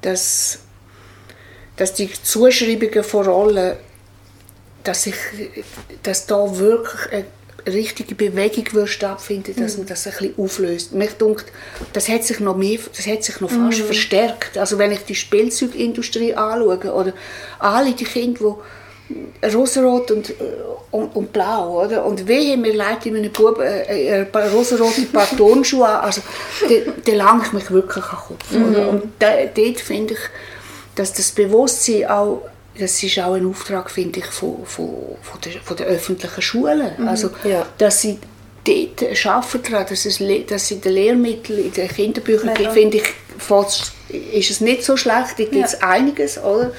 dass, 0.01 0.61
dass 1.77 1.92
die 1.92 2.11
Zuschreibungen 2.11 3.05
von 3.05 3.27
Rollen, 3.27 3.77
dass, 4.85 5.05
ich, 5.05 5.16
dass 6.03 6.25
da 6.25 6.57
wirklich 6.57 7.12
eine 7.12 7.27
richtige 7.66 8.14
Bewegung 8.14 8.72
würde 8.72 8.88
stattfinden, 8.88 9.55
dass 9.59 9.74
mhm. 9.74 9.81
man 9.81 9.88
das 9.88 10.07
ein 10.07 10.12
bisschen 10.12 10.35
auflöst. 10.38 10.92
Mich 10.92 11.12
denkt, 11.12 11.46
das 11.92 12.09
hat 12.09 12.24
sich 12.24 12.40
noch 12.40 12.57
mehr, 12.57 12.79
das 12.94 13.07
hat 13.07 13.24
sich 13.24 13.40
noch 13.40 13.50
fast 13.50 13.81
mhm. 13.81 13.85
verstärkt. 13.85 14.59
Also 14.59 14.79
wenn 14.79 14.92
ich 14.92 15.00
die 15.00 15.14
Spielzeugindustrie 15.14 16.35
anschaue 16.35 16.92
oder 16.92 17.12
alle 17.59 17.92
die 17.92 18.05
Kinder, 18.05 18.57
die 19.09 19.46
rosarot 19.46 20.11
und, 20.11 20.35
und, 20.90 21.14
und, 21.14 21.33
blau, 21.33 21.85
oder? 21.85 22.05
Und 22.05 22.26
wehe, 22.26 22.57
mir 22.57 22.74
leite 22.74 23.09
in 23.09 23.16
einem 23.16 23.33
Bub 23.33 23.61
äh, 23.61 24.22
äh, 24.22 24.48
rosarote 24.48 25.02
Partonschuhe 25.02 25.87
an, 25.88 26.05
also 26.05 26.22
da 27.05 27.12
lange 27.12 27.44
ich 27.44 27.52
mich 27.52 27.70
wirklich 27.70 28.05
an 28.05 28.11
den 28.11 28.26
Kopf. 28.26 28.50
Mhm. 28.50 28.88
Und 28.88 29.02
da, 29.18 29.33
dort 29.55 29.81
finde 29.81 30.14
ich, 30.14 30.20
dass 30.96 31.12
das 31.12 31.31
Bewusstsein 31.31 32.07
auch 32.07 32.42
das 32.78 33.02
ist 33.02 33.18
auch 33.18 33.34
ein 33.34 33.46
Auftrag, 33.46 33.90
finde 33.90 34.20
ich, 34.20 34.26
von, 34.26 34.64
von, 34.64 35.16
von, 35.22 35.40
der, 35.40 35.60
von 35.60 35.76
der 35.76 35.86
öffentlichen 35.86 36.42
Schulen. 36.42 36.92
Mhm, 36.98 37.08
also, 37.08 37.30
ja. 37.44 37.66
dass 37.78 38.02
sie 38.02 38.18
dort 38.64 39.26
arbeiten 39.26 39.62
daran, 39.70 39.86
dass 39.88 40.06
es, 40.06 40.20
dass 40.48 40.70
in 40.70 40.80
den 40.80 40.92
Lehrmitteln, 40.92 41.64
in 41.64 41.72
den 41.72 41.88
Kinderbüchern, 41.88 42.54
ja. 42.60 42.70
finde 42.70 42.98
ich, 42.98 43.04
ist 44.32 44.50
es 44.50 44.60
nicht 44.60 44.84
so 44.84 44.96
schlecht. 44.96 45.38
Da 45.38 45.44
gibt 45.44 45.64
es 45.64 45.72
ja. 45.72 45.88
einiges, 45.88 46.38
oder? 46.38 46.72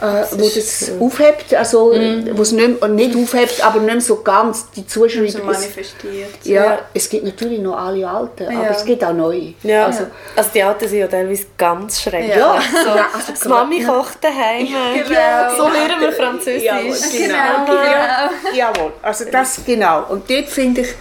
Äh, 0.00 0.24
wo 0.32 0.48
das 0.48 0.92
aufhebt, 1.00 1.52
also 1.54 1.92
mm. 1.92 2.30
wo 2.36 2.42
es 2.42 2.52
nicht, 2.52 2.88
nicht 2.88 3.16
aufhebt, 3.16 3.64
aber 3.64 3.80
nicht 3.80 4.02
so 4.02 4.22
ganz 4.22 4.70
die 4.70 4.86
Zuschreibung 4.86 5.28
so 5.28 5.42
manifestiert. 5.42 6.44
Ja, 6.44 6.64
ja, 6.64 6.78
es 6.94 7.08
gibt 7.08 7.24
natürlich 7.24 7.60
noch 7.60 7.76
alle 7.76 8.08
Alten, 8.08 8.44
ja. 8.44 8.60
aber 8.60 8.70
es 8.70 8.84
gibt 8.84 9.02
auch 9.02 9.12
neue. 9.12 9.54
Ja. 9.62 9.86
Also, 9.86 10.06
also 10.36 10.50
die 10.54 10.62
Alten 10.62 10.88
sind 10.88 10.98
ja 11.00 11.08
teilweise 11.08 11.46
ganz 11.56 12.00
schrecklich. 12.00 12.36
Ja. 12.36 12.60
So, 12.60 12.90
also, 12.90 13.42
die 13.42 13.48
Mami 13.48 13.84
kocht 13.84 14.22
daheim. 14.22 14.66
Genau. 14.66 15.56
So 15.56 15.68
lernen 15.68 16.00
wir 16.00 16.12
Französisch. 16.12 16.62
Jawohl, 16.62 16.96
genau. 17.12 17.64
genau. 17.66 18.56
Jawohl, 18.56 18.92
also 19.02 19.24
das 19.30 19.60
genau. 19.66 20.04
Und 20.08 20.30
dort 20.30 20.46
finde 20.46 20.82
ich, 20.82 20.94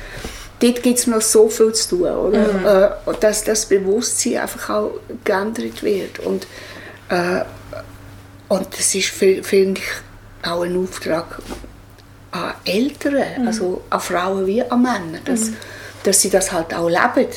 dort 0.60 0.82
gibt 0.82 0.98
es 0.98 1.08
noch 1.08 1.22
so 1.22 1.50
viel 1.50 1.72
zu 1.74 1.98
tun, 1.98 2.10
oder? 2.10 2.40
Mhm. 2.40 2.66
Äh, 2.66 3.20
dass 3.20 3.44
das 3.44 3.68
Bewusstsein 3.68 4.38
einfach 4.38 4.70
auch 4.72 4.92
geändert 5.24 5.84
wird. 5.84 6.20
Und 6.20 6.48
äh, 7.10 7.42
und 8.50 8.68
das 8.78 8.96
ist, 8.96 9.10
finde 9.10 9.82
ich, 9.82 10.48
auch 10.50 10.62
ein 10.62 10.78
Auftrag 10.78 11.40
an 12.32 12.54
Eltern, 12.66 13.16
mhm. 13.40 13.48
also 13.48 13.82
an 13.90 14.00
Frauen 14.00 14.46
wie 14.46 14.64
an 14.64 14.82
Männer, 14.82 15.20
dass, 15.26 15.50
mhm. 15.50 15.58
dass 16.04 16.22
sie 16.22 16.30
das 16.30 16.52
halt 16.52 16.74
auch 16.74 16.90
leben. 16.90 17.30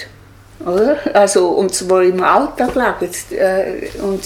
Oder? 0.64 0.99
Also, 1.14 1.49
und 1.49 1.75
zwar 1.75 2.03
im 2.03 2.23
Alltag 2.23 2.75
leben. 2.75 3.12
Äh, 3.31 3.88
und 4.03 4.23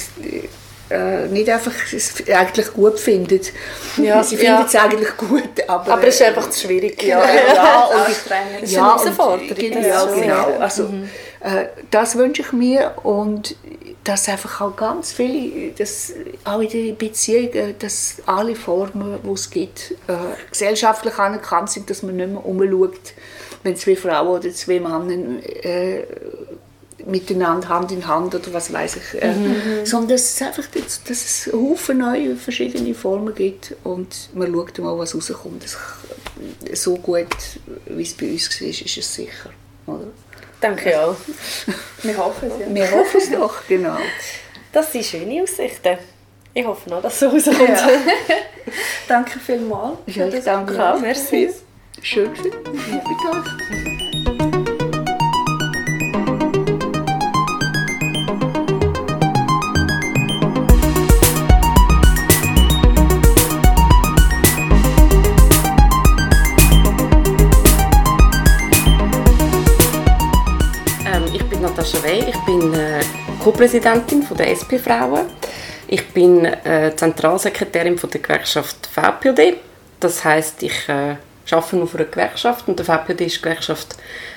äh, 0.90 1.26
nicht 1.28 1.48
einfach 1.48 1.72
es 1.92 2.14
eigentlich 2.28 2.72
gut 2.72 2.98
findet. 2.98 3.52
Ja, 3.96 4.22
sie 4.24 4.36
findet 4.36 4.60
ja. 4.60 4.66
es 4.66 4.74
eigentlich 4.74 5.16
gut, 5.16 5.68
aber... 5.68 5.92
Aber 5.94 6.06
es 6.06 6.16
ist 6.16 6.22
einfach 6.22 6.50
zu 6.50 6.66
schwierig. 6.66 7.02
Ja, 7.02 7.24
ja, 7.24 7.54
ja 7.54 7.84
und, 7.84 8.08
es 8.08 8.18
ist 8.18 8.32
eine 8.32 8.66
Herausforderung. 8.66 9.82
Ja, 9.82 10.04
genau. 10.06 10.58
Also, 10.60 10.84
mhm. 10.84 11.08
äh, 11.40 11.66
das 11.90 12.16
wünsche 12.16 12.42
ich 12.42 12.52
mir 12.52 12.94
und 13.02 13.56
dass 14.04 14.28
einfach 14.28 14.60
auch 14.60 14.76
ganz 14.76 15.12
viele, 15.12 15.70
dass 15.72 16.12
auch 16.44 16.60
in 16.60 16.68
den 16.68 16.96
Beziehungen, 16.96 17.74
dass 17.78 18.16
alle 18.26 18.54
Formen, 18.54 19.18
die 19.24 19.30
es 19.30 19.50
gibt, 19.50 19.92
äh, 20.06 20.14
gesellschaftlich 20.50 21.18
anerkannt 21.18 21.70
sind, 21.70 21.88
dass 21.88 22.02
man 22.02 22.16
nicht 22.16 22.28
mehr 22.28 22.44
umschaut, 22.44 23.14
wenn 23.62 23.76
zwei 23.76 23.96
Frauen 23.96 24.38
oder 24.38 24.50
zwei 24.52 24.78
Männer 24.78 25.42
äh, 25.64 26.04
miteinander 27.06 27.68
Hand 27.68 27.92
in 27.92 28.06
Hand 28.06 28.34
oder 28.34 28.52
was 28.52 28.72
weiß 28.72 28.96
ich, 28.96 29.22
äh, 29.22 29.32
mhm. 29.32 29.84
sondern 29.84 30.10
dass 30.10 30.34
es 30.34 30.42
einfach 30.42 30.64
dass 30.72 31.00
es 31.08 31.50
Haufen 31.52 31.98
neue 31.98 32.36
verschiedene 32.36 32.94
Formen 32.94 33.34
gibt 33.34 33.74
und 33.84 34.30
man 34.34 34.52
schaut 34.52 34.78
mal, 34.78 34.98
was 34.98 35.14
rauskommt. 35.14 35.64
Das, 35.64 35.76
so 36.78 36.96
gut, 36.96 37.26
wie 37.86 38.02
es 38.02 38.14
bei 38.14 38.30
uns 38.30 38.60
war, 38.60 38.68
ist 38.68 38.96
es 38.96 39.14
sicher. 39.14 39.50
Oder? 39.86 40.08
Danke 40.64 40.92
ja. 40.92 41.14
Wir 42.02 42.16
hoffen 42.16 42.50
es 42.50 42.58
ja. 42.58 42.74
Wir 42.74 42.90
hoffen 42.90 43.20
es 43.20 43.30
doch, 43.30 43.66
genau. 43.68 43.98
Das 44.72 44.90
sind 44.90 45.04
schöne 45.04 45.42
Aussichten. 45.42 45.98
Ich 46.54 46.64
hoffe 46.64 46.88
noch, 46.88 47.02
dass 47.02 47.12
es 47.12 47.20
so 47.20 47.28
rauskommt. 47.28 47.68
Ja. 47.68 47.88
danke 49.08 49.38
vielmals. 49.38 49.98
Ja, 50.06 50.26
danke 50.28 50.82
auch. 50.82 50.98
Merci. 51.00 51.50
Schön 52.00 52.32
gewesen. 52.32 52.52
Ja. 52.90 54.13
Mit 71.92 72.04
euch. 72.06 72.46
bin 72.46 72.72
äh, 72.72 73.00
Co-Präsidentin 73.42 74.26
der 74.38 74.52
SP 74.56 74.80
Frauen. 74.80 75.26
Ich 75.86 76.08
bin 76.08 76.46
äh, 76.46 76.92
Zentralsekretärin 76.96 77.98
von 77.98 78.08
der 78.08 78.22
Gewerkschaft 78.22 78.86
VPOD. 78.86 79.58
Das 80.00 80.24
heißt, 80.24 80.62
ich 80.62 80.88
äh, 80.88 81.16
arbeite 81.50 81.82
auf 81.82 81.94
einer 81.94 82.04
Gewerkschaft 82.06 82.68
und 82.68 82.78
der 82.78 82.86
VPOD 82.86 83.20
ist 83.20 83.36
die 83.36 83.42
Gewerkschaft 83.42 83.96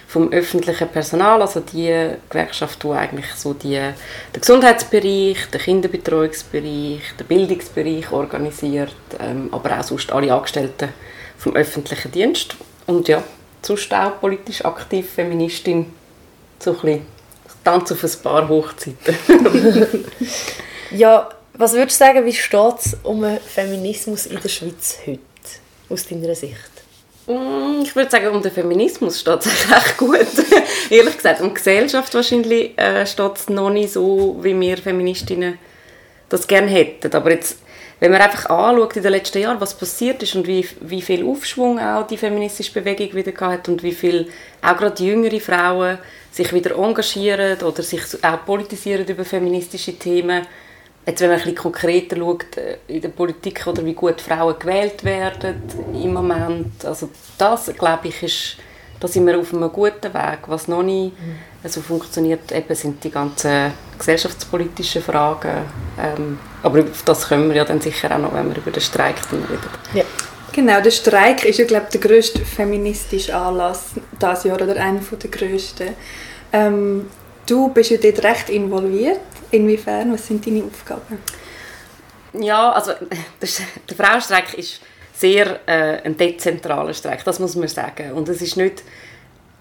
vom 0.10 0.30
öffentlichen 0.34 0.90
Personal, 0.90 1.42
also 1.42 1.62
die 1.62 2.16
Gewerkschaft, 2.30 2.84
die 2.84 2.90
eigentlich 2.90 3.34
so 3.36 3.54
die, 3.54 3.80
den 3.80 4.42
Gesundheitsbereich, 4.42 5.50
den 5.50 5.62
Kinderbetreuungsbereich, 5.62 7.02
den 7.18 7.28
Bildungsbereich 7.30 8.12
organisiert, 8.12 8.94
ähm, 9.22 9.48
aber 9.54 9.80
auch 9.80 9.84
sonst 9.84 10.12
alle 10.12 10.34
Angestellten 10.34 10.90
vom 11.38 11.56
öffentlichen 11.56 12.12
Dienst. 12.12 12.58
Und 12.88 13.08
ja, 13.08 13.24
sonst 13.62 13.94
auch 13.94 14.20
politisch 14.20 14.66
aktiv, 14.66 15.10
Feministin, 15.10 15.94
so 16.60 16.72
ein 16.72 16.76
bisschen 16.82 17.17
tanze 17.68 17.96
auf 17.96 18.04
ein 18.04 18.24
paar 18.24 18.48
Hochzeiten. 18.48 19.16
ja, 20.92 21.28
was 21.54 21.74
würdest 21.74 22.00
du 22.00 22.06
sagen, 22.06 22.26
wie 22.26 22.34
steht 22.34 22.80
es 22.80 22.98
um 23.04 23.22
den 23.22 23.40
Feminismus 23.40 24.28
in 24.28 24.40
der 24.40 24.48
Schweiz 24.48 25.00
heute, 25.06 25.20
aus 25.90 26.08
deiner 26.08 26.34
Sicht? 26.34 26.56
Mm, 27.26 27.82
ich 27.84 27.94
würde 27.94 28.10
sagen, 28.10 28.28
um 28.28 28.42
den 28.42 28.54
Feminismus 28.54 29.20
steht 29.20 29.46
es 29.46 29.70
echt 29.70 29.98
gut. 29.98 30.20
Ehrlich 30.90 31.18
gesagt, 31.18 31.42
um 31.42 31.50
die 31.50 31.56
Gesellschaft 31.56 32.14
wahrscheinlich 32.14 32.78
äh, 32.78 33.06
steht 33.06 33.36
es 33.36 33.50
noch 33.50 33.70
nicht 33.70 33.92
so, 33.92 34.38
wie 34.42 34.58
wir 34.58 34.78
Feministinnen 34.78 35.60
das 36.30 36.48
gerne 36.48 36.68
hätten. 36.68 37.14
Aber 37.14 37.32
jetzt 37.32 37.58
wenn 38.00 38.12
man 38.12 38.22
einfach 38.22 38.50
anschaut 38.50 38.96
in 38.96 39.04
den 39.04 39.12
letzten 39.12 39.40
Jahren, 39.40 39.60
was 39.60 39.76
passiert 39.76 40.22
ist 40.22 40.36
und 40.36 40.46
wie, 40.46 40.68
wie 40.82 41.02
viel 41.02 41.26
Aufschwung 41.26 41.80
auch 41.80 42.06
die 42.06 42.18
feministische 42.18 42.72
Bewegung 42.72 43.14
wieder 43.16 43.34
hat 43.48 43.68
und 43.70 43.82
wie 43.82 43.92
viel 43.92 44.30
auch 44.62 44.78
gerade 44.78 45.04
jüngere 45.04 45.40
Frauen 45.40 45.98
sich 46.32 46.54
wieder 46.54 46.78
engagieren 46.78 47.60
oder 47.62 47.82
sich 47.82 48.02
auch 48.24 48.46
politisieren 48.46 49.08
über 49.08 49.26
feministische 49.26 49.98
Themen. 49.98 50.46
Jetzt, 51.08 51.22
wenn 51.22 51.30
man 51.30 51.38
ein 51.38 51.44
bisschen 51.44 51.58
konkreter 51.58 52.18
schaut 52.18 52.58
äh, 52.58 52.78
in 52.88 53.02
der 53.02 53.10
Politik 53.10 53.66
oder 53.66 53.84
wie 53.84 53.94
gut 53.94 54.22
Frauen 54.22 54.60
gewählt 54.60 55.04
werden 55.04 55.64
im 55.94 56.14
Moment, 56.14 56.86
also 56.86 57.10
das, 57.38 57.74
glaube 57.78 58.10
ich, 58.10 58.22
ist, 58.22 58.58
da 59.00 59.08
sind 59.08 59.28
wir 59.28 59.38
auf 59.38 59.54
einem 59.54 59.72
guten 59.72 60.14
Weg. 60.14 60.40
Was 60.48 60.68
noch 60.68 60.84
nicht 60.84 61.14
so 61.64 61.82
funktioniert, 61.82 62.52
eben 62.52 62.76
sind 62.76 63.04
die 63.04 63.12
ganzen 63.12 63.74
gesellschaftspolitischen 63.98 65.02
Fragen. 65.02 65.66
Ähm, 66.02 66.40
aber 66.64 66.82
auf 66.82 67.04
das 67.04 67.28
kommen 67.28 67.50
wir 67.50 67.58
ja 67.58 67.66
dann 67.66 67.82
sicher 67.82 68.14
auch 68.14 68.20
noch, 68.20 68.34
wenn 68.34 68.50
wir 68.50 68.58
über 68.58 68.72
den 68.72 68.82
Streik 68.82 69.16
reden. 69.32 69.60
Ja. 69.94 70.04
Genau, 70.54 70.82
der 70.82 70.92
Streik 70.92 71.46
ist 71.46 71.60
ja, 71.60 71.66
glaube 71.66 71.86
ich, 71.92 72.00
der 72.00 72.10
grösste 72.10 72.40
feministische 72.44 73.36
Anlass 73.36 73.92
dieses 74.20 74.44
Jahr 74.46 74.60
oder 74.60 74.76
einer 74.82 75.02
der 75.02 75.30
grössten. 75.30 75.90
Ähm, 76.52 77.08
du 77.46 77.70
bist 77.70 77.92
ja 77.92 77.98
dort 77.98 78.24
recht 78.24 78.50
involviert. 78.50 79.20
Inwiefern? 79.52 80.14
Was 80.14 80.26
sind 80.26 80.46
deine 80.48 80.64
Aufgaben? 80.64 81.20
Ja, 82.34 82.72
also 82.72 82.94
der 83.42 83.98
Frauenstreik 83.98 84.56
ist 84.56 84.82
sehr 85.18 85.60
äh, 85.68 86.02
ein 86.04 86.16
dezentraler 86.16 86.94
Streik, 86.94 87.24
das 87.24 87.40
muss 87.40 87.56
man 87.56 87.68
sagen. 87.68 88.12
Und 88.14 88.30
es 88.30 88.42
ist 88.42 88.58
nicht 88.58 88.84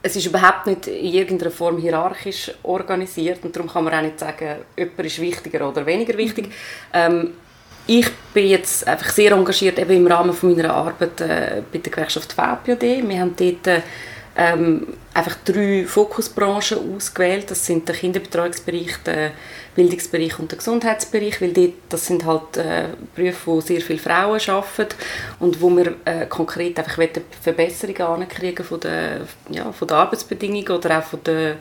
es 0.03 0.15
ist 0.15 0.27
überhaupt 0.27 0.67
nicht 0.67 0.87
in 0.87 1.13
irgendeiner 1.13 1.51
Form 1.51 1.79
hierarchisch 1.79 2.53
organisiert 2.63 3.41
und 3.43 3.57
darum 3.57 3.69
kann 3.69 3.83
man 3.83 3.95
auch 3.95 4.03
nicht 4.03 4.21
sagen, 4.21 4.59
jemand 4.77 5.01
ist 5.01 5.21
wichtiger 5.21 5.69
oder 5.69 5.85
weniger 5.85 6.17
wichtig. 6.17 6.47
Mhm. 6.47 6.53
Ähm, 6.93 7.31
ich 7.89 8.09
bin 8.35 8.49
jetzt 8.49 8.87
einfach 8.87 9.11
sehr 9.11 9.33
engagiert 9.33 9.79
eben 9.79 9.97
im 9.97 10.07
Rahmen 10.07 10.33
von 10.33 10.55
meiner 10.55 10.75
Arbeit 10.75 11.21
äh, 11.21 11.63
bei 11.73 11.79
der 11.79 11.93
Gewerkschaft 11.93 12.33
VPOD. 12.33 12.83
Wir 12.83 13.21
haben 13.21 13.35
dort 13.37 13.67
äh, 13.67 13.81
ähm, 14.37 14.95
einfach 15.15 15.37
drei 15.45 15.85
Fokusbranchen 15.87 16.97
ausgewählt. 16.97 17.51
Das 17.51 17.65
sind 17.65 17.89
der 17.89 17.95
Kinderbetreuungsbereich, 17.95 18.97
der 19.05 19.33
Bildungsbereich 19.77 20.39
und 20.39 20.51
der 20.51 20.59
Gesundheitsbereich, 20.59 21.41
weil 21.41 21.53
dort, 21.53 21.75
das 21.91 22.07
sind 22.07 22.25
halt 22.25 22.57
äh, 22.57 22.89
Berufe, 23.15 23.47
wo 23.47 23.61
sehr 23.61 23.81
viele 23.81 23.99
Frauen 23.99 24.41
arbeiten 24.49 24.95
und 25.39 25.61
wo 25.61 25.71
wir 25.71 25.95
äh, 26.05 26.27
konkret 26.27 26.79
einfach 26.79 26.99
Verbesserungen 27.43 28.23
ankriegen 28.23 28.65
von 28.65 28.81
der, 28.81 29.21
ja, 29.51 29.71
von 29.73 29.87
der 29.87 29.99
Arbeitsbedingungen 29.99 30.71
oder 30.71 30.99
auch 30.99 31.05
von 31.05 31.23
den 31.23 31.57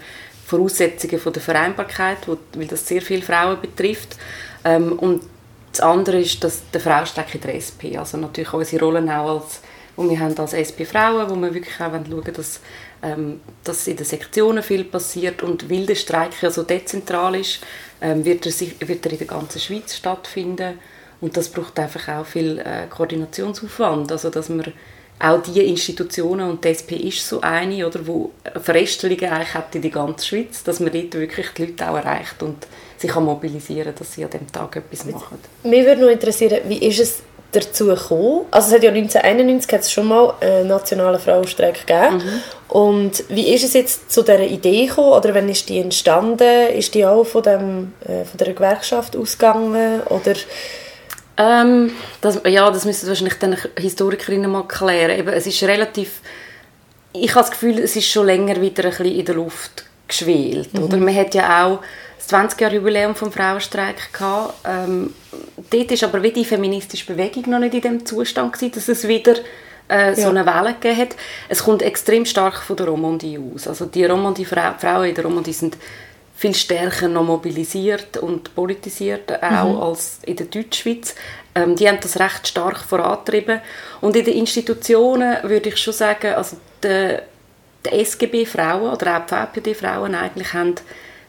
Voraussetzungen 0.46 1.20
von 1.20 1.34
der 1.34 1.42
Vereinbarkeit, 1.42 2.20
wo, 2.28 2.38
weil 2.56 2.68
das 2.68 2.88
sehr 2.88 3.02
viele 3.02 3.22
Frauen 3.22 3.60
betrifft. 3.62 4.16
Ähm, 4.64 4.94
und 4.94 5.24
das 5.72 5.82
andere 5.82 6.20
ist 6.22 6.42
dass 6.44 6.62
der 6.72 6.80
Frauenstreck 6.80 7.36
in 7.36 7.42
der 7.42 7.56
SP, 7.60 7.98
also 7.98 8.18
natürlich 8.18 8.54
unsere 8.54 8.86
Rollen 8.86 9.10
auch 9.10 9.42
als 9.42 9.60
und 9.96 10.10
wir 10.10 10.20
haben 10.20 10.38
als 10.38 10.54
SP 10.54 10.84
Frauen, 10.84 11.30
wo 11.30 11.36
wir 11.36 11.54
wirklich 11.54 11.76
auch 11.80 11.92
schauen 11.92 12.34
dass, 12.34 12.60
ähm, 13.04 13.40
dass 13.64 13.88
in 13.88 13.98
den 13.98 14.06
Sektionen 14.06 14.64
viel 14.64 14.84
passiert 14.84 15.44
und 15.44 15.70
weil 15.70 15.86
der 15.86 15.96
Streik 15.96 16.42
ja 16.42 16.50
so 16.50 16.64
dezentral 16.64 17.36
ist, 17.36 17.60
ähm, 18.02 18.26
wird, 18.26 18.46
er, 18.46 18.88
wird 18.88 19.06
er 19.06 19.12
in 19.12 19.18
der 19.18 19.28
ganzen 19.28 19.60
Schweiz 19.60 19.96
stattfinden 19.96 20.80
und 21.22 21.38
das 21.38 21.50
braucht 21.50 21.80
einfach 21.80 22.08
auch 22.10 22.26
viel 22.26 22.60
äh, 22.60 22.88
Koordinationsaufwand, 22.90 24.12
also 24.12 24.30
dass 24.30 24.50
man 24.50 24.74
auch 25.20 25.42
die 25.42 25.62
Institutionen, 25.62 26.50
und 26.50 26.64
die 26.64 26.70
SP 26.76 27.00
ist 27.08 27.28
so 27.28 27.40
eine, 27.40 27.88
oder, 27.88 28.06
wo 28.06 28.32
Verästelungen 28.62 29.26
eigentlich 29.26 29.54
hat 29.54 29.74
in 29.74 29.82
die 29.82 29.92
ganze 29.92 30.26
Schweiz, 30.26 30.64
dass 30.64 30.82
man 30.82 30.92
dort 30.92 31.14
wirklich 31.14 31.48
die 31.52 31.68
Leute 31.68 31.90
auch 31.90 31.96
erreicht 31.96 32.44
und 32.44 32.68
sich 32.98 33.16
mobilisieren 33.16 33.86
kann, 33.86 33.96
dass 33.96 34.14
sie 34.14 34.26
an 34.26 34.30
diesem 34.30 34.52
Tag 34.52 34.76
etwas 34.76 35.06
machen. 35.06 35.38
Mich 35.64 35.86
würde 35.86 36.02
noch 36.02 36.10
interessieren, 36.10 36.60
wie 36.68 36.86
ist 36.86 37.00
es 37.00 37.24
dazu 37.60 37.88
gekommen? 37.88 38.46
Also 38.52 38.70
es 38.70 38.76
hat 38.76 38.84
ja 38.84 38.92
1991 38.92 39.74
hat 39.74 39.82
es 39.82 39.92
schon 39.92 40.08
mal 40.08 40.34
einen 40.42 40.68
nationalen 40.68 41.20
Frauenstreik 41.20 41.86
gegeben. 41.86 42.18
Mhm. 42.18 42.42
Und 42.68 43.24
wie 43.30 43.54
ist 43.54 43.64
es 43.64 43.74
jetzt 43.74 44.12
zu 44.12 44.22
dieser 44.22 44.42
Idee 44.42 44.88
gekommen? 44.88 45.14
Oder 45.14 45.34
wann 45.36 45.50
ist 45.50 45.70
die 45.70 45.80
entstanden? 45.80 46.70
Ist 46.70 46.94
die 46.94 47.06
auch 47.06 47.24
von, 47.24 47.44
dem, 47.44 47.94
äh, 48.02 48.26
von 48.26 48.38
der 48.38 48.54
Gewerkschaft 48.54 49.16
ausgegangen? 49.16 50.02
Oder... 50.10 50.34
Ähm, 51.38 51.92
das, 52.22 52.40
ja, 52.48 52.72
das 52.72 52.86
müssen 52.86 53.10
wahrscheinlich 53.10 53.40
den 53.40 53.58
Historikerinnen 53.78 54.50
mal 54.50 54.64
klären. 54.64 55.20
Eben, 55.20 55.30
es 55.30 55.48
ist 55.48 55.62
relativ... 55.64 56.22
Ich 57.14 57.32
habe 57.32 57.42
das 57.42 57.52
Gefühl, 57.52 57.80
es 57.80 57.96
ist 57.96 58.10
schon 58.10 58.26
länger 58.26 58.60
wieder 58.62 58.86
ein 58.86 58.90
bisschen 58.90 59.06
in 59.08 59.26
der 59.26 59.36
Luft 59.36 59.86
geschwelt. 60.08 60.74
Mhm. 60.74 60.84
Oder? 60.84 60.98
Man 60.98 61.16
hat 61.16 61.34
ja 61.36 61.66
auch 61.66 61.80
das 62.28 62.40
20-Jahre-Jubiläum 62.40 63.16
vom 63.16 63.32
Frauenstreik 63.32 64.14
gehabt. 64.14 64.54
Ähm, 64.66 65.14
dort 65.70 66.02
war 66.02 66.10
aber 66.10 66.24
wie 66.24 66.32
die 66.32 66.46
feministische 66.46 67.06
Bewegung 67.06 67.50
noch 67.50 67.60
nicht 67.60 67.74
in 67.74 67.82
dem 67.82 68.06
Zustand 68.06 68.54
gewesen, 68.54 68.74
dass 68.74 68.88
es 68.88 69.08
wieder 69.08 69.36
äh, 69.88 70.16
so 70.16 70.22
ja. 70.22 70.30
eine 70.30 70.46
Welle 70.46 70.74
gegeben 70.74 70.98
hat. 70.98 71.16
Es 71.50 71.64
kommt 71.64 71.82
extrem 71.82 72.26
stark 72.26 72.62
von 72.62 72.76
der 72.76 72.88
Romandie 72.88 73.40
aus. 73.40 73.68
Also 73.68 73.86
die 73.86 74.06
Romandie 74.06 74.46
Frauen 74.46 75.10
in 75.10 75.16
der 75.16 75.24
Romandie 75.24 75.54
sind 75.54 75.78
viel 76.36 76.54
stärker 76.54 77.08
noch 77.08 77.24
mobilisiert 77.24 78.18
und 78.18 78.54
politisiert 78.56 79.32
auch 79.42 79.74
mhm. 79.74 79.82
als 79.82 80.20
in 80.24 80.36
der 80.36 80.48
Deutschschweiz. 80.48 81.16
Ähm, 81.54 81.76
die 81.76 81.88
haben 81.88 82.00
das 82.02 82.20
recht 82.20 82.48
stark 82.48 82.80
vorantrieben. 82.80 83.62
Und 84.02 84.16
in 84.16 84.26
den 84.26 84.36
Institutionen 84.36 85.38
würde 85.44 85.70
ich 85.70 85.78
schon 85.78 85.94
sagen, 85.94 86.34
also 86.34 86.58
die, 86.84 87.18
die 87.86 88.02
SGB-Frauen 88.02 88.92
oder 88.92 89.18
auch 89.18 89.26
die 89.26 89.62
VPD-Frauen 89.62 90.16
eigentlich 90.16 90.54
haben 90.54 90.76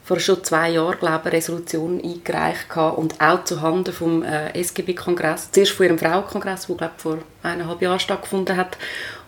vor 0.06 0.20
schon 0.20 0.44
zwei 0.44 0.70
Jahren 0.70 1.00
glaube 1.00 1.18
ich, 1.18 1.26
eine 1.26 1.32
Resolution 1.32 2.00
eingereicht 2.00 2.76
und 2.76 3.20
auch 3.20 3.42
zuhanden 3.42 3.92
vom 3.92 4.22
äh, 4.22 4.56
SGB-Kongress. 4.56 5.50
Zuerst 5.50 5.72
von 5.72 5.86
ihrem 5.86 5.98
Frauenkongress, 5.98 6.68
der 6.68 6.76
glaube 6.76 6.92
ich, 6.96 7.02
vor 7.02 7.18
eineinhalb 7.42 7.82
Jahren 7.82 7.98
stattgefunden 7.98 8.56
hat 8.56 8.78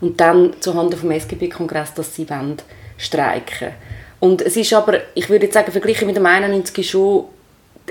und 0.00 0.20
dann 0.20 0.54
zuhanden 0.60 0.96
vom 0.96 1.10
SGB-Kongress, 1.10 1.94
dass 1.94 2.14
sie 2.14 2.30
wollen 2.30 2.58
Und 4.20 4.40
es 4.40 4.56
ist 4.56 4.72
aber, 4.72 5.00
ich 5.14 5.28
würde 5.28 5.46
jetzt 5.46 5.54
sagen, 5.54 5.72
verglichen 5.72 6.06
mit 6.06 6.16
dem 6.16 6.26
91 6.26 6.88
schon 6.88 7.24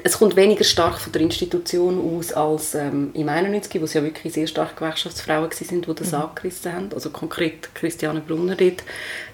es 0.04 0.18
kommt 0.18 0.36
weniger 0.36 0.64
stark 0.64 1.00
von 1.00 1.12
der 1.12 1.22
Institution 1.22 2.18
aus 2.18 2.34
als 2.34 2.76
ähm, 2.76 3.12
im 3.14 3.30
91, 3.30 3.80
wo 3.82 3.86
es 3.86 3.93
ja 3.93 4.04
wirklich 4.04 4.34
sehr 4.34 4.48
stark 4.48 4.76
Gewerkschaftsfrauen 4.78 5.52
sind, 5.52 5.88
die 5.88 5.95
das 5.95 6.12
mhm. 6.12 6.22
angerissen 6.22 6.74
haben, 6.74 6.89
also 6.93 7.10
konkret 7.10 7.74
Christiane 7.74 8.22
Brunner 8.22 8.56
dort. 8.56 8.84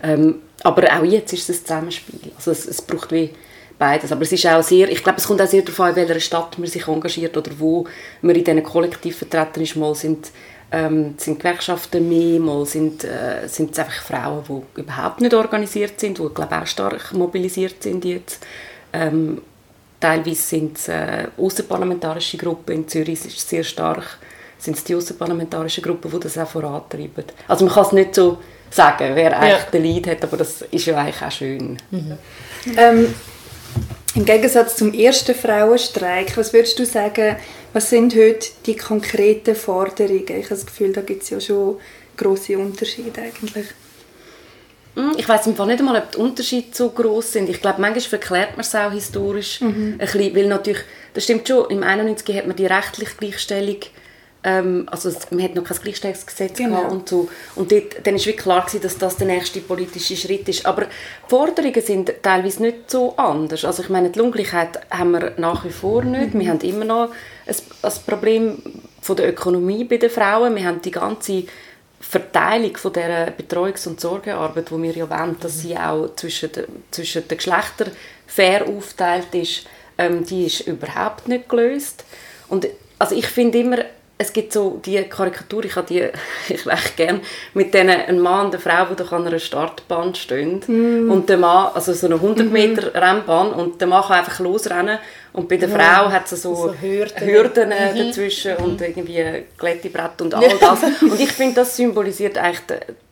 Ähm, 0.01 0.41
aber 0.63 0.83
auch 0.97 1.03
jetzt 1.03 1.33
ist 1.33 1.49
es 1.49 1.59
ein 1.59 1.65
Zusammenspiel. 1.65 2.31
Also 2.35 2.51
es, 2.51 2.65
es 2.65 2.81
braucht 2.81 3.11
wie 3.11 3.31
beides. 3.77 4.11
Aber 4.11 4.21
es 4.21 4.31
ist 4.31 4.45
auch 4.45 4.63
sehr, 4.63 4.89
ich 4.89 5.03
glaube, 5.03 5.17
es 5.17 5.27
kommt 5.27 5.41
auch 5.41 5.47
sehr 5.47 5.61
darauf 5.61 5.79
an, 5.79 5.89
in 5.89 5.95
welcher 5.95 6.19
Stadt 6.19 6.57
man 6.57 6.67
sich 6.67 6.87
engagiert 6.87 7.35
oder 7.35 7.51
wo 7.57 7.85
man 8.21 8.35
in 8.35 8.43
diesen 8.43 8.63
Kollektiv 8.63 9.17
vertreten 9.17 9.61
ist. 9.61 9.75
Mal 9.75 9.95
sind, 9.95 10.31
ähm, 10.71 11.15
sind 11.17 11.39
Gewerkschaften 11.39 12.07
mehr, 12.07 12.39
mal 12.39 12.65
sind, 12.65 13.03
äh, 13.03 13.47
sind 13.47 13.71
es 13.71 13.79
einfach 13.79 14.01
Frauen, 14.03 14.43
die 14.47 14.81
überhaupt 14.81 15.21
nicht 15.21 15.33
organisiert 15.33 15.99
sind, 15.99 16.17
die, 16.17 16.29
glaube 16.33 16.61
auch 16.61 16.67
stark 16.67 17.13
mobilisiert 17.13 17.83
sind 17.83 18.05
jetzt. 18.05 18.45
Ähm, 18.93 19.41
teilweise 20.03 20.41
sind 20.41 20.77
es 20.77 20.87
äh, 20.89 21.27
außerparlamentarische 21.37 22.37
Gruppen. 22.37 22.75
In 22.75 22.87
Zürich 22.87 23.25
ist 23.25 23.37
es 23.37 23.49
sehr 23.49 23.63
stark 23.63 24.19
sind 24.63 24.77
es 24.77 24.83
die 24.85 24.95
außerparlamentarischen 24.95 25.83
Gruppen, 25.83 26.09
die 26.09 26.19
das 26.21 26.37
auch 26.37 26.47
vorantreiben. 26.47 27.25
Also 27.47 27.65
man 27.65 27.73
kann 27.73 27.85
es 27.85 27.91
nicht 27.91 28.15
so 28.15 28.37
sagen, 28.69 29.11
wer 29.13 29.37
eigentlich 29.37 29.63
ja. 29.63 29.71
den 29.71 29.83
Lead 29.83 30.07
hat, 30.07 30.23
aber 30.23 30.37
das 30.37 30.61
ist 30.71 30.85
ja 30.85 30.97
eigentlich 30.97 31.21
auch 31.21 31.31
schön. 31.31 31.77
Mhm. 31.91 32.17
Ähm, 32.77 33.13
Im 34.15 34.25
Gegensatz 34.25 34.77
zum 34.77 34.93
ersten 34.93 35.35
Frauenstreik, 35.35 36.37
was 36.37 36.53
würdest 36.53 36.79
du 36.79 36.85
sagen, 36.85 37.35
was 37.73 37.89
sind 37.89 38.15
heute 38.15 38.47
die 38.65 38.77
konkreten 38.77 39.55
Forderungen? 39.55 40.23
Ich 40.27 40.45
habe 40.45 40.49
das 40.49 40.65
Gefühl, 40.65 40.93
da 40.93 41.01
gibt 41.01 41.23
es 41.23 41.29
ja 41.29 41.41
schon 41.41 41.77
große 42.15 42.57
Unterschiede 42.57 43.21
eigentlich. 43.21 43.65
Hm, 44.95 45.13
ich 45.17 45.27
weiß 45.27 45.47
nicht 45.47 45.59
einmal, 45.59 45.97
ob 45.97 46.11
die 46.11 46.17
Unterschiede 46.17 46.67
so 46.71 46.89
groß 46.89 47.33
sind. 47.33 47.49
Ich 47.49 47.61
glaube, 47.61 47.81
manchmal 47.81 48.01
verklärt 48.01 48.51
man 48.51 48.61
es 48.61 48.75
auch 48.75 48.91
historisch 48.91 49.61
mhm. 49.61 49.93
ein 49.93 49.97
bisschen, 49.97 50.35
weil 50.35 50.47
natürlich, 50.47 50.83
das 51.13 51.23
stimmt 51.23 51.47
schon, 51.47 51.69
im 51.69 51.83
91 51.83 52.35
hat 52.35 52.47
man 52.47 52.55
die 52.55 52.65
rechtliche 52.65 53.15
Gleichstellung 53.15 53.77
ähm, 54.43 54.87
also 54.91 55.09
es, 55.09 55.31
man 55.31 55.41
hat 55.43 55.55
noch 55.55 55.63
kein 55.63 55.77
Gleichstellungsgesetz 55.77 56.57
genau. 56.57 56.89
und 56.89 57.07
so. 57.07 57.29
Und 57.55 57.71
dort, 57.71 58.05
dann 58.05 58.15
war 58.15 58.19
wirklich 58.19 58.37
klar, 58.37 58.61
gewesen, 58.65 58.81
dass 58.81 58.97
das 58.97 59.17
der 59.17 59.27
nächste 59.27 59.61
politische 59.61 60.17
Schritt 60.17 60.47
ist. 60.49 60.65
Aber 60.65 60.83
die 60.83 60.89
Forderungen 61.29 61.81
sind 61.81 62.13
teilweise 62.21 62.61
nicht 62.61 62.91
so 62.91 63.15
anders. 63.15 63.63
Also 63.63 63.83
ich 63.83 63.89
meine, 63.89 64.09
die 64.09 64.19
Lohngleichheit 64.19 64.81
haben 64.91 65.11
wir 65.11 65.33
nach 65.37 65.63
wie 65.63 65.69
vor 65.69 66.03
nicht. 66.03 66.33
Mhm. 66.33 66.39
Wir 66.39 66.49
haben 66.49 66.59
immer 66.59 66.85
noch 66.85 67.09
ein, 67.45 67.55
ein 67.81 67.91
Problem 68.05 68.57
von 69.01 69.15
der 69.15 69.29
Ökonomie 69.29 69.85
bei 69.85 69.97
den 69.97 70.09
Frauen. 70.09 70.55
Wir 70.55 70.65
haben 70.65 70.81
die 70.81 70.91
ganze 70.91 71.43
Verteilung 72.03 72.75
von 72.77 72.93
der 72.93 73.35
Betreuungs- 73.37 73.87
und 73.87 73.99
Sorgearbeit, 73.99 74.71
wo 74.71 74.81
wir 74.81 74.91
ja 74.91 75.09
wollen, 75.09 75.37
dass 75.39 75.61
sie 75.61 75.77
auch 75.77 76.09
zwischen, 76.15 76.51
de, 76.51 76.67
zwischen 76.91 77.27
den 77.27 77.37
Geschlechtern 77.37 77.91
fair 78.27 78.67
aufteilt 78.67 79.33
ist, 79.33 79.65
ähm, 79.97 80.25
die 80.25 80.45
ist 80.45 80.61
überhaupt 80.61 81.27
nicht 81.27 81.49
gelöst. 81.49 82.03
Und 82.49 82.67
also 82.99 83.15
ich 83.15 83.25
finde 83.27 83.59
immer, 83.59 83.77
es 84.17 84.31
gibt 84.31 84.53
so 84.53 84.79
die 84.85 85.01
Karikatur, 85.03 85.65
ich 85.65 85.75
habe 85.75 85.87
die 85.87 86.07
ich 86.53 86.65
recht 86.65 86.97
gern, 86.97 87.21
mit 87.53 87.73
denen 87.73 87.99
ein 87.99 88.19
Mann 88.19 88.47
und 88.47 88.53
eine 88.53 88.61
Frau, 88.61 88.93
die 88.93 89.03
an 89.13 89.27
einer 89.27 89.39
Startbahn 89.39 90.13
stehen 90.15 90.61
mm. 90.65 91.11
und 91.11 91.29
der 91.29 91.37
Mann, 91.37 91.71
also 91.73 91.93
so 91.93 92.07
eine 92.07 92.15
100 92.15 92.45
mhm. 92.45 92.53
Meter 92.53 92.91
mm. 92.91 92.97
Rennbahn 92.97 93.53
und 93.53 93.81
der 93.81 93.87
Mann 93.87 94.03
kann 94.03 94.19
einfach 94.19 94.39
losrennen 94.39 94.99
und 95.33 95.49
bei 95.49 95.57
der 95.57 95.69
ja. 95.69 95.77
Frau 95.77 96.11
hat 96.11 96.27
sie 96.27 96.37
so, 96.37 96.55
so 96.55 96.73
Hürden, 96.79 97.27
Hürden 97.27 97.71
äh, 97.71 97.93
mhm. 97.93 97.97
dazwischen 98.07 98.55
und 98.57 98.79
mhm. 98.79 98.85
irgendwie 98.85 99.43
Glättebrett 99.57 100.21
und 100.21 100.33
all 100.35 100.57
das 100.59 100.83
und 101.01 101.19
ich 101.19 101.31
finde, 101.31 101.55
das 101.55 101.75
symbolisiert 101.75 102.37
eigentlich 102.37 102.61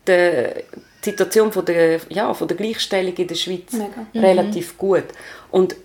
die, 0.08 0.64
die 1.04 1.10
Situation 1.10 1.52
von 1.52 1.66
der, 1.66 1.99
ja, 2.10 2.32
von 2.34 2.47
der 2.47 2.58
Gleichstellung 2.58 3.16
in 3.16 3.28
der 3.28 3.36
Schweiz 3.36 3.74
Mega. 3.74 4.28
relativ 4.28 4.74
mhm. 4.74 4.78
gut 4.78 5.06
und 5.49 5.76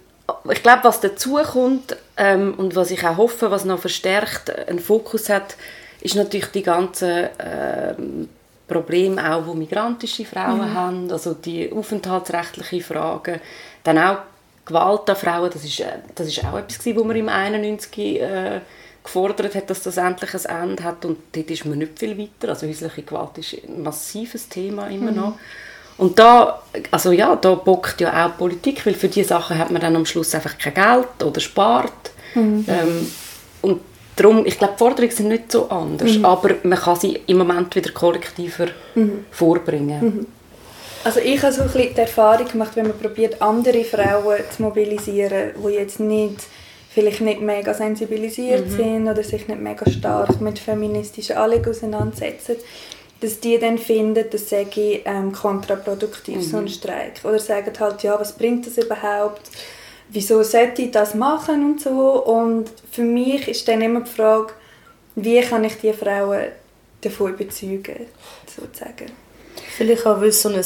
ich 0.50 0.62
glaube, 0.62 0.84
was 0.84 1.00
dazu 1.00 1.36
kommt 1.36 1.96
ähm, 2.16 2.54
und 2.54 2.74
was 2.74 2.90
ich 2.90 3.06
auch 3.06 3.16
hoffe, 3.16 3.50
was 3.50 3.64
noch 3.64 3.78
verstärkt 3.78 4.50
einen 4.68 4.78
Fokus 4.78 5.28
hat, 5.28 5.56
ist 6.00 6.14
natürlich 6.14 6.46
die 6.46 6.62
ganzen 6.62 7.28
ähm, 7.38 8.28
Probleme 8.66 9.34
auch, 9.34 9.44
die 9.50 9.58
migrantische 9.58 10.24
Frauen 10.24 10.70
mhm. 10.70 10.74
haben, 10.74 11.12
also 11.12 11.34
die 11.34 11.72
aufenthaltsrechtlichen 11.72 12.82
Fragen, 12.82 13.40
dann 13.84 13.98
auch 13.98 14.18
Gewalt 14.64 15.08
an 15.08 15.16
Frauen, 15.16 15.50
das 15.52 15.64
ist, 15.64 15.80
äh, 15.80 15.98
das 16.14 16.26
ist 16.26 16.44
auch 16.44 16.58
etwas, 16.58 16.84
was 16.84 17.04
man 17.04 17.16
im 17.16 17.28
91 17.28 18.20
äh, 18.20 18.60
gefordert 19.04 19.54
hat, 19.54 19.70
dass 19.70 19.82
das 19.82 19.96
endlich 19.96 20.34
ein 20.34 20.62
Ende 20.62 20.82
hat 20.82 21.04
und 21.04 21.18
dort 21.32 21.50
ist 21.50 21.64
man 21.64 21.78
nicht 21.78 21.98
viel 21.98 22.18
weiter, 22.18 22.48
also 22.48 22.66
häusliche 22.66 23.02
Gewalt 23.02 23.38
ist 23.38 23.54
ein 23.66 23.82
massives 23.82 24.48
Thema 24.48 24.88
immer 24.88 25.12
mhm. 25.12 25.16
noch. 25.16 25.38
Und 25.98 26.18
da, 26.18 26.62
also 26.90 27.12
ja, 27.12 27.36
da 27.36 27.54
bockt 27.54 28.00
ja 28.00 28.26
auch 28.26 28.36
Politik, 28.36 28.84
weil 28.84 28.94
für 28.94 29.08
diese 29.08 29.28
Sachen 29.28 29.58
hat 29.58 29.70
man 29.70 29.80
dann 29.80 29.96
am 29.96 30.04
Schluss 30.04 30.34
einfach 30.34 30.58
kein 30.58 30.74
Geld 30.74 31.24
oder 31.24 31.40
spart. 31.40 32.10
Mhm. 32.34 32.64
Ähm, 32.68 33.10
und 33.62 33.80
darum, 34.14 34.44
ich 34.44 34.58
glaube, 34.58 34.74
die 34.74 34.78
Forderungen 34.78 35.10
sind 35.10 35.28
nicht 35.28 35.52
so 35.52 35.68
anders, 35.70 36.18
mhm. 36.18 36.24
aber 36.24 36.54
man 36.62 36.78
kann 36.78 36.96
sie 36.96 37.20
im 37.26 37.38
Moment 37.38 37.74
wieder 37.74 37.92
kollektiver 37.92 38.66
mhm. 38.94 39.24
vorbringen. 39.30 40.04
Mhm. 40.04 40.26
Also 41.04 41.20
ich 41.20 41.40
habe 41.42 41.52
so 41.52 41.62
ein 41.62 41.68
bisschen 41.68 41.94
die 41.94 42.00
Erfahrung 42.00 42.48
gemacht, 42.48 42.72
wenn 42.74 42.88
man 42.88 42.98
probiert, 42.98 43.40
andere 43.40 43.84
Frauen 43.84 44.38
zu 44.54 44.62
mobilisieren, 44.62 45.52
die 45.64 45.72
jetzt 45.72 46.00
nicht 46.00 46.40
vielleicht 46.90 47.20
nicht 47.20 47.42
mega 47.42 47.74
sensibilisiert 47.74 48.70
mhm. 48.70 48.76
sind 48.76 49.08
oder 49.08 49.22
sich 49.22 49.46
nicht 49.46 49.60
mega 49.60 49.88
stark 49.90 50.40
mit 50.40 50.58
feministischen 50.58 51.36
Anliegen 51.36 51.70
auseinandersetzen, 51.70 52.56
dass 53.20 53.40
die 53.40 53.58
dann 53.58 53.78
finden, 53.78 54.24
das 54.30 54.48
sei 54.48 54.66
ähm, 55.04 55.32
kontraproduktiv, 55.32 56.36
mhm. 56.36 56.42
so 56.42 56.56
ein 56.58 56.64
mhm. 56.64 56.68
Streik. 56.68 57.20
Oder 57.24 57.38
sagen 57.38 57.72
halt, 57.78 58.02
ja, 58.02 58.18
was 58.18 58.32
bringt 58.32 58.66
das 58.66 58.78
überhaupt? 58.78 59.42
Wieso 60.08 60.42
sollte 60.42 60.82
ich 60.82 60.90
das 60.90 61.14
machen 61.14 61.64
und 61.64 61.80
so? 61.80 62.22
Und 62.24 62.70
für 62.90 63.02
mich 63.02 63.48
ist 63.48 63.66
dann 63.66 63.80
immer 63.80 64.00
die 64.00 64.10
Frage, 64.10 64.52
wie 65.16 65.40
kann 65.40 65.64
ich 65.64 65.78
die 65.78 65.92
Frauen 65.92 66.44
davon 67.00 67.34
überzeugen, 67.34 68.06
sozusagen. 68.54 69.10
Vielleicht 69.76 70.06
auch, 70.06 70.20
weil 70.20 70.28
es 70.28 70.42
so 70.42 70.48
ein, 70.50 70.62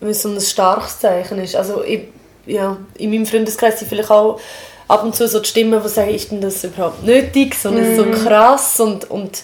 weil 0.00 0.14
so 0.14 0.28
ein 0.28 0.40
starkes 0.40 0.98
Zeichen 0.98 1.38
ist. 1.38 1.56
Also 1.56 1.82
ich, 1.82 2.08
ja, 2.46 2.76
in 2.98 3.10
meinem 3.10 3.26
Freundeskreis 3.26 3.78
sind 3.78 3.88
vielleicht 3.88 4.10
auch 4.10 4.40
ab 4.88 5.04
und 5.04 5.14
zu 5.14 5.26
so 5.28 5.40
die 5.40 5.48
Stimmen, 5.48 5.80
die 5.82 5.88
sagen, 5.88 6.14
ist 6.14 6.30
denn 6.30 6.40
das 6.40 6.62
überhaupt 6.64 7.04
nötig, 7.04 7.54
so, 7.54 7.70
mm. 7.70 7.96
so 7.96 8.04
krass 8.10 8.80
und, 8.80 9.10
und 9.10 9.42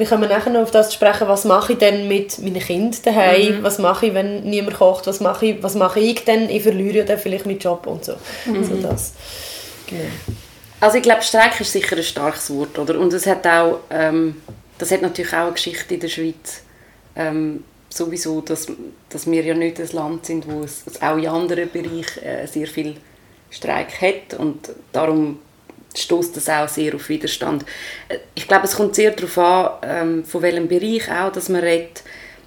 wir 0.00 0.06
kommen 0.06 0.30
nachher 0.30 0.50
noch 0.50 0.62
auf 0.62 0.70
das 0.70 0.88
zu 0.88 0.94
sprechen, 0.94 1.28
was 1.28 1.44
mache 1.44 1.74
ich 1.74 1.78
denn 1.78 2.08
mit 2.08 2.38
meinen 2.38 2.58
Kindern 2.58 2.98
daheim, 3.04 3.58
mhm. 3.58 3.62
was 3.62 3.78
mache 3.78 4.06
ich, 4.06 4.14
wenn 4.14 4.44
niemand 4.44 4.78
kocht, 4.78 5.06
was 5.06 5.20
mache 5.20 5.46
ich, 5.46 5.62
was 5.62 5.74
mache 5.74 6.00
ich 6.00 6.24
denn, 6.24 6.48
ich 6.48 6.62
verliere 6.62 6.98
ja 6.98 7.04
dann 7.04 7.18
vielleicht 7.18 7.44
meinen 7.44 7.58
Job 7.58 7.86
und 7.86 8.04
so. 8.04 8.14
Mhm. 8.46 8.56
Also 8.56 8.74
das. 8.76 9.12
Genau. 9.86 10.00
Also 10.80 10.96
ich 10.96 11.02
glaube, 11.02 11.20
Streik 11.20 11.60
ist 11.60 11.72
sicher 11.72 11.96
ein 11.96 12.02
starkes 12.02 12.50
Wort, 12.50 12.78
oder? 12.78 12.98
Und 12.98 13.12
es 13.12 13.26
hat 13.26 13.46
auch, 13.46 13.80
ähm, 13.90 14.40
das 14.78 14.90
hat 14.90 15.02
natürlich 15.02 15.34
auch 15.34 15.42
eine 15.42 15.52
Geschichte 15.52 15.94
in 15.94 16.00
der 16.00 16.08
Schweiz. 16.08 16.62
Ähm, 17.14 17.64
sowieso, 17.90 18.40
dass, 18.40 18.68
dass 19.10 19.30
wir 19.30 19.44
ja 19.44 19.52
nicht 19.52 19.78
ein 19.78 19.88
Land 19.92 20.24
sind, 20.24 20.50
wo 20.50 20.62
es 20.62 20.84
auch 21.02 21.18
in 21.18 21.26
anderen 21.26 21.70
Bereichen 21.70 22.22
äh, 22.22 22.46
sehr 22.46 22.66
viel 22.66 22.96
Streik 23.50 24.00
hat 24.00 24.38
und 24.38 24.70
darum 24.92 25.40
stößt 25.94 26.36
das 26.36 26.48
auch 26.48 26.68
sehr 26.68 26.94
auf 26.94 27.08
Widerstand. 27.08 27.64
Ich 28.34 28.46
glaube, 28.46 28.64
es 28.64 28.76
kommt 28.76 28.94
sehr 28.94 29.10
darauf 29.10 29.38
an, 29.38 29.70
ähm, 29.82 30.24
von 30.24 30.42
welchem 30.42 30.68
Bereich 30.68 31.10
auch, 31.10 31.32
dass 31.32 31.48
man 31.48 31.62
redet. 31.62 32.02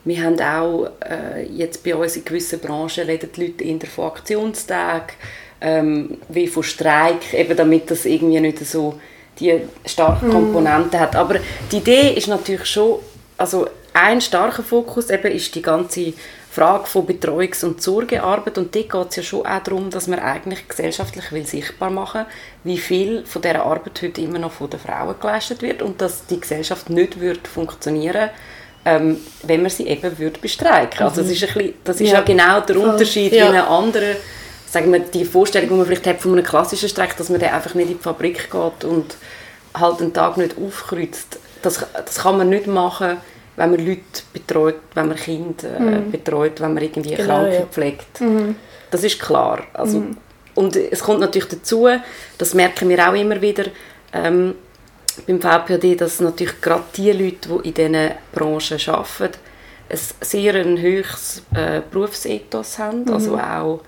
Wir 0.06 0.24
haben 0.24 0.40
auch 0.40 0.90
äh, 1.10 1.44
jetzt 1.44 1.84
bei 1.84 1.96
uns 1.96 2.18
in 2.18 2.26
gewissen 2.26 2.60
Branchen 2.60 3.06
reden 3.06 3.30
die 3.36 3.46
Leute 3.46 3.64
eher 3.64 3.88
von 3.88 4.06
Aktionstagen, 4.06 5.16
ähm, 5.62 6.18
wie 6.28 6.48
von 6.48 6.64
Streik, 6.64 7.34
eben 7.34 7.56
damit 7.56 7.90
das 7.90 8.06
irgendwie 8.06 8.40
nicht 8.42 8.66
so 8.66 9.00
die 9.40 9.62
starke 9.86 10.26
mhm. 10.26 10.32
Komponente 10.32 10.98
mm. 10.98 11.00
hat. 11.00 11.16
Aber 11.16 11.40
die 11.72 11.78
Idee 11.78 12.14
ist 12.14 12.28
natürlich 12.28 12.66
schon, 12.66 13.00
also 13.38 13.68
ein 13.94 14.20
starker 14.20 14.64
Fokus 14.64 15.10
eben 15.10 15.32
ist 15.32 15.56
die 15.56 15.62
ganze 15.62 16.14
Frage 16.54 16.86
von 16.86 17.08
Betreuungs- 17.08 17.66
und 17.66 17.82
Sorgearbeit 17.82 18.58
und 18.58 18.76
dort 18.76 18.90
geht 18.90 19.10
es 19.10 19.16
ja 19.16 19.24
schon 19.24 19.46
auch 19.46 19.64
darum, 19.64 19.90
dass 19.90 20.08
man 20.08 20.20
eigentlich 20.20 20.68
gesellschaftlich 20.68 21.32
will 21.32 21.46
sichtbar 21.46 21.90
machen 21.90 22.26
wie 22.64 22.78
viel 22.78 23.26
von 23.26 23.42
dieser 23.42 23.66
Arbeit 23.66 24.02
heute 24.02 24.22
immer 24.22 24.40
noch 24.40 24.52
von 24.52 24.70
den 24.70 24.80
Frauen 24.80 25.16
geleistet 25.20 25.62
wird 25.62 25.82
und 25.82 26.00
dass 26.00 26.28
die 26.28 26.40
Gesellschaft 26.40 26.90
nicht 26.90 27.20
wird 27.20 27.48
funktionieren 27.48 28.30
ähm, 28.86 29.18
wenn 29.44 29.62
man 29.62 29.72
sie 29.72 29.88
eben 29.88 30.20
würde 30.20 30.40
bestreiken. 30.40 31.00
Mhm. 31.00 31.06
Also 31.06 31.22
das 31.22 31.32
ist, 31.32 31.44
ein 31.44 31.54
bisschen, 31.54 31.74
das 31.84 32.02
ist 32.02 32.10
ja. 32.10 32.16
ja 32.16 32.22
genau 32.22 32.60
der 32.60 32.78
Unterschied 32.78 33.32
ja. 33.32 33.46
wie 33.46 33.50
eine 33.50 33.68
andere 33.68 34.18
sagen 34.74 34.92
wir, 34.92 35.00
die 35.00 35.24
Vorstellung, 35.24 35.70
die 35.70 35.76
man 35.76 35.86
vielleicht 35.86 36.08
hat 36.08 36.20
von 36.20 36.34
einem 36.34 36.44
klassischen 36.44 36.90
Streik, 36.90 37.16
dass 37.16 37.30
man 37.30 37.40
dann 37.40 37.54
einfach 37.54 37.76
nicht 37.76 37.92
in 37.92 37.98
die 37.98 38.04
Fabrik 38.04 38.50
geht 38.52 38.84
und 38.84 39.16
halt 39.74 40.02
einen 40.02 40.14
Tag 40.14 40.38
nicht 40.38 40.56
aufkreuzt. 40.58 41.40
Das, 41.62 41.86
das 41.94 42.16
kann 42.16 42.38
man 42.38 42.50
nicht 42.50 42.68
machen, 42.68 43.18
wenn 43.56 43.72
man 43.72 43.86
Leute 43.86 44.02
betreut, 44.32 44.76
wenn 44.94 45.08
man 45.10 45.18
Kinder 45.18 45.78
äh, 45.78 45.80
mhm. 45.80 46.12
betreut, 46.12 46.60
wenn 46.62 46.74
man 46.74 46.84
irgendwie 46.84 47.16
genau, 47.16 47.42
Kranke 47.42 47.56
ja. 47.56 47.66
pflegt. 47.66 48.22
Mhm. 48.22 48.56
Das 48.90 49.04
ist 49.04 49.20
klar. 49.20 49.64
Also, 49.74 50.00
mhm. 50.00 50.18
Und 50.56 50.76
es 50.76 51.00
kommt 51.00 51.20
natürlich 51.20 51.50
dazu, 51.50 51.88
das 52.38 52.54
merken 52.54 52.90
wir 52.90 53.10
auch 53.10 53.14
immer 53.14 53.42
wieder 53.42 53.66
ähm, 54.14 54.56
beim 55.28 55.42
VPD, 55.42 55.96
dass 55.96 56.20
natürlich 56.20 56.62
gerade 56.62 56.84
die 56.96 57.12
Leute, 57.12 57.50
die 57.50 57.70
in 57.70 57.74
diesen 57.74 58.12
Branchen 58.32 58.80
arbeiten, 58.88 59.38
ein 59.90 60.00
sehr 60.22 60.56
ein 60.56 60.80
höchstes 60.80 61.44
äh, 61.56 61.82
Berufsethos 61.90 62.80
haben. 62.80 63.12
Also 63.12 63.32
mhm. 63.32 63.40
auch, 63.40 63.82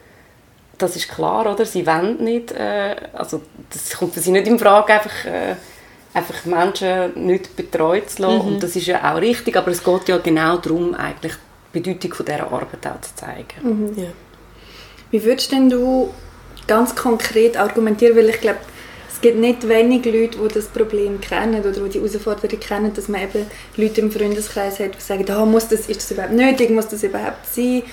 das 0.77 0.95
ist 0.95 1.07
klar, 1.09 1.51
oder? 1.51 1.65
Sie 1.65 1.85
wollen 1.85 2.23
nicht, 2.23 2.51
äh, 2.51 2.95
also 3.13 3.41
das 3.71 3.97
kommt 3.97 4.13
für 4.13 4.19
sie 4.19 4.31
nicht 4.31 4.47
in 4.47 4.59
Frage, 4.59 4.93
einfach... 4.93 5.25
Äh, 5.25 5.55
einfach 6.15 6.45
Menschen 6.45 7.25
nicht 7.27 7.55
betreut 7.55 8.09
zu 8.09 8.21
lassen. 8.21 8.35
Mhm. 8.35 8.47
Und 8.47 8.63
das 8.63 8.75
ist 8.75 8.87
ja 8.87 9.13
auch 9.13 9.19
richtig, 9.19 9.55
aber 9.57 9.71
es 9.71 9.83
geht 9.83 10.07
ja 10.07 10.17
genau 10.17 10.57
darum, 10.57 10.95
eigentlich 10.95 11.33
die 11.73 11.79
Bedeutung 11.79 12.13
von 12.13 12.25
dieser 12.25 12.51
Arbeit 12.51 12.87
auch 12.87 13.01
zu 13.01 13.15
zeigen. 13.15 13.45
Mhm. 13.61 13.93
Ja. 14.01 14.09
Wie 15.11 15.23
würdest 15.23 15.51
denn 15.51 15.69
du 15.69 16.09
ganz 16.67 16.95
konkret 16.95 17.57
argumentieren, 17.57 18.15
weil 18.15 18.29
ich 18.29 18.39
glaube, 18.39 18.59
es 19.11 19.21
gibt 19.21 19.37
nicht 19.37 19.67
wenige 19.67 20.09
Leute, 20.09 20.37
die 20.37 20.53
das 20.53 20.67
Problem 20.67 21.21
kennen 21.21 21.61
oder 21.61 21.71
die 21.71 21.89
die 21.89 21.99
Herausforderung 21.99 22.59
kennen, 22.59 22.93
dass 22.93 23.07
man 23.07 23.21
eben 23.21 23.45
Leute 23.77 24.01
im 24.01 24.11
Freundeskreis 24.11 24.79
hat, 24.79 24.95
die 24.95 25.01
sagen, 25.01 25.25
oh, 25.29 25.45
muss 25.45 25.67
das, 25.67 25.87
ist 25.87 26.01
das 26.01 26.11
überhaupt 26.11 26.33
nötig, 26.33 26.69
muss 26.69 26.87
das 26.87 27.03
überhaupt 27.03 27.45
sein? 27.45 27.83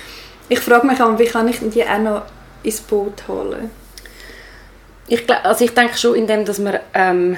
Ich 0.49 0.61
frage 0.61 0.87
mich 0.87 1.01
auch, 1.01 1.19
wie 1.19 1.27
kann 1.27 1.49
ich 1.49 1.59
die 1.61 1.85
auch 1.85 1.99
noch 1.99 2.23
ins 2.63 2.81
Boot 2.81 3.27
holen? 3.29 3.71
Ich, 5.07 5.29
also 5.45 5.65
ich 5.65 5.75
denke 5.75 5.97
schon, 5.97 6.15
indem 6.15 6.45
dass 6.45 6.59
man 6.59 6.79
ähm, 6.95 7.37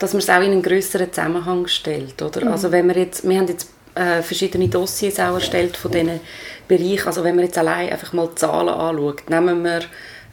dass 0.00 0.14
man 0.14 0.20
es 0.20 0.30
auch 0.30 0.40
in 0.40 0.50
einen 0.50 0.62
größeren 0.62 1.12
Zusammenhang 1.12 1.68
stellt. 1.68 2.20
Oder? 2.20 2.44
Mhm. 2.44 2.48
Also 2.48 2.72
wenn 2.72 2.88
wir, 2.88 2.96
jetzt, 2.96 3.28
wir 3.28 3.38
haben 3.38 3.46
jetzt 3.46 3.68
äh, 3.94 4.22
verschiedene 4.22 4.68
Dossiers 4.68 5.20
auch 5.20 5.34
erstellt 5.34 5.76
von 5.76 5.92
diesen 5.92 6.20
Bereichen. 6.66 7.06
Also 7.06 7.22
wenn 7.22 7.36
man 7.36 7.44
jetzt 7.44 7.58
allein 7.58 7.90
einfach 7.90 8.12
mal 8.12 8.34
Zahlen 8.34 8.70
anschaut, 8.70 9.28
nehmen 9.28 9.62
wir 9.62 9.82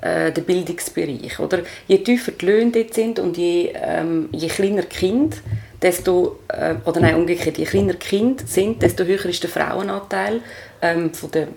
äh, 0.01 0.31
den 0.31 0.45
Bildungsbereich. 0.45 1.39
Oder? 1.39 1.59
Je 1.87 1.97
tiefer 1.97 2.31
die 2.31 2.45
Löhne 2.45 2.71
dort 2.71 2.93
sind 2.93 3.19
und 3.19 3.37
je, 3.37 3.73
ähm, 3.75 4.29
je 4.31 4.47
kleiner 4.47 4.83
Kind, 4.83 5.41
desto, 5.81 6.39
äh, 6.47 6.75
oder 6.85 7.01
nein, 7.01 7.15
umgekehrt, 7.15 7.57
je 7.57 7.65
kleiner 7.65 7.95
Kind 7.95 8.47
sind, 8.47 8.81
desto 8.81 9.03
höher 9.03 9.25
ist 9.25 9.43
der 9.43 9.49
Frauenanteil 9.49 10.41
ähm, 10.81 11.13
von 11.13 11.31
den 11.31 11.47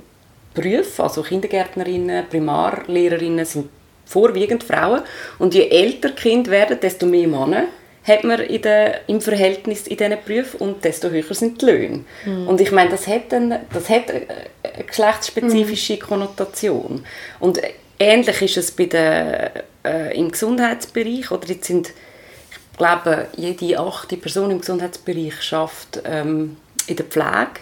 Berufen. 0.53 1.03
Also 1.03 1.23
Kindergärtnerinnen, 1.23 2.29
Primarlehrerinnen 2.29 3.45
sind 3.45 3.69
vorwiegend 4.05 4.65
Frauen. 4.65 5.03
Und 5.39 5.55
je 5.55 5.69
älter 5.69 6.11
Kind 6.11 6.51
werden, 6.51 6.79
desto 6.81 7.07
mehr 7.07 7.29
Männer 7.29 7.67
hat 8.05 8.25
man 8.25 8.41
in 8.41 8.63
der, 8.63 9.09
im 9.09 9.21
Verhältnis 9.21 9.87
in 9.87 9.97
diesen 9.97 10.17
Berufen 10.25 10.61
und 10.61 10.85
desto 10.85 11.11
höher 11.11 11.35
sind 11.35 11.61
die 11.61 11.67
Löhne. 11.67 12.05
Mhm. 12.25 12.49
Und 12.49 12.61
ich 12.61 12.73
meine, 12.73 12.91
das 12.91 13.07
hat, 13.07 13.33
eine, 13.33 13.61
das 13.73 13.89
hat 13.89 14.11
eine 14.11 14.85
geschlechtsspezifische 14.87 15.95
mhm. 15.95 16.01
Konnotation. 16.01 17.05
Und 17.41 17.61
ähnlich 17.99 18.43
ist 18.43 18.57
es 18.57 18.71
bei 18.71 18.87
der, 18.87 19.65
äh, 19.85 20.17
im 20.19 20.31
Gesundheitsbereich. 20.31 21.31
Oder 21.31 21.49
jetzt 21.49 21.67
sind, 21.67 21.91
ich 21.91 22.79
glaube, 22.79 23.29
jede 23.37 23.79
achte 23.79 24.17
Person 24.17 24.51
im 24.51 24.61
Gesundheitsbereich 24.61 25.41
schafft 25.43 26.03
ähm, 26.05 26.57
in 26.87 26.97
der 26.97 27.05
Pflege. 27.05 27.61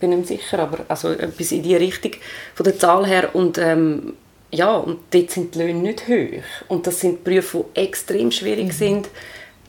Bin 0.00 0.20
ich 0.20 0.26
sicher, 0.26 0.58
aber 0.58 0.84
also 0.88 1.12
etwas 1.12 1.52
in 1.52 1.62
die 1.62 1.76
Richtung 1.76 2.12
von 2.54 2.64
der 2.64 2.76
Zahl 2.76 3.06
her. 3.06 3.34
Und 3.34 3.58
ähm, 3.58 4.14
ja, 4.50 4.74
und 4.74 4.98
dort 5.10 5.30
sind 5.30 5.54
die 5.54 5.58
Löhne 5.60 5.80
nicht 5.80 6.08
hoch. 6.08 6.66
Und 6.68 6.86
das 6.88 7.00
sind 7.00 7.22
Berufe, 7.22 7.64
die 7.76 7.80
extrem 7.80 8.32
schwierig 8.32 8.66
mhm. 8.66 8.72
sind 8.72 9.08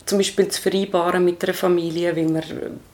zum 0.08 0.18
Beispiel 0.18 0.48
zu 0.48 0.60
vereinbaren 0.60 1.24
mit 1.24 1.42
einer 1.44 1.54
Familie, 1.54 2.16
weil, 2.16 2.24
man, 2.24 2.42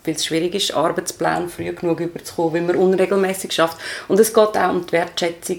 weil 0.04 0.14
es 0.14 0.26
schwierig 0.26 0.54
ist, 0.54 0.74
Arbeitspläne 0.74 1.48
früh 1.48 1.72
genug 1.72 2.00
überzukommen, 2.00 2.66
weil 2.66 2.74
man 2.74 2.76
unregelmäßig 2.76 3.52
schafft. 3.52 3.78
Und 4.08 4.20
es 4.20 4.34
geht 4.34 4.56
auch 4.56 4.70
um 4.70 4.84
die 4.86 4.92
Wertschätzung 4.92 5.58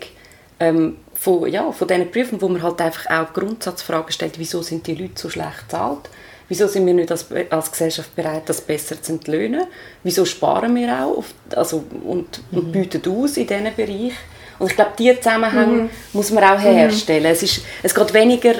ähm, 0.60 0.98
von, 1.16 1.50
ja, 1.50 1.72
von 1.72 1.88
diesen 1.88 2.12
Berufen, 2.12 2.42
wo 2.42 2.50
man 2.50 2.62
halt 2.62 2.82
einfach 2.82 3.10
auch 3.10 3.34
Grundsatzfragen 3.34 4.12
stellt, 4.12 4.38
wieso 4.38 4.62
sind 4.62 4.86
die 4.86 4.96
Leute 4.96 5.14
so 5.16 5.30
schlecht 5.30 5.68
bezahlt? 5.68 6.10
Wieso 6.48 6.68
sind 6.68 6.86
wir 6.86 6.94
nicht 6.94 7.10
als, 7.10 7.26
als 7.50 7.72
Gesellschaft 7.72 8.16
bereit, 8.16 8.44
das 8.46 8.62
besser 8.62 9.02
zu 9.02 9.14
entlöhnen? 9.14 9.66
Wieso 10.04 10.26
sparen 10.26 10.76
wir 10.76 10.94
auch 10.94 11.18
auf, 11.18 11.34
also, 11.56 11.84
und, 12.04 12.42
mhm. 12.52 12.58
und 12.58 12.72
bieten 12.72 13.02
aus 13.10 13.38
in 13.38 13.48
diesen 13.48 13.76
Bereich? 13.76 14.14
Und 14.60 14.70
ich 14.70 14.76
glaube, 14.76 14.92
diese 14.98 15.20
Zusammenhänge 15.20 15.84
mhm. 15.84 15.90
muss 16.14 16.32
man 16.32 16.44
auch 16.44 16.60
herstellen. 16.60 17.24
Mhm. 17.24 17.30
Es, 17.30 17.44
ist, 17.44 17.62
es 17.82 17.96
geht 17.96 18.14
weniger 18.14 18.54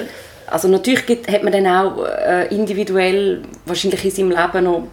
also 0.46 0.68
natürlich 0.68 1.06
gibt, 1.06 1.30
hat 1.30 1.42
man 1.42 1.52
dann 1.52 1.66
auch 1.66 2.04
äh, 2.04 2.46
individuell 2.54 3.42
wahrscheinlich 3.64 4.04
in 4.04 4.10
seinem 4.10 4.30
Leben 4.30 4.64
noch 4.64 4.88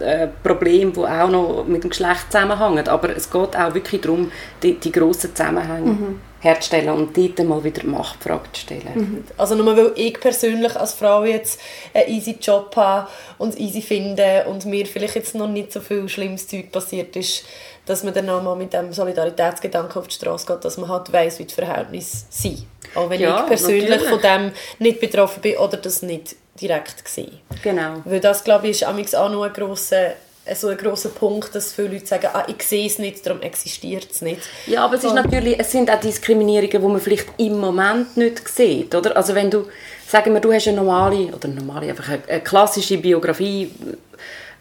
äh, 0.00 0.28
Probleme, 0.42 0.92
die 0.92 1.00
auch 1.00 1.28
noch 1.28 1.64
mit 1.66 1.84
dem 1.84 1.90
Geschlecht 1.90 2.30
zusammenhängen. 2.30 2.88
Aber 2.88 3.16
es 3.16 3.30
geht 3.30 3.56
auch 3.56 3.74
wirklich 3.74 4.00
darum, 4.00 4.30
die, 4.62 4.74
die 4.74 4.90
grossen 4.90 5.34
Zusammenhänge 5.34 5.92
mhm. 5.92 6.20
herzustellen 6.40 6.90
und 6.90 7.16
dort 7.16 7.38
mal 7.44 7.62
wieder 7.62 7.84
Machtfrage 7.86 8.44
zu 8.52 8.62
stellen. 8.62 8.82
Mhm. 8.94 9.24
Also 9.36 9.54
nur 9.54 9.76
weil 9.76 9.92
ich 9.96 10.18
persönlich 10.18 10.74
als 10.76 10.94
Frau 10.94 11.24
jetzt 11.24 11.60
einen 11.92 12.08
easy 12.08 12.36
Job 12.40 12.74
habe 12.76 13.08
und 13.38 13.58
easy 13.58 13.82
finde 13.82 14.46
und 14.48 14.66
mir 14.66 14.86
vielleicht 14.86 15.14
jetzt 15.14 15.34
noch 15.34 15.48
nicht 15.48 15.72
so 15.72 15.80
viel 15.80 16.08
schlimmes 16.08 16.48
Zeug 16.48 16.72
passiert 16.72 17.14
ist, 17.16 17.44
dass 17.86 18.02
man 18.02 18.14
dann 18.14 18.26
nochmal 18.26 18.56
mit 18.56 18.72
dem 18.72 18.92
Solidaritätsgedanken 18.92 20.00
auf 20.00 20.08
die 20.08 20.14
Straße 20.14 20.46
geht, 20.46 20.64
dass 20.64 20.78
man 20.78 20.88
halt 20.88 21.12
weiss, 21.12 21.38
wie 21.38 21.44
die 21.44 21.54
Verhältnisse 21.54 22.24
sind. 22.30 22.66
Auch 22.94 23.10
wenn 23.10 23.20
ja, 23.20 23.40
ich 23.40 23.46
persönlich 23.46 23.88
natürlich. 23.88 24.08
von 24.08 24.20
dem 24.20 24.52
nicht 24.78 25.00
betroffen 25.00 25.40
bin 25.40 25.56
oder 25.56 25.76
das 25.76 26.02
nicht 26.02 26.36
direkt 26.60 27.04
gesehen. 27.04 27.40
Genau. 27.62 28.02
Weil 28.04 28.20
das, 28.20 28.44
glaube 28.44 28.68
ich, 28.68 28.82
ist 28.82 29.14
auch 29.16 29.30
noch 29.30 29.42
ein 29.42 29.52
grosser 29.52 30.12
so 30.54 30.68
ein 30.68 30.76
grosser 30.76 31.08
Punkt, 31.08 31.54
dass 31.54 31.72
viele 31.72 31.88
Leute 31.88 32.06
sagen, 32.06 32.28
ah, 32.32 32.44
ich 32.46 32.62
sehe 32.62 32.86
es 32.86 32.98
nicht, 32.98 33.24
darum 33.24 33.40
existiert 33.40 34.08
es 34.10 34.20
nicht. 34.20 34.42
Ja, 34.66 34.84
aber 34.84 34.96
es, 34.96 35.04
ist 35.04 35.14
natürlich, 35.14 35.58
es 35.58 35.72
sind 35.72 35.90
auch 35.90 35.98
Diskriminierungen, 35.98 36.82
die 36.82 36.88
man 36.88 37.00
vielleicht 37.00 37.28
im 37.38 37.58
Moment 37.58 38.16
nicht 38.16 38.46
sieht. 38.46 38.94
Oder? 38.94 39.16
Also 39.16 39.34
wenn 39.34 39.50
du, 39.50 39.66
sagen 40.06 40.34
wir, 40.34 40.40
du 40.40 40.52
hast 40.52 40.68
eine 40.68 40.76
normale, 40.76 41.34
oder 41.34 41.48
normale, 41.48 41.88
einfach 41.88 42.08
eine, 42.08 42.22
eine 42.28 42.40
klassische 42.42 42.98
Biografie, 42.98 43.70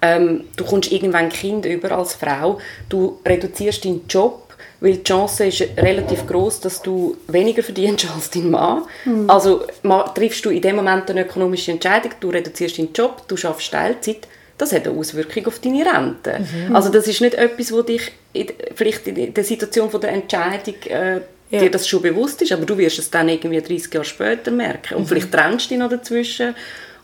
ähm, 0.03 0.43
du 0.57 0.65
kommst 0.65 0.91
irgendwann 0.91 1.29
Kind 1.29 1.65
über 1.65 1.91
als 1.91 2.13
Frau, 2.13 2.59
du 2.89 3.19
reduzierst 3.25 3.85
deinen 3.85 4.05
Job, 4.09 4.53
weil 4.81 4.97
die 4.97 5.03
Chance 5.03 5.45
ist 5.45 5.61
relativ 5.77 6.27
groß, 6.27 6.59
dass 6.59 6.81
du 6.81 7.15
weniger 7.27 7.63
verdienst 7.63 8.05
als 8.15 8.29
dein 8.29 8.51
Mann. 8.51 8.83
Mhm. 9.05 9.29
Also 9.29 9.65
triffst 10.13 10.43
du 10.43 10.49
in 10.49 10.61
dem 10.61 10.75
Moment 10.75 11.09
eine 11.09 11.21
ökonomische 11.21 11.71
Entscheidung, 11.71 12.11
du 12.19 12.29
reduzierst 12.29 12.77
deinen 12.77 12.91
Job, 12.91 13.23
du 13.29 13.37
schaffst 13.37 13.71
Teilzeit, 13.71 14.27
das 14.57 14.73
hat 14.73 14.85
eine 14.85 14.97
Auswirkung 14.97 15.47
auf 15.47 15.59
deine 15.59 15.85
Rente. 15.85 16.39
Mhm. 16.39 16.75
Also 16.75 16.89
das 16.89 17.07
ist 17.07 17.21
nicht 17.21 17.35
etwas, 17.35 17.71
wo 17.71 17.81
dich 17.81 18.11
in, 18.33 18.47
vielleicht 18.75 19.07
in 19.07 19.33
der 19.33 19.43
Situation 19.43 19.89
von 19.89 20.01
der 20.01 20.11
Entscheidung 20.11 20.75
äh, 20.89 21.21
ja. 21.49 21.59
dir 21.59 21.71
das 21.71 21.87
schon 21.87 22.01
bewusst 22.01 22.41
ist, 22.41 22.51
aber 22.51 22.65
du 22.65 22.77
wirst 22.77 22.99
es 22.99 23.09
dann 23.09 23.29
irgendwie 23.29 23.61
30 23.61 23.93
Jahre 23.93 24.05
später 24.05 24.51
merken. 24.51 24.95
Und 24.95 25.03
mhm. 25.03 25.07
vielleicht 25.07 25.31
trennst 25.31 25.65
du 25.65 25.69
dich 25.69 25.77
noch 25.77 25.89
dazwischen 25.89 26.55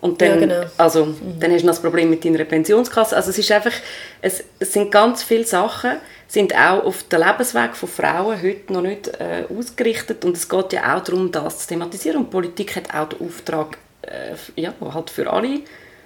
und 0.02 0.22
dann, 0.22 0.30
ja, 0.30 0.36
genau. 0.38 0.66
also, 0.78 1.06
mhm. 1.06 1.40
dann 1.40 1.52
hast 1.52 1.62
du 1.62 1.66
noch 1.66 1.74
das 1.74 1.82
Problem 1.82 2.10
mit 2.10 2.24
deiner 2.24 2.46
Pensionskasse. 2.46 3.16
Also 3.16 3.32
es 3.32 3.38
ist 3.38 3.52
einfach, 3.52 3.74
es, 4.22 4.44
es 4.60 4.74
sind 4.74 4.92
ganz 4.92 5.24
viele 5.24 5.44
Sachen, 5.44 5.98
sind 6.28 6.56
auch 6.56 6.86
auf 6.86 7.04
den 7.04 7.20
Lebensweg 7.20 7.76
von 7.76 7.90
Frauen 7.90 8.42
heute 8.42 8.72
noch 8.72 8.82
nicht 8.82 9.08
äh, 9.20 9.46
ausgerichtet 9.50 10.24
und 10.24 10.38
es 10.38 10.48
geht 10.48 10.74
ja 10.74 10.96
auch 10.96 11.04
darum, 11.04 11.32
das 11.32 11.60
zu 11.60 11.68
thematisieren 11.70 12.18
und 12.18 12.30
Politik 12.30 12.76
hat 12.76 12.94
auch 12.94 13.10
den 13.10 13.28
Auftrag, 13.28 13.78
äh, 14.04 14.36
ja, 14.62 14.74
halt 14.94 15.10
für 15.10 15.30
alle 15.30 15.62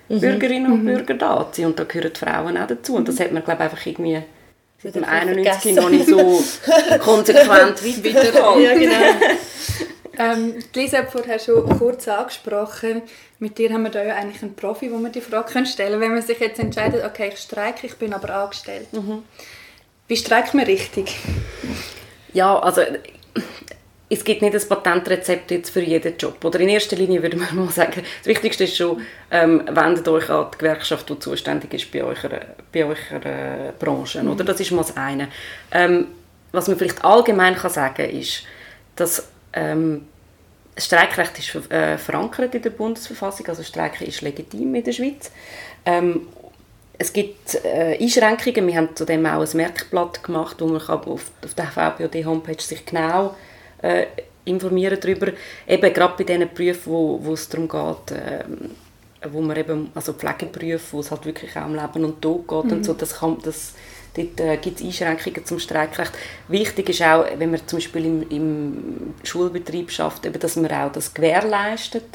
mhm. 0.09 0.19
Bürgerinnen 0.19 0.71
und 0.71 0.83
mhm. 0.83 0.87
Bürger 0.87 1.13
da 1.15 1.49
zu 1.51 1.61
sein 1.61 1.69
und 1.69 1.79
da 1.79 1.83
gehören 1.83 2.15
Frauen 2.15 2.57
auch 2.57 2.67
dazu 2.67 2.95
und 2.95 3.07
das 3.07 3.19
hat 3.19 3.31
man, 3.31 3.43
glaube 3.43 3.63
ich, 3.63 3.71
einfach 3.71 3.85
irgendwie 3.85 4.23
seit 4.81 4.95
dem 4.95 5.03
91 5.03 5.75
noch 5.75 5.89
nicht 5.89 6.07
so 6.07 6.41
konsequent 6.99 7.83
weitergehalten. 8.05 8.61
ja, 8.61 8.73
genau. 8.73 8.95
Ähm, 10.17 10.55
Lisa 10.75 10.99
hat 10.99 11.11
vorher 11.11 11.39
schon 11.39 11.65
kurz 11.77 12.07
angesprochen, 12.07 13.01
mit 13.39 13.57
dir 13.57 13.73
haben 13.73 13.83
wir 13.83 13.89
da 13.89 14.03
ja 14.03 14.15
eigentlich 14.15 14.41
einen 14.43 14.55
Profi, 14.55 14.91
wo 14.91 14.97
man 14.97 15.11
die 15.11 15.21
Frage 15.21 15.65
stellen 15.65 15.89
können. 15.89 16.01
Wenn 16.01 16.13
man 16.13 16.21
sich 16.21 16.39
jetzt 16.39 16.59
entscheidet, 16.59 17.03
okay, 17.03 17.31
ich 17.33 17.39
streike, 17.39 17.87
ich 17.87 17.95
bin 17.95 18.13
aber 18.13 18.33
angestellt. 18.33 18.91
Mhm. 18.93 19.23
Wie 20.07 20.17
streikt 20.17 20.53
man 20.53 20.65
richtig? 20.65 21.15
Ja, 22.33 22.59
also 22.59 22.81
es 24.09 24.23
gibt 24.23 24.41
nicht 24.41 24.53
ein 24.53 24.69
Patentrezept 24.69 25.49
jetzt 25.51 25.71
für 25.71 25.81
jeden 25.81 26.15
Job. 26.17 26.43
Oder 26.45 26.59
in 26.59 26.69
erster 26.69 26.95
Linie 26.95 27.21
würde 27.21 27.37
man 27.37 27.55
mal 27.55 27.69
sagen, 27.69 28.03
das 28.19 28.27
Wichtigste 28.27 28.65
ist 28.65 28.77
schon, 28.77 29.01
ähm, 29.31 29.63
wendet 29.71 30.07
euch 30.07 30.29
an 30.29 30.47
die 30.53 30.57
Gewerkschaft, 30.59 31.09
die 31.09 31.17
zuständig 31.17 31.73
ist 31.73 31.91
bei 31.91 32.03
eurer, 32.03 32.41
bei 32.71 32.85
eurer 32.85 33.71
Branche. 33.79 34.21
Mhm. 34.21 34.31
Oder? 34.31 34.43
Das 34.43 34.59
ist 34.59 34.71
mal 34.71 34.83
das 34.83 34.95
eine. 34.95 35.29
Ähm, 35.71 36.07
was 36.51 36.67
man 36.67 36.77
vielleicht 36.77 37.03
allgemein 37.03 37.55
kann 37.55 37.71
sagen 37.71 38.09
ist, 38.11 38.43
dass 38.95 39.27
ähm, 39.53 40.07
das 40.75 40.85
Streikrecht 40.85 41.37
ist 41.39 41.71
äh, 41.71 41.97
verankert 41.97 42.55
in 42.55 42.61
der 42.61 42.71
Bundesverfassung, 42.71 43.47
also 43.47 43.63
Streiken 43.63 44.07
ist 44.07 44.21
legitim 44.21 44.73
in 44.73 44.83
der 44.83 44.91
Schweiz. 44.91 45.31
Ähm, 45.85 46.27
es 46.97 47.11
gibt 47.11 47.63
äh, 47.63 47.97
Einschränkungen, 47.99 48.67
wir 48.67 48.77
haben 48.77 48.95
zudem 48.95 49.25
auch 49.25 49.41
ein 49.41 49.57
Merkblatt 49.57 50.23
gemacht, 50.23 50.57
wo 50.59 50.67
man 50.67 50.81
auf, 50.81 51.07
auf 51.07 51.53
der 51.57 51.65
VBOD-Homepage 51.65 52.61
sich 52.61 52.85
genau 52.85 53.35
äh, 53.81 54.05
informieren 54.45 54.99
darüber, 54.99 55.31
eben 55.67 55.93
gerade 55.93 56.13
bei 56.17 56.23
diesen 56.23 56.53
Berufen, 56.53 56.91
wo, 56.91 57.19
wo 57.21 57.33
es 57.33 57.49
darum 57.49 57.67
geht, 57.67 58.17
äh, 58.17 58.43
wo 59.31 59.41
man 59.41 59.55
eben, 59.55 59.91
also 59.95 60.13
Pflegeberufe, 60.13 60.93
wo 60.93 60.99
es 60.99 61.11
halt 61.11 61.25
wirklich 61.25 61.55
auch 61.55 61.65
um 61.65 61.75
Leben 61.75 62.05
und 62.05 62.21
Tod 62.21 62.47
geht 62.47 62.65
mhm. 62.65 62.71
und 62.71 62.85
so, 62.85 62.93
das 62.93 63.19
kann, 63.19 63.37
das, 63.43 63.73
dort 64.15 64.39
äh, 64.39 64.57
gibt 64.57 64.79
es 64.79 64.85
Einschränkungen 64.85 65.45
zum 65.45 65.59
Streikrecht. 65.59 66.11
Wichtig 66.47 66.89
ist 66.89 67.01
auch, 67.01 67.25
wenn 67.37 67.51
man 67.51 67.67
zum 67.67 67.77
Beispiel 67.77 68.05
im, 68.05 68.29
im 68.29 69.13
Schulbetrieb 69.23 69.91
schafft, 69.91 70.25
eben, 70.25 70.39
dass 70.39 70.55
man 70.55 70.71
auch 70.71 70.91
das 70.91 71.13
gewährleistet, 71.13 72.05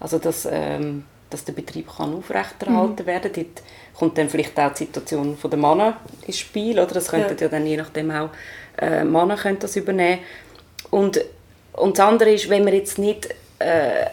also 0.00 0.18
dass, 0.18 0.46
ähm, 0.50 1.04
dass 1.30 1.44
der 1.44 1.52
Betrieb 1.52 1.88
kann 1.96 2.14
aufrechterhalten 2.14 3.02
mhm. 3.02 3.06
werden 3.06 3.32
kann. 3.32 3.44
Dort 3.44 3.62
kommt 3.94 4.18
dann 4.18 4.28
vielleicht 4.28 4.58
auch 4.58 4.72
die 4.72 4.84
Situation 4.84 5.36
der 5.42 5.58
Männer 5.58 5.96
ins 6.26 6.38
Spiel, 6.38 6.78
oder 6.78 6.94
das 6.94 7.08
könnten 7.08 7.36
ja. 7.36 7.42
ja 7.42 7.48
dann 7.48 7.66
je 7.66 7.76
nachdem 7.76 8.10
auch 8.10 8.30
äh, 8.78 9.04
Männer 9.04 9.36
können 9.36 9.58
das 9.58 9.76
übernehmen 9.76 10.20
und, 10.90 11.20
und 11.72 11.98
das 11.98 12.06
andere 12.06 12.30
ist, 12.30 12.48
wenn 12.48 12.64
man 12.64 12.74
jetzt 12.74 12.98
nicht 12.98 13.28
äh, 13.58 14.06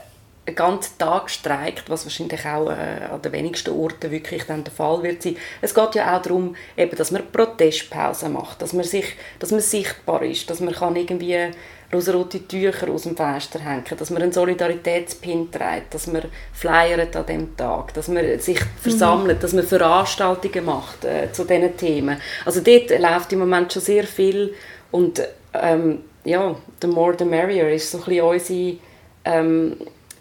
einen 0.47 0.55
ganzen 0.55 0.97
Tag 0.97 1.29
streikt, 1.29 1.89
was 1.89 2.05
wahrscheinlich 2.05 2.45
auch 2.45 2.69
äh, 2.69 3.05
an 3.11 3.21
den 3.21 3.31
wenigsten 3.31 3.71
Orten 3.71 4.11
wirklich 4.11 4.43
dann 4.43 4.63
der 4.63 4.73
Fall 4.73 5.01
wird 5.01 5.23
sein. 5.23 5.37
Es 5.61 5.73
geht 5.73 5.95
ja 5.95 6.15
auch 6.15 6.21
darum, 6.21 6.55
eben, 6.77 6.95
dass 6.95 7.11
man 7.11 7.23
Protestpause 7.31 8.29
macht, 8.29 8.61
dass 8.61 8.73
man, 8.73 8.83
sich, 8.83 9.15
dass 9.39 9.51
man 9.51 9.61
sichtbar 9.61 10.21
ist, 10.21 10.49
dass 10.49 10.59
man 10.59 10.73
kann 10.73 10.95
irgendwie 10.95 11.49
rosarote 11.91 12.47
Tücher 12.47 12.89
aus 12.89 13.03
dem 13.03 13.15
Fenster 13.15 13.59
hängen, 13.59 13.85
dass 13.97 14.09
man 14.09 14.21
einen 14.21 14.31
Solidaritätspin 14.31 15.51
trägt, 15.51 15.93
dass 15.93 16.07
man 16.07 16.23
flyert 16.53 17.15
an 17.15 17.25
dem 17.25 17.57
Tag, 17.57 17.93
dass 17.93 18.07
man 18.07 18.39
sich 18.39 18.59
versammelt, 18.81 19.37
mhm. 19.37 19.41
dass 19.41 19.53
man 19.53 19.65
Veranstaltungen 19.65 20.65
macht 20.65 21.05
äh, 21.05 21.31
zu 21.31 21.45
diesen 21.45 21.75
Themen. 21.77 22.19
Also 22.43 22.61
dort 22.61 22.89
läuft 22.89 23.33
im 23.33 23.39
Moment 23.39 23.73
schon 23.73 23.81
sehr 23.81 24.03
viel 24.03 24.53
und 24.91 25.21
ähm, 25.53 25.99
ja, 26.23 26.55
the 26.81 26.87
more 26.87 27.15
the 27.17 27.25
merrier 27.25 27.69
ist 27.69 27.91
so 27.91 27.99
ein 27.99 28.03
bisschen 28.05 28.25
unsere, 28.25 28.77
ähm, 29.25 29.77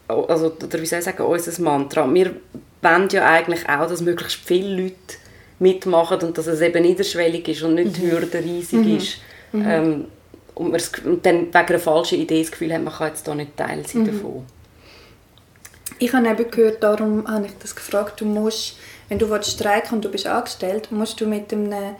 also, 0.09 0.47
oder 0.47 0.81
wie 0.81 0.87
soll 0.87 0.99
ich 0.99 1.05
sagen, 1.05 1.23
unser 1.23 1.63
Mantra. 1.63 2.13
Wir 2.13 2.37
wollen 2.83 3.09
ja 3.11 3.27
eigentlich 3.27 3.69
auch, 3.69 3.89
dass 3.89 4.01
möglichst 4.01 4.37
viele 4.45 4.83
Leute 4.83 4.95
mitmachen 5.59 6.21
und 6.21 6.37
dass 6.37 6.47
es 6.47 6.61
eben 6.61 6.83
niederschwellig 6.83 7.49
ist 7.49 7.63
und 7.63 7.75
nicht 7.75 7.99
mhm. 7.99 8.11
Hürde 8.11 8.39
riesig 8.39 8.85
mhm. 8.85 8.97
ist. 8.97 9.19
Mhm. 9.53 9.65
Ähm, 9.67 10.05
und, 10.55 10.71
man 10.71 10.81
und 11.05 11.27
dann 11.27 11.47
wegen 11.47 11.57
einer 11.57 11.79
falschen 11.79 12.19
Idee 12.19 12.43
das 12.43 12.51
Gefühl 12.51 12.73
hat, 12.73 12.83
man 12.83 12.93
kann 12.93 13.09
jetzt 13.09 13.27
da 13.27 13.35
nicht 13.35 13.57
Teil 13.57 13.87
sein 13.87 14.03
mhm. 14.03 14.07
davon. 14.07 14.45
Ich 15.99 16.13
habe 16.13 16.29
eben 16.29 16.51
gehört, 16.51 16.83
darum 16.83 17.27
habe 17.27 17.47
ich 17.47 17.53
das 17.61 17.75
gefragt, 17.75 18.21
du 18.21 18.25
musst, 18.25 18.77
wenn 19.09 19.19
du 19.19 19.27
streiken 19.43 19.97
und 19.97 20.05
du 20.05 20.11
bist 20.11 20.27
angestellt, 20.27 20.91
musst 20.91 21.21
du 21.21 21.27
mit 21.27 21.53
einem 21.53 21.97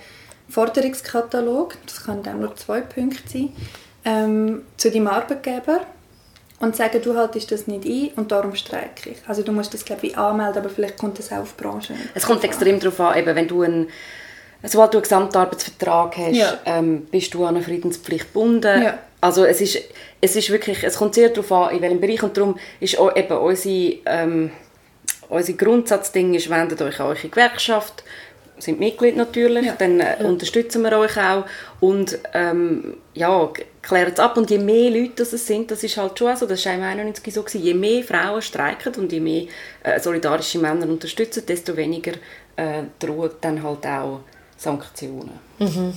Forderungskatalog, 0.49 1.77
das 1.87 2.05
können 2.05 2.23
dann 2.23 2.41
nur 2.41 2.55
zwei 2.57 2.81
Punkte 2.81 3.23
sein, 3.27 3.53
ähm, 4.05 4.63
zu 4.77 4.91
deinem 4.91 5.07
Arbeitgeber 5.07 5.81
und 6.61 6.77
sagen, 6.77 7.01
du 7.03 7.17
haltest 7.17 7.51
das 7.53 7.67
nicht 7.67 7.85
ein 7.85 8.11
und 8.17 8.33
darum 8.33 8.55
streike 8.55 9.11
ich. 9.11 9.19
Also 9.27 9.43
du 9.43 9.53
musst 9.53 9.75
das 9.75 9.85
glaube 9.85 10.07
ich 10.07 10.17
anmelden, 10.17 10.59
aber 10.59 10.71
vielleicht 10.71 10.97
kommt 10.99 11.19
das 11.19 11.33
auch 11.33 11.39
auf 11.39 11.55
die 11.57 11.63
Branche. 11.63 11.95
Es 12.15 12.25
kommt 12.25 12.45
extrem 12.45 12.79
darauf 12.81 13.01
an, 13.01 13.19
eben, 13.19 13.35
wenn 13.35 13.49
du 13.49 13.63
einen 13.63 13.89
Sobald 14.67 14.95
du 14.95 14.99
einen 14.99 15.03
Gesamtarbeitsvertrag 15.03 16.17
hast, 16.17 16.37
ja. 16.37 16.59
ähm, 16.65 17.03
bist 17.11 17.35
du 17.35 17.45
an 17.45 17.57
eine 17.57 17.63
Friedenspflicht 17.63 18.33
gebunden. 18.33 18.83
Ja. 18.83 18.99
Also 19.21 19.45
es 19.45 19.61
ist, 19.61 19.79
es 20.21 20.37
ist 20.37 20.51
wirklich, 20.51 20.83
es 20.85 20.97
kommt 20.97 21.15
sehr 21.15 21.29
darauf 21.29 21.53
an, 21.53 21.77
in 21.77 21.83
welchem 21.83 22.01
Bereich 22.01 22.23
und 22.23 22.37
darum 22.37 22.59
ist 22.81 22.99
auch 22.99 23.15
eben 23.15 23.37
unsere, 23.37 23.99
ähm, 24.07 24.51
unser 25.29 25.53
Grundsatzding 25.53 26.35
ist, 26.35 26.49
wendet 26.49 26.81
euch 26.81 26.99
an 26.99 27.09
eure 27.09 27.29
Gewerkschaft, 27.29 28.05
sind 28.59 28.81
Mitglied 28.81 29.17
natürlich, 29.17 29.67
ja. 29.67 29.75
dann 29.79 30.01
äh, 30.01 30.17
unterstützen 30.25 30.83
wir 30.83 30.99
euch 30.99 31.19
auch 31.19 31.45
und 31.81 32.19
ähm, 32.33 32.97
ja, 33.13 33.51
klärt 33.87 34.15
es 34.15 34.19
ab 34.19 34.37
und 34.37 34.51
je 34.51 34.59
mehr 34.59 34.91
Leute 34.91 35.13
das 35.17 35.33
es 35.33 35.47
sind, 35.47 35.71
das 35.71 35.83
ist 35.83 35.97
halt 35.97 36.19
schon 36.19 36.37
so, 36.37 36.47
das 36.47 36.65
war 36.65 36.73
91 36.73 37.35
so, 37.35 37.43
gewesen, 37.43 37.63
je 37.63 37.75
mehr 37.75 38.03
Frauen 38.03 38.43
streiken 38.43 38.95
und 38.97 39.13
je 39.13 39.21
mehr 39.21 39.45
äh, 39.83 40.01
solidarische 40.01 40.59
Männer 40.59 40.89
unterstützen, 40.89 41.45
desto 41.47 41.77
weniger 41.77 42.13
äh, 42.57 42.83
droht 42.99 43.37
dann 43.41 43.63
halt 43.63 43.87
auch 43.87 44.21
Sanktionen. 44.57 45.39
Mhm. 45.59 45.95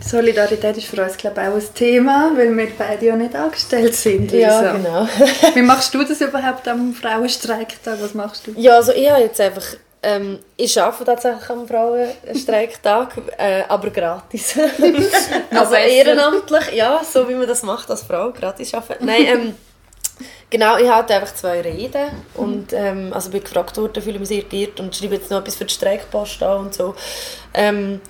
Solidarität 0.00 0.76
ist 0.76 0.86
für 0.86 1.02
uns 1.02 1.16
glaube 1.16 1.40
ich, 1.40 1.48
auch 1.48 1.54
ein 1.54 1.74
Thema, 1.74 2.32
weil 2.36 2.56
wir 2.56 2.68
beide 2.78 3.06
ja 3.06 3.16
nicht 3.16 3.34
angestellt 3.34 3.94
sind. 3.94 4.30
Ja, 4.30 4.72
genau. 4.72 5.08
Wie 5.54 5.62
machst 5.62 5.92
du 5.92 6.04
das 6.04 6.20
überhaupt 6.20 6.68
am 6.68 6.94
Frauenstreiktag? 6.94 8.00
Was 8.00 8.14
machst 8.14 8.46
du? 8.46 8.52
Ja, 8.56 8.76
also 8.76 8.92
ich 8.92 9.10
habe 9.10 9.22
jetzt 9.22 9.40
einfach 9.40 9.64
ähm, 10.02 10.38
ich 10.56 10.80
arbeite 10.80 11.04
tatsächlich 11.04 11.50
am 11.50 11.66
Frauenstreiktag, 11.68 13.12
äh, 13.36 13.62
aber 13.68 13.90
gratis. 13.90 14.58
also 15.50 15.74
ehrenamtlich, 15.74 16.72
ja, 16.72 17.02
so 17.04 17.28
wie 17.28 17.34
man 17.34 17.46
das 17.46 17.62
macht 17.62 17.90
als 17.90 18.02
Frau, 18.02 18.32
gratis 18.32 18.72
arbeiten. 18.72 19.04
Nein, 19.04 19.26
ähm, 19.26 19.54
genau, 20.48 20.78
ich 20.78 20.88
hatte 20.88 21.14
einfach 21.14 21.34
zwei 21.34 21.60
Reden 21.60 22.10
und 22.34 22.72
ähm, 22.72 23.12
also 23.12 23.30
bin 23.30 23.44
gefragt 23.44 23.76
worden, 23.76 24.02
fühle 24.02 24.18
mich 24.18 24.28
sehr 24.28 24.42
geehrt 24.42 24.80
und 24.80 24.96
schreibe 24.96 25.16
jetzt 25.16 25.30
noch 25.30 25.40
etwas 25.40 25.56
für 25.56 25.66
die 25.66 25.74
Streikpost 25.74 26.42
an 26.42 26.60
und 26.60 26.74
so. 26.74 26.94
Ähm, 27.52 28.00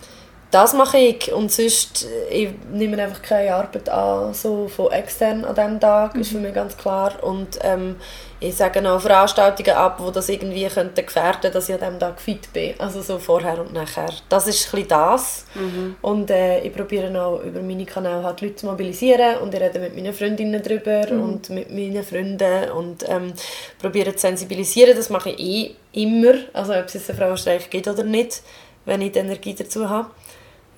das 0.51 0.73
mache 0.75 0.99
ich 0.99 1.33
und 1.33 1.53
sonst 1.53 2.09
ich 2.31 2.49
nehme 2.73 3.01
einfach 3.01 3.23
keine 3.23 3.55
Arbeit 3.55 3.89
an, 3.89 4.35
so 4.35 4.69
von 4.69 4.91
extern 4.91 5.45
an 5.45 5.55
diesem 5.55 5.81
Tag, 5.81 6.15
mhm. 6.15 6.21
ist 6.21 6.33
für 6.33 6.39
mich 6.39 6.55
ganz 6.55 6.77
klar 6.77 7.23
und 7.23 7.59
ähm, 7.63 7.97
ich 8.43 8.57
sage 8.57 8.81
noch 8.81 9.01
Veranstaltungen 9.01 9.77
ab, 9.77 10.01
wo 10.01 10.11
das 10.11 10.29
irgendwie 10.29 10.67
könnte 10.67 11.03
gefährden, 11.03 11.53
dass 11.53 11.69
ich 11.69 11.75
an 11.75 11.81
diesem 11.81 11.99
Tag 12.01 12.21
fit 12.21 12.53
bin, 12.53 12.75
also 12.79 13.03
so 13.03 13.19
vorher 13.19 13.61
und 13.61 13.75
nachher. 13.75 14.13
Das 14.29 14.47
ist 14.47 14.75
ein 14.75 14.89
das 14.89 15.45
mhm. 15.55 15.97
und 16.03 16.31
äh, 16.31 16.61
ich 16.61 16.75
probiere 16.75 17.11
noch 17.11 17.43
über 17.45 17.61
meine 17.61 17.85
Kanäle 17.85 18.25
halt 18.25 18.41
Leute 18.41 18.57
zu 18.57 18.67
mobilisieren 18.67 19.39
und 19.39 19.55
ich 19.55 19.61
rede 19.61 19.79
mit 19.79 19.95
meinen 19.95 20.13
Freundinnen 20.13 20.63
darüber 20.63 21.13
mhm. 21.13 21.23
und 21.23 21.51
mit 21.51 21.71
meinen 21.71 22.03
Freunden 22.03 22.71
und 22.71 23.09
ähm, 23.09 23.35
probiere 23.81 24.15
zu 24.15 24.21
sensibilisieren, 24.21 24.97
das 24.97 25.11
mache 25.11 25.31
ich 25.31 25.77
eh 25.95 26.03
immer, 26.03 26.35
also 26.53 26.73
ob 26.73 26.87
es 26.87 26.95
jetzt 26.95 27.11
einen 27.11 27.19
Frauenstreik 27.19 27.71
gibt 27.71 27.87
oder 27.87 28.03
nicht, 28.03 28.43
wenn 28.85 29.03
ich 29.03 29.13
die 29.13 29.19
Energie 29.21 29.55
dazu 29.55 29.89
habe. 29.89 30.11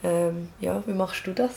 Ähm, 0.05 0.49
ja, 0.61 0.83
wie 0.87 0.93
machst 0.93 1.27
du 1.27 1.33
das? 1.33 1.51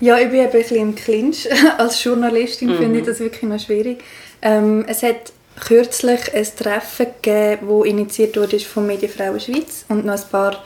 Ja, 0.00 0.18
ich 0.18 0.30
bin 0.30 0.40
ein 0.40 0.50
bisschen 0.50 0.76
im 0.78 0.94
Clinch. 0.94 1.48
Als 1.78 2.02
Journalistin 2.02 2.70
mhm. 2.70 2.78
finde 2.78 3.00
ich 3.00 3.06
das 3.06 3.20
wirklich 3.20 3.42
noch 3.42 3.60
schwierig. 3.60 4.02
Ähm, 4.42 4.84
es 4.88 5.02
hat 5.02 5.32
kürzlich 5.60 6.34
ein 6.34 6.46
Treffen 6.56 7.06
gegeben, 7.22 7.68
das 7.68 7.86
initiiert 7.86 8.36
wurde 8.36 8.58
von 8.60 8.86
Medienfrauen 8.86 9.38
Schweiz 9.38 9.84
und 9.88 10.04
noch 10.04 10.14
ein 10.14 10.28
paar 10.30 10.62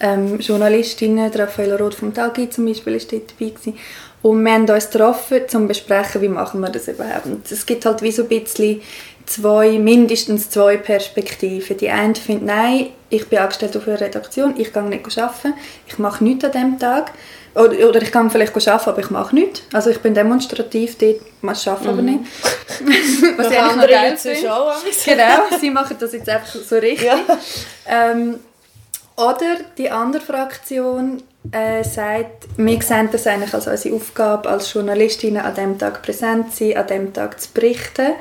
ähm, 0.00 0.40
Journalistinnen, 0.40 1.30
Raffaella 1.32 1.76
Roth 1.76 1.94
vom 1.94 2.12
Tagi 2.12 2.50
zum 2.50 2.66
Beispiel, 2.66 2.94
ist 2.94 3.12
dort 3.12 3.30
dabei 3.30 3.50
gewesen. 3.50 3.78
Und 4.22 4.42
wir 4.42 4.52
haben 4.52 4.68
uns 4.68 4.90
getroffen, 4.90 5.42
um 5.42 5.48
zu 5.48 5.66
besprechen, 5.66 6.22
wie 6.22 6.28
machen 6.28 6.60
wir 6.60 6.70
das 6.70 6.88
überhaupt. 6.88 7.26
Und 7.26 7.50
es 7.50 7.66
gibt 7.66 7.84
halt 7.84 8.00
wie 8.00 8.10
so 8.10 8.22
ein 8.22 8.28
bisschen 8.28 8.80
zwei, 9.26 9.78
mindestens 9.78 10.50
zwei 10.50 10.76
Perspektiven. 10.76 11.76
Die 11.76 11.90
eine 11.90 12.14
findet, 12.14 12.46
nein, 12.46 12.88
ich 13.10 13.28
bin 13.28 13.38
angestellt 13.38 13.76
auf 13.76 13.86
einer 13.88 14.00
Redaktion, 14.00 14.54
ich 14.58 14.72
gehe 14.72 14.82
nicht 14.82 15.18
arbeiten, 15.18 15.54
ich 15.86 15.98
mache 15.98 16.24
nichts 16.24 16.44
an 16.44 16.52
diesem 16.52 16.78
Tag. 16.78 17.12
Oder, 17.54 17.88
oder 17.88 18.02
ich 18.02 18.10
kann 18.10 18.30
vielleicht 18.30 18.52
arbeiten, 18.68 18.90
aber 18.90 19.00
ich 19.00 19.10
mache 19.10 19.34
nichts. 19.34 19.62
Also 19.72 19.90
ich 19.90 20.00
bin 20.00 20.12
demonstrativ 20.12 20.98
dort, 20.98 21.20
ich 21.56 21.68
arbeite 21.68 21.84
mhm. 21.84 21.88
aber 21.88 22.02
nicht. 22.02 22.20
Was 23.38 23.50
ich 23.50 23.76
noch 23.76 23.88
geil 23.88 24.16
finde. 24.16 24.40
Genau, 25.04 25.58
sie 25.60 25.70
machen 25.70 25.96
das 26.00 26.12
jetzt 26.12 26.28
einfach 26.28 26.52
so 26.52 26.76
richtig. 26.76 27.06
Ja. 27.06 27.20
Ähm, 27.86 28.40
oder 29.16 29.58
die 29.78 29.88
andere 29.88 30.22
Fraktion 30.22 31.22
äh, 31.52 31.84
sagt, 31.84 32.48
wir 32.56 32.82
sehen 32.82 33.08
das 33.12 33.26
eigentlich 33.26 33.52
als 33.54 33.66
unsere 33.66 33.94
Aufgabe 33.94 34.48
als 34.48 34.72
Journalistinnen 34.72 35.42
an 35.42 35.54
diesem 35.54 35.78
Tag 35.78 36.02
präsent 36.02 36.52
zu 36.52 36.68
sein, 36.68 36.76
an 36.76 36.86
diesem 36.86 37.12
Tag 37.12 37.40
zu 37.40 37.48
berichten. 37.52 38.12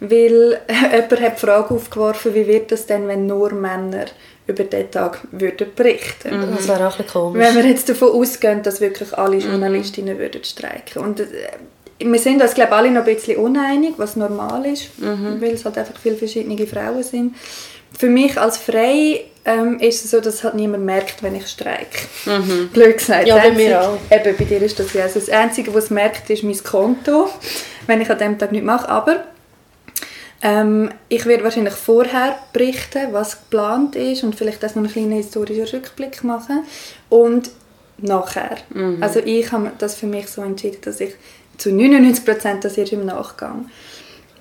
Weil 0.00 0.60
äh, 0.66 0.92
jemand 0.96 1.20
hat 1.20 1.36
die 1.36 1.46
Frage 1.46 1.74
aufgeworfen, 1.74 2.34
wie 2.34 2.46
wird 2.46 2.70
das 2.70 2.86
denn, 2.86 3.08
wenn 3.08 3.26
nur 3.26 3.52
Männer 3.52 4.06
über 4.46 4.64
diesen 4.64 4.90
Tag 4.90 5.20
würden 5.30 5.68
berichten 5.74 6.40
mhm. 6.40 6.56
Das 6.56 6.68
wäre 6.68 6.88
auch 6.88 6.98
ein 6.98 7.06
komisch. 7.06 7.42
Wenn 7.42 7.56
wir 7.56 7.66
jetzt 7.66 7.88
davon 7.88 8.12
ausgehen, 8.12 8.62
dass 8.62 8.80
wirklich 8.80 9.16
alle 9.16 9.36
mhm. 9.36 9.42
Journalistinnen 9.42 10.16
mhm. 10.16 10.20
würden 10.20 10.44
streiken. 10.44 11.02
Und 11.02 11.20
äh, 11.20 11.26
wir 12.00 12.18
sind 12.18 12.40
uns 12.40 12.54
glaube 12.54 12.72
alle 12.72 12.90
noch 12.90 13.00
ein 13.06 13.14
bisschen 13.14 13.38
uneinig, 13.38 13.94
was 13.96 14.16
normal 14.16 14.66
ist, 14.66 14.98
mhm. 14.98 15.40
weil 15.40 15.54
es 15.54 15.64
halt 15.64 15.78
einfach 15.78 15.98
viele 15.98 16.16
verschiedene 16.16 16.66
Frauen 16.66 17.02
sind. 17.02 17.34
Für 17.96 18.08
mich 18.08 18.38
als 18.38 18.58
Frei 18.58 19.24
ähm, 19.44 19.78
ist 19.80 20.04
es 20.04 20.10
so, 20.10 20.20
dass 20.20 20.44
halt 20.44 20.54
niemand 20.54 20.84
merkt, 20.84 21.22
wenn 21.22 21.34
ich 21.34 21.46
streike. 21.46 21.98
Mhm. 22.26 22.68
Blöd 22.68 22.98
gesagt. 22.98 23.26
Ja, 23.26 23.38
bei 23.38 23.52
mir 23.52 23.80
auch. 23.80 23.98
Eben, 24.10 24.36
bei 24.36 24.44
dir 24.44 24.62
ist 24.62 24.78
das 24.78 24.92
ja 24.92 25.04
also 25.04 25.20
das 25.20 25.30
Einzige, 25.30 25.74
was 25.74 25.84
es 25.84 25.90
merkt, 25.90 26.28
ist 26.30 26.42
mein 26.42 26.62
Konto, 26.62 27.28
wenn 27.86 28.00
ich 28.00 28.10
an 28.10 28.18
dem 28.18 28.38
Tag 28.38 28.52
nichts 28.52 28.66
mache. 28.66 28.88
Aber 28.88 29.24
ähm, 30.42 30.90
ich 31.08 31.24
werde 31.26 31.44
wahrscheinlich 31.44 31.74
vorher 31.74 32.38
berichten, 32.52 33.08
was 33.12 33.38
geplant 33.38 33.96
ist 33.96 34.22
und 34.22 34.34
vielleicht 34.34 34.64
auch 34.64 34.70
noch 34.70 34.76
einen 34.82 34.92
kleinen 34.92 35.12
historischen 35.12 35.66
Rückblick 35.66 36.22
machen. 36.24 36.64
Und 37.08 37.50
nachher. 38.00 38.58
Mhm. 38.70 39.02
Also 39.02 39.20
ich 39.20 39.50
habe 39.52 39.72
das 39.78 39.94
für 39.94 40.06
mich 40.06 40.28
so 40.28 40.42
entschieden, 40.42 40.78
dass 40.82 41.00
ich 41.00 41.14
zu 41.56 41.72
99 41.72 42.24
Prozent 42.24 42.64
das 42.64 42.78
erst 42.78 42.92
im 42.92 43.04
Nachgang 43.04 43.68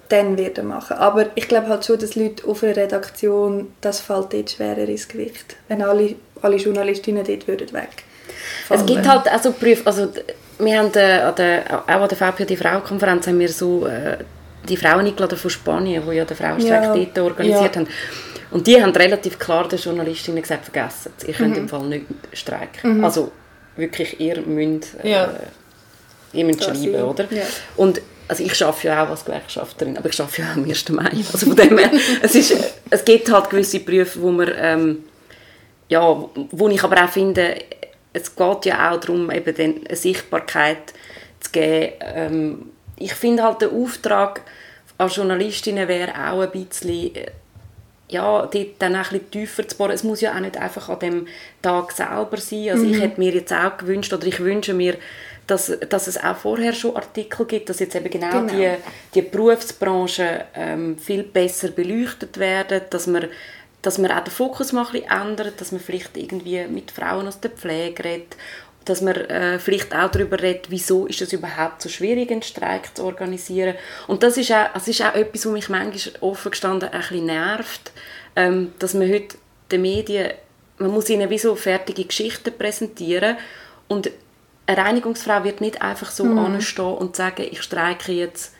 dann 0.09 0.37
werde 0.37 0.63
machen. 0.63 0.97
Aber 0.97 1.27
ich 1.35 1.47
glaube 1.47 1.67
halt 1.67 1.85
schon, 1.85 1.99
dass 1.99 2.15
Leute 2.15 2.47
auf 2.47 2.63
einer 2.63 2.75
Redaktion, 2.75 3.73
das 3.81 3.99
fällt 3.99 4.33
dort 4.33 4.51
schwerer 4.51 4.87
ins 4.87 5.07
Gewicht, 5.07 5.55
wenn 5.67 5.81
alle, 5.81 6.15
alle 6.41 6.57
Journalistinnen 6.57 7.25
dort 7.25 7.47
würden 7.47 7.73
weg. 7.73 8.03
Es 8.69 8.85
gibt 8.85 9.07
halt 9.07 9.27
also 9.31 9.51
Berufe, 9.51 9.85
also 9.85 10.09
wir 10.59 10.79
haben 10.79 10.91
äh, 10.95 11.19
an 11.21 11.35
der, 11.35 11.83
auch 11.85 12.01
an 12.01 12.09
der 12.09 12.17
VPO, 12.17 12.45
die 12.45 12.57
Frauenkonferenz, 12.57 13.27
haben 13.27 13.39
wir 13.39 13.49
so 13.49 13.85
äh, 13.87 14.17
die 14.67 14.77
Frauen 14.77 15.05
eingeladen 15.05 15.37
von 15.37 15.49
Spanien, 15.49 16.03
die 16.09 16.15
ja 16.15 16.25
den 16.25 16.35
Frauenstreik 16.35 16.83
ja. 16.83 16.93
dort 16.93 17.17
organisiert 17.19 17.75
ja. 17.75 17.81
haben. 17.81 17.87
Und 18.51 18.65
die 18.65 18.81
haben 18.81 18.95
relativ 18.95 19.37
klar 19.39 19.67
den 19.67 19.79
Journalistinnen 19.79 20.41
gesagt, 20.41 20.65
vergessen 20.65 21.11
ihr 21.25 21.33
könnt 21.33 21.55
mhm. 21.55 21.63
im 21.63 21.69
Fall 21.69 21.83
nicht 21.83 22.05
streiken. 22.33 22.97
Mhm. 22.97 23.03
Also 23.03 23.31
wirklich, 23.75 24.19
ihr 24.19 24.41
müsst, 24.41 24.95
äh, 25.03 25.11
ja. 25.11 25.29
ihr 26.33 26.45
müsst 26.45 26.63
schreiben, 26.63 27.03
oder? 27.03 27.25
Ja. 27.29 27.43
Und 27.75 28.01
also 28.27 28.43
ich 28.43 28.63
arbeite 28.63 28.87
ja 28.87 29.03
auch 29.03 29.09
als 29.09 29.25
Gewerkschafterin, 29.25 29.97
aber 29.97 30.09
ich 30.09 30.19
arbeite 30.19 30.41
ja 30.41 30.51
auch 30.51 30.55
am 30.57 30.65
1. 30.65 30.89
Mai. 30.89 31.11
Also 31.31 31.45
von 31.47 31.55
dem 31.55 31.77
her, 31.77 31.91
es, 32.21 32.35
ist, 32.35 32.55
es 32.89 33.05
gibt 33.05 33.31
halt 33.31 33.49
gewisse 33.49 33.79
Berufe, 33.79 34.21
wo 34.21 34.31
man, 34.31 34.51
ähm, 34.57 35.03
ja, 35.89 36.01
wo 36.51 36.67
ich 36.67 36.83
aber 36.83 37.03
auch 37.03 37.09
finde, 37.09 37.55
es 38.13 38.35
geht 38.35 38.65
ja 38.65 38.91
auch 38.91 38.99
darum, 38.99 39.31
eben 39.31 39.55
eine 39.87 39.95
Sichtbarkeit 39.95 40.93
zu 41.39 41.51
geben. 41.51 41.93
Ähm, 42.01 42.69
ich 42.97 43.13
finde 43.13 43.43
halt, 43.43 43.61
der 43.61 43.71
Auftrag 43.71 44.41
als 44.97 45.15
Journalistinnen 45.15 45.87
wäre 45.87 46.11
auch 46.11 46.41
ein 46.41 46.51
bisschen 46.51 47.11
ja, 48.09 48.45
dort 48.45 48.67
dann 48.79 48.95
ein 48.95 49.03
bisschen 49.03 49.31
tiefer 49.31 49.67
zu 49.67 49.77
bohren. 49.77 49.91
Es 49.91 50.03
muss 50.03 50.21
ja 50.21 50.33
auch 50.33 50.39
nicht 50.39 50.57
einfach 50.57 50.87
an 50.89 50.99
dem 50.99 51.27
Tag 51.61 51.91
selber 51.91 52.37
sein. 52.37 52.69
Also 52.69 52.85
mhm. 52.85 52.93
ich 52.93 53.01
hätte 53.01 53.19
mir 53.19 53.33
jetzt 53.33 53.53
auch 53.53 53.77
gewünscht, 53.77 54.13
oder 54.13 54.25
ich 54.25 54.39
wünsche 54.39 54.73
mir, 54.73 54.95
dass, 55.47 55.71
dass 55.89 56.07
es 56.07 56.21
auch 56.21 56.35
vorher 56.35 56.73
schon 56.73 56.95
Artikel 56.95 57.45
gibt, 57.45 57.69
dass 57.69 57.79
jetzt 57.79 57.95
eben 57.95 58.09
genau, 58.09 58.31
genau. 58.31 58.53
Die, 58.53 58.69
die 59.13 59.21
Berufsbranchen 59.21 60.41
ähm, 60.53 60.97
viel 60.97 61.23
besser 61.23 61.69
beleuchtet 61.69 62.37
werden, 62.37 62.81
dass 62.89 63.07
man, 63.07 63.27
dass 63.81 63.97
man 63.97 64.11
auch 64.11 64.23
den 64.23 64.31
Fokus 64.31 64.73
mal 64.73 64.85
ein 64.85 64.91
bisschen 64.91 65.09
ändert, 65.09 65.59
dass 65.61 65.71
man 65.71 65.79
vielleicht 65.79 66.17
irgendwie 66.17 66.65
mit 66.67 66.91
Frauen 66.91 67.27
aus 67.27 67.39
der 67.39 67.51
Pflege 67.51 68.03
redet, 68.03 68.35
dass 68.83 69.01
man 69.01 69.15
äh, 69.15 69.59
vielleicht 69.59 69.95
auch 69.95 70.11
darüber 70.11 70.41
redet, 70.41 70.69
wieso 70.69 71.07
ist 71.07 71.21
es 71.21 71.33
überhaupt 71.33 71.81
so 71.81 71.89
schwierig, 71.89 72.29
einen 72.29 72.41
Streik 72.41 72.95
zu 72.95 73.03
organisieren. 73.03 73.75
Und 74.07 74.23
das 74.23 74.37
ist 74.37 74.51
auch, 74.51 74.67
das 74.73 74.87
ist 74.87 75.01
auch 75.01 75.15
etwas, 75.15 75.45
was 75.45 75.53
mich 75.53 75.69
manchmal 75.69 76.13
offen 76.21 76.51
gestanden 76.51 76.89
ein 76.89 76.99
bisschen 77.01 77.25
nervt, 77.25 77.91
ähm, 78.35 78.73
dass 78.79 78.93
man 78.93 79.09
heute 79.09 79.37
den 79.71 79.81
Medien, 79.81 80.31
man 80.77 80.91
muss 80.91 81.09
ihnen 81.09 81.29
wie 81.29 81.39
so 81.39 81.55
fertige 81.55 82.05
Geschichten 82.05 82.53
präsentieren 82.57 83.37
und 83.87 84.09
eine 84.67 84.77
Reinigungsfrau 84.77 85.43
wird 85.43 85.61
nicht 85.61 85.81
einfach 85.81 86.11
so 86.11 86.25
mhm. 86.25 86.37
anstehen 86.37 86.93
und 86.93 87.15
sagen, 87.15 87.45
ich 87.49 87.61
streike 87.61 88.11
jetzt 88.11 88.53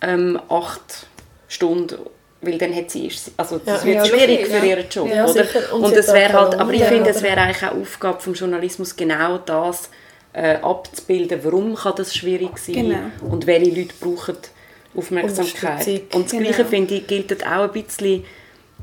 ähm, 0.00 0.40
acht 0.48 1.06
Stunden, 1.48 1.98
weil 2.40 2.58
dann 2.58 2.74
hat 2.74 2.90
sie, 2.90 3.10
also 3.36 3.58
das 3.58 3.82
ja, 3.82 3.86
wird 3.86 3.96
ja, 3.96 4.04
schwierig 4.04 4.46
für 4.46 4.58
ja. 4.58 4.64
ihren 4.64 4.88
Job, 4.88 5.06
oder? 5.06 5.74
Und, 5.74 5.84
und 5.84 5.92
es 5.92 6.12
wäre 6.12 6.32
halt, 6.32 6.54
aber 6.54 6.72
ich 6.72 6.84
finde, 6.84 7.10
es 7.10 7.22
wäre 7.22 7.40
eigentlich 7.40 7.64
auch 7.64 7.76
Aufgabe 7.76 8.20
vom 8.20 8.34
Journalismus 8.34 8.94
genau 8.94 9.38
das 9.38 9.90
äh, 10.32 10.56
abzubilden, 10.56 11.40
warum 11.42 11.74
kann 11.74 11.94
das 11.96 12.14
schwierig 12.14 12.56
sein 12.58 12.74
genau. 12.74 12.98
und 13.30 13.46
welche 13.46 13.70
Leute 13.70 13.94
brauchen 14.00 14.36
Aufmerksamkeit. 14.94 15.86
Und 16.14 16.24
das 16.24 16.30
genau. 16.30 16.44
Gleiche 16.44 16.64
finde 16.64 16.94
ich 16.94 17.06
gilt 17.06 17.46
auch 17.46 17.64
ein 17.64 17.72
bisschen 17.72 18.24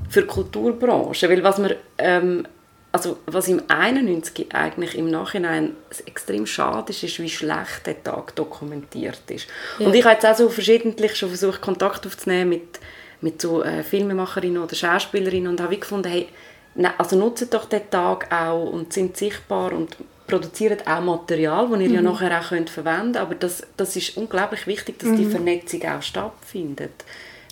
für 0.10 0.22
die 0.22 0.28
Kulturbranche, 0.28 1.30
weil 1.30 1.44
was 1.44 1.58
man 1.58 1.74
ähm, 1.98 2.48
also 2.96 3.18
was 3.26 3.50
im 3.50 3.62
91 3.68 4.56
eigentlich 4.56 4.98
im 4.98 5.12
Nachhinein 5.12 5.76
extrem 6.06 6.46
schade 6.46 6.92
ist, 6.92 7.04
ist, 7.04 7.20
wie 7.20 7.30
schlecht 7.30 7.86
der 7.86 8.02
Tag 8.02 8.34
dokumentiert 8.38 9.20
ist. 9.28 9.48
Ja. 9.80 9.88
Und 9.88 9.96
ich 9.96 10.06
habe 10.06 10.14
jetzt 10.14 10.26
auch 10.26 10.38
so 10.38 10.48
verschiedentlich 10.48 11.14
schon 11.18 11.28
versucht, 11.28 11.60
Kontakt 11.60 12.08
aufzunehmen 12.08 12.52
mit, 12.52 12.80
mit 13.20 13.42
so 13.42 13.64
äh, 13.64 13.84
Filmemacherinnen 13.84 14.64
oder 14.64 14.74
Schauspielerinnen 14.74 15.50
und 15.50 15.60
habe 15.60 15.76
gefunden, 15.76 16.08
hey, 16.08 16.30
ne, 16.76 16.98
also 16.98 17.18
nutzt 17.18 17.54
doch 17.54 17.66
den 17.66 17.90
Tag 17.90 18.32
auch 18.34 18.64
und 18.72 18.94
sind 18.94 19.18
sichtbar 19.18 19.74
und 19.74 19.98
produzieren 20.26 20.78
auch 20.86 21.02
Material, 21.02 21.68
das 21.70 21.82
ihr 21.82 21.90
mhm. 21.90 21.96
ja 21.96 22.02
nachher 22.02 22.40
auch 22.40 22.48
könnt 22.48 22.70
verwenden 22.70 23.02
könnt. 23.02 23.18
Aber 23.18 23.36
das, 23.36 23.64
das 23.76 23.98
ist 23.98 24.16
unglaublich 24.16 24.68
wichtig, 24.68 25.00
dass 25.00 25.10
mhm. 25.10 25.18
die 25.18 25.26
Vernetzung 25.26 25.84
auch 25.84 26.02
stattfindet. 26.02 27.04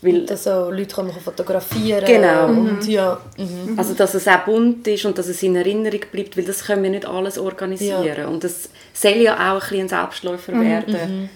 Weil, 0.03 0.25
dass 0.25 0.47
auch 0.47 0.69
Leute 0.69 0.93
kann 0.95 1.09
fotografieren 1.11 2.05
genau. 2.05 2.47
und 2.47 2.83
mhm. 2.83 2.89
ja. 2.89 3.19
Mhm. 3.37 3.77
Also 3.77 3.93
dass 3.93 4.13
es 4.13 4.27
auch 4.27 4.39
bunt 4.39 4.87
ist 4.87 5.05
und 5.05 5.17
dass 5.17 5.27
es 5.27 5.41
in 5.43 5.55
Erinnerung 5.55 6.01
bleibt, 6.11 6.35
weil 6.37 6.43
das 6.43 6.65
können 6.65 6.83
wir 6.83 6.89
nicht 6.89 7.05
alles 7.05 7.37
organisieren. 7.37 8.03
Ja. 8.05 8.27
Und 8.27 8.43
das 8.43 8.69
soll 8.93 9.13
ja 9.13 9.35
auch 9.35 9.55
ein, 9.55 9.59
bisschen 9.59 9.81
ein 9.81 9.87
Selbstläufer 9.89 10.51
mhm. 10.51 10.61
werden. 10.61 10.93
Mhm. 10.93 11.29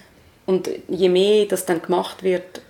Und 0.46 0.70
je 0.88 1.08
mehr 1.08 1.46
das 1.46 1.66
dann 1.66 1.80
gemacht 1.82 2.22
wird, 2.22 2.62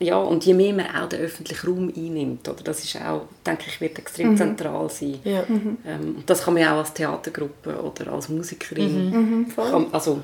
ja, 0.00 0.16
und 0.16 0.44
je 0.44 0.54
mehr 0.54 0.72
man 0.72 0.86
auch 0.86 1.08
den 1.08 1.20
öffentlichen 1.20 1.68
Raum 1.68 1.92
einnimmt, 1.94 2.48
oder, 2.48 2.62
das 2.62 2.84
ist 2.84 2.96
auch, 2.96 3.22
denke 3.44 3.64
ich, 3.66 3.80
wird 3.80 3.98
extrem 3.98 4.30
mhm. 4.30 4.36
zentral 4.36 4.88
sein. 4.90 5.18
Ja. 5.24 5.44
Mhm. 5.48 5.78
Ähm, 5.86 6.22
das 6.26 6.44
kann 6.44 6.54
man 6.54 6.62
ja 6.62 6.74
auch 6.74 6.78
als 6.78 6.92
Theatergruppe 6.94 7.74
oder 7.80 8.12
als 8.12 8.28
Musikerin, 8.28 9.46
kann, 9.54 9.86
also 9.92 10.20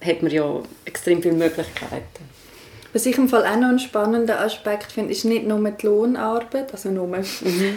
hat 0.00 0.22
man 0.22 0.32
ja 0.32 0.60
extrem 0.84 1.20
viele 1.20 1.34
Möglichkeiten. 1.34 2.37
Was 2.92 3.04
ich 3.04 3.18
im 3.18 3.28
Fall 3.28 3.44
auch 3.44 3.56
noch 3.56 3.68
einen 3.68 3.78
spannenden 3.78 4.36
Aspekt 4.36 4.92
finde, 4.92 5.12
ist 5.12 5.24
nicht 5.24 5.46
nur 5.46 5.58
die 5.70 5.86
Lohnarbeit, 5.86 6.72
also 6.72 6.90
nur, 6.90 7.06
mhm. 7.06 7.22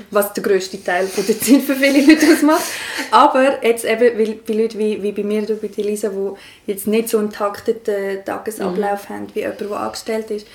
was 0.09 0.31
der 0.33 0.41
grösste 0.41 0.81
Teil 0.81 1.05
von 1.07 1.25
der 1.25 1.37
Zeit 1.39 1.61
für 1.61 1.75
viele 1.75 2.05
Leute 2.05 2.25
ausmacht, 2.31 2.63
aber 3.11 3.63
jetzt 3.63 3.83
eben, 3.83 4.17
weil 4.17 4.35
bei 4.35 4.53
Leuten 4.53 4.79
wie, 4.79 5.03
wie 5.03 5.11
bei 5.11 5.23
mir 5.23 5.43
oder 5.43 5.55
bei 5.55 5.69
Lisa, 5.81 6.09
die 6.09 6.71
jetzt 6.71 6.87
nicht 6.87 7.09
so 7.09 7.17
einen 7.17 7.29
takteten 7.29 8.23
Tagesablauf 8.23 9.09
mhm. 9.09 9.13
haben, 9.13 9.27
wie 9.33 9.39
jemand, 9.39 9.59
der 9.59 9.71
angestellt 9.71 10.31
ist, 10.31 10.47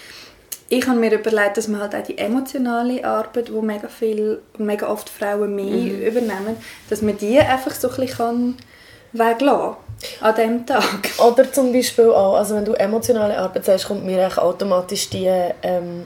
ich 0.69 0.87
habe 0.87 0.99
mir 0.99 1.13
überlegt, 1.13 1.59
dass 1.59 1.69
man 1.69 1.81
halt 1.81 1.95
auch 1.95 2.03
die 2.03 2.19
emotionale 2.19 3.05
Arbeit, 3.05 3.53
wo 3.53 3.63
mega 3.63 3.89
viel, 3.89 4.41
mega 4.59 4.89
oft 4.89 5.09
Frauen 5.09 5.55
mehr 5.55 5.67
mhm. 5.67 6.03
übernehmen, 6.03 6.57
dass 6.91 7.03
man 7.03 7.17
die 7.19 7.39
einfach 7.39 7.73
so 7.73 7.89
ein 7.89 7.97
bisschen 7.97 8.57
weglassen 9.13 9.75
kann 9.75 9.86
an 10.21 10.35
diesem 10.35 10.67
Tag. 10.67 11.11
Oder 11.19 11.51
zum 11.53 11.73
Beispiel 11.73 12.11
auch, 12.11 12.35
also 12.35 12.57
wenn 12.57 12.65
du 12.65 12.73
emotionale 12.75 13.37
Arbeit 13.39 13.65
sagst, 13.65 13.87
kommt 13.87 14.05
mir 14.05 14.31
automatisch 14.43 15.09
die, 15.11 15.27
ähm, 15.63 16.05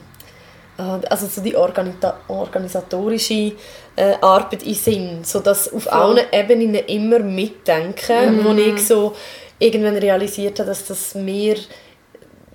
äh, 0.77 1.07
also 1.09 1.27
so 1.27 1.41
die 1.41 1.55
Organita 1.55 2.19
organisatorische 2.27 3.53
äh, 3.95 4.13
Arbeit 4.21 4.63
in 4.63 4.73
Sinn, 4.73 5.19
sodass 5.23 5.71
auf 5.73 5.91
allen 5.91 6.25
Ebenen 6.31 6.75
immer 6.75 7.19
mitdenken, 7.19 8.37
mhm. 8.37 8.45
wo 8.45 8.51
ich 8.51 8.87
so 8.87 9.13
irgendwann 9.59 9.97
realisiert 9.97 10.59
habe, 10.59 10.69
dass 10.69 10.85
das 10.85 11.15
mir 11.15 11.55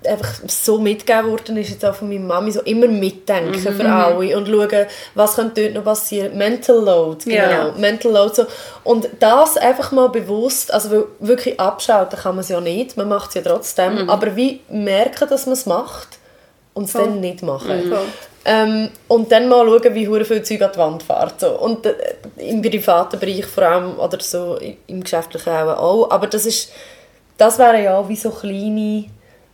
einfach 0.05 0.41
so 0.47 0.79
mitgegeben 0.79 1.31
worden 1.31 1.57
ist, 1.57 1.71
jetzt 1.71 1.85
auch 1.85 1.95
von 1.95 2.09
meiner 2.09 2.25
Mami, 2.25 2.51
so 2.51 2.61
immer 2.61 2.87
mitdenken 2.87 3.63
mhm. 3.63 3.75
für 3.75 3.89
alle 3.89 4.37
und 4.37 4.47
schauen, 4.47 4.85
was 5.15 5.35
könnte 5.35 5.63
dort 5.63 5.73
noch 5.73 5.83
passieren. 5.83 6.37
Mental 6.37 6.77
Load, 6.77 7.25
genau. 7.25 7.37
Ja. 7.37 7.73
Mental 7.77 8.11
Load, 8.11 8.35
so. 8.35 8.45
Und 8.83 9.09
das 9.19 9.57
einfach 9.57 9.91
mal 9.91 10.09
bewusst, 10.09 10.73
also 10.73 11.07
wirklich 11.19 11.59
abschalten 11.59 12.19
kann 12.19 12.35
man 12.35 12.41
es 12.41 12.49
ja 12.49 12.61
nicht, 12.61 12.95
man 12.97 13.09
macht 13.09 13.29
es 13.29 13.35
ja 13.35 13.41
trotzdem, 13.41 14.03
mhm. 14.03 14.09
aber 14.09 14.35
wie 14.35 14.61
merken, 14.69 15.27
dass 15.29 15.45
man 15.45 15.53
es 15.53 15.65
macht 15.65 16.19
und 16.73 16.85
es 16.85 16.93
dann 16.93 17.19
nicht 17.19 17.41
machen. 17.41 17.89
Mhm. 17.89 17.97
Ähm, 18.45 18.89
und 19.09 19.29
dann 19.31 19.49
mal 19.49 19.65
schauen, 19.65 19.93
wie 19.93 20.05
viel 20.23 20.43
Zeug 20.43 20.61
an 20.61 20.71
die 20.73 20.79
Wand 20.79 21.03
fährt. 21.03 21.41
So. 21.41 21.59
Und 21.59 21.85
äh, 21.85 21.95
im 22.37 22.61
privaten 22.61 23.19
Bereich 23.19 23.45
vor 23.45 23.63
allem, 23.63 23.99
oder 23.99 24.19
so 24.21 24.57
im 24.87 25.03
geschäftlichen 25.03 25.51
auch, 25.51 26.09
aber 26.09 26.27
das 26.27 26.45
ist, 26.45 26.71
das 27.37 27.59
wären 27.59 27.83
ja 27.83 28.07
wie 28.07 28.15
so 28.15 28.29
kleine 28.29 29.05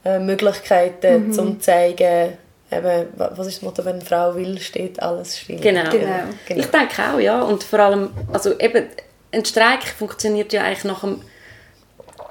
äh, 0.05 0.19
Möglichkeiten, 0.19 1.29
mhm. 1.29 1.39
um 1.39 1.59
zu 1.59 1.59
zeigen, 1.59 2.37
eben, 2.71 3.07
was 3.15 3.47
ist 3.47 3.57
das 3.57 3.61
Motto, 3.61 3.85
wenn 3.85 3.95
eine 3.95 4.05
Frau 4.05 4.35
will, 4.35 4.59
steht 4.59 5.01
alles 5.01 5.39
still. 5.39 5.59
Genau. 5.59 5.89
genau. 5.89 6.23
genau. 6.47 6.59
Ich 6.59 6.67
denke 6.67 7.01
auch, 7.13 7.19
ja. 7.19 7.41
Und 7.41 7.63
vor 7.63 7.79
allem, 7.79 8.09
also 8.31 8.57
eben, 8.59 8.87
ein 9.31 9.45
Streik 9.45 9.83
funktioniert 9.83 10.53
ja 10.53 10.63
eigentlich 10.63 10.83
nach 10.83 11.01
dem, 11.01 11.21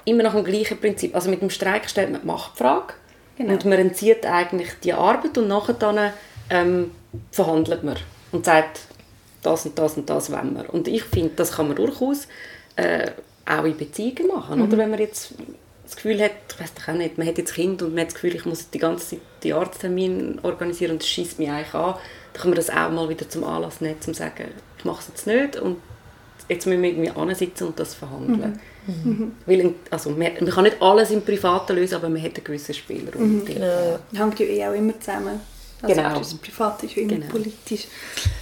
immer 0.04 0.22
nach 0.22 0.34
dem 0.34 0.44
gleichen 0.44 0.78
Prinzip. 0.78 1.14
Also 1.14 1.30
mit 1.30 1.42
dem 1.42 1.50
Streik 1.50 1.88
stellt 1.88 2.10
man 2.10 2.20
die 2.20 2.26
Machtfrage 2.26 2.94
genau. 3.36 3.52
und 3.52 3.64
man 3.64 3.78
entzieht 3.78 4.26
eigentlich 4.26 4.70
die 4.82 4.92
Arbeit 4.92 5.36
und 5.38 5.48
nachher 5.48 5.74
dann 5.74 6.12
ähm, 6.50 6.90
verhandelt 7.30 7.82
man 7.82 7.96
und 8.30 8.44
sagt, 8.44 8.80
das 9.42 9.66
und 9.66 9.78
das 9.78 9.96
und 9.96 10.08
das 10.08 10.30
wollen 10.30 10.54
wir. 10.54 10.72
Und 10.72 10.88
ich 10.88 11.02
finde, 11.04 11.32
das 11.36 11.52
kann 11.52 11.66
man 11.66 11.76
durchaus 11.76 12.28
äh, 12.76 13.10
auch 13.44 13.64
in 13.64 13.76
Beziehungen 13.76 14.28
machen. 14.28 14.58
Mhm. 14.58 14.68
Oder 14.68 14.78
wenn 14.78 14.90
man 14.90 15.00
jetzt 15.00 15.34
das 15.92 16.02
Gefühl 16.02 16.22
hat, 16.22 16.32
ich 16.48 16.60
weiß 16.60 16.74
doch 16.74 16.88
auch 16.88 16.96
nicht, 16.96 17.18
man 17.18 17.26
hat 17.26 17.38
jetzt 17.38 17.54
Kind 17.54 17.82
und 17.82 17.90
man 17.94 18.00
hat 18.00 18.08
das 18.08 18.14
Gefühl, 18.14 18.34
ich 18.34 18.44
muss 18.46 18.70
die 18.70 18.78
ganze 18.78 19.10
Zeit 19.10 19.20
die 19.42 19.52
Arzttermin 19.52 20.40
organisieren 20.42 20.92
und 20.92 21.02
das 21.02 21.08
schießt 21.08 21.38
mich 21.38 21.50
eigentlich 21.50 21.74
an, 21.74 21.94
dann 22.32 22.42
kann 22.42 22.50
man 22.50 22.56
das 22.56 22.70
auch 22.70 22.90
mal 22.90 23.08
wieder 23.08 23.28
zum 23.28 23.44
Anlass 23.44 23.80
nehmen, 23.80 23.96
um 23.96 24.00
zu 24.00 24.14
sagen, 24.14 24.48
ich 24.78 24.84
mache 24.84 25.00
es 25.00 25.08
jetzt 25.08 25.26
nicht 25.26 25.56
und 25.56 25.76
jetzt 26.48 26.66
müssen 26.66 26.82
wir 26.82 26.90
irgendwie 26.90 27.10
ansitzen 27.10 27.66
und 27.68 27.78
das 27.78 27.94
verhandeln. 27.94 28.60
Mhm. 28.86 29.10
Mhm. 29.10 29.32
Weil, 29.46 29.74
also, 29.90 30.10
man, 30.10 30.32
man, 30.40 30.50
kann 30.50 30.64
nicht 30.64 30.80
alles 30.80 31.10
im 31.10 31.22
Privaten 31.22 31.76
lösen, 31.76 31.94
aber 31.94 32.08
man 32.08 32.22
hat 32.22 32.34
einen 32.34 32.44
gewissen 32.44 32.74
Spielraum. 32.74 33.38
Mhm. 33.38 33.44
Genau. 33.44 33.98
Hängt 34.12 34.40
ja 34.40 34.46
eh 34.46 34.66
auch 34.66 34.74
immer 34.74 34.98
zusammen. 34.98 35.40
Also 35.82 35.94
genau. 35.94 36.18
Das 36.18 36.34
Privat 36.34 36.82
ist 36.82 36.96
immer 36.96 37.14
genau. 37.14 37.26
politisch. 37.26 37.86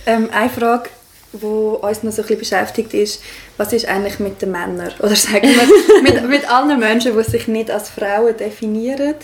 Ähm, 0.07 0.29
eine 0.31 0.51
Frage, 0.51 0.91
die 1.33 1.47
uns 1.47 2.03
noch 2.03 2.13
so 2.13 2.23
ein 2.23 2.29
bisschen 2.29 2.39
beschäftigt 2.39 2.95
ist, 2.95 3.23
was 3.57 3.73
ist 3.73 3.87
eigentlich 3.87 4.19
mit 4.19 4.43
den 4.43 4.51
Männern? 4.51 4.93
Oder 4.99 5.15
sagen 5.17 5.49
wir, 5.49 6.03
mit, 6.03 6.29
mit 6.29 6.53
allen 6.53 6.79
Menschen, 6.79 7.17
die 7.17 7.23
sich 7.25 7.49
nicht 7.49 7.71
als 7.71 7.91
Frauen 7.91 8.37
definieren. 8.37 9.15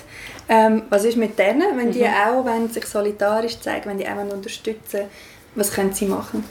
Ähm, 0.49 0.83
was 0.91 1.05
ist 1.05 1.17
mit 1.17 1.37
denen, 1.39 1.77
wenn 1.77 1.91
die 1.91 2.03
mhm. 2.03 2.15
auch 2.25 2.45
wenn 2.45 2.69
sich 2.69 2.87
solidarisch 2.87 3.59
zeigen, 3.59 3.91
wenn 3.91 3.99
die 3.99 4.07
auch 4.07 4.33
unterstützen 4.33 5.07
was 5.57 5.73
können 5.73 5.93
sie 5.93 6.07
machen? 6.07 6.45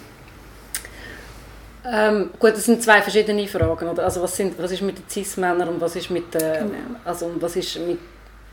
Ähm, 1.87 2.31
gut, 2.39 2.53
das 2.53 2.65
sind 2.65 2.81
zwei 2.81 3.01
verschiedene 3.01 3.47
Fragen. 3.47 3.87
Oder? 3.87 4.03
Also 4.03 4.21
was, 4.21 4.35
sind, 4.35 4.57
was 4.57 4.71
ist 4.71 4.81
mit 4.81 4.97
den 4.97 5.07
Cis-Männern 5.07 5.69
und 5.69 5.79
was 5.79 5.95
ist 5.95 6.09
mit, 6.09 6.33
äh, 6.35 6.59
genau. 6.59 6.99
also, 7.05 7.31
was 7.39 7.55
ist 7.55 7.79
mit 7.79 7.99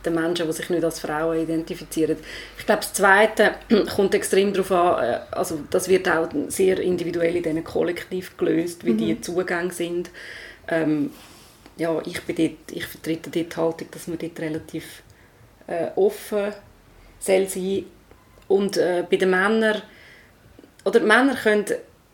den 0.04 0.14
Menschen, 0.14 0.46
die 0.46 0.52
sich 0.52 0.70
nicht 0.70 0.84
als 0.84 1.00
Frauen 1.00 1.40
identifizieren. 1.40 2.16
Ich 2.58 2.66
glaube, 2.66 2.82
das 2.82 2.92
Zweite 2.92 3.54
kommt 3.94 4.14
extrem 4.14 4.52
darauf 4.52 4.72
an, 4.72 5.04
äh, 5.04 5.18
also 5.30 5.60
das 5.70 5.88
wird 5.88 6.08
auch 6.08 6.28
sehr 6.48 6.78
individuell 6.80 7.36
in 7.36 7.42
diesen 7.42 7.64
Kollektiv 7.64 8.36
gelöst, 8.36 8.84
wie 8.84 8.92
mhm. 8.92 8.98
die 8.98 9.20
Zugänge 9.20 9.72
sind. 9.72 10.10
Ähm, 10.68 11.10
ja, 11.76 12.00
ich, 12.04 12.22
bin 12.22 12.36
dort, 12.36 12.72
ich 12.76 12.86
vertrete 12.86 13.30
dort 13.30 13.52
die 13.52 13.56
Haltung, 13.56 13.88
dass 13.90 14.06
man 14.06 14.18
dort 14.18 14.38
relativ 14.40 15.02
äh, 15.66 15.88
offen 15.96 16.52
soll 17.18 17.46
sein 17.48 17.84
und 18.48 18.76
äh, 18.76 19.04
bei 19.08 19.16
den 19.16 19.30
Männern 19.30 19.82
oder 20.84 21.00
Männer 21.00 21.36
können 21.36 21.64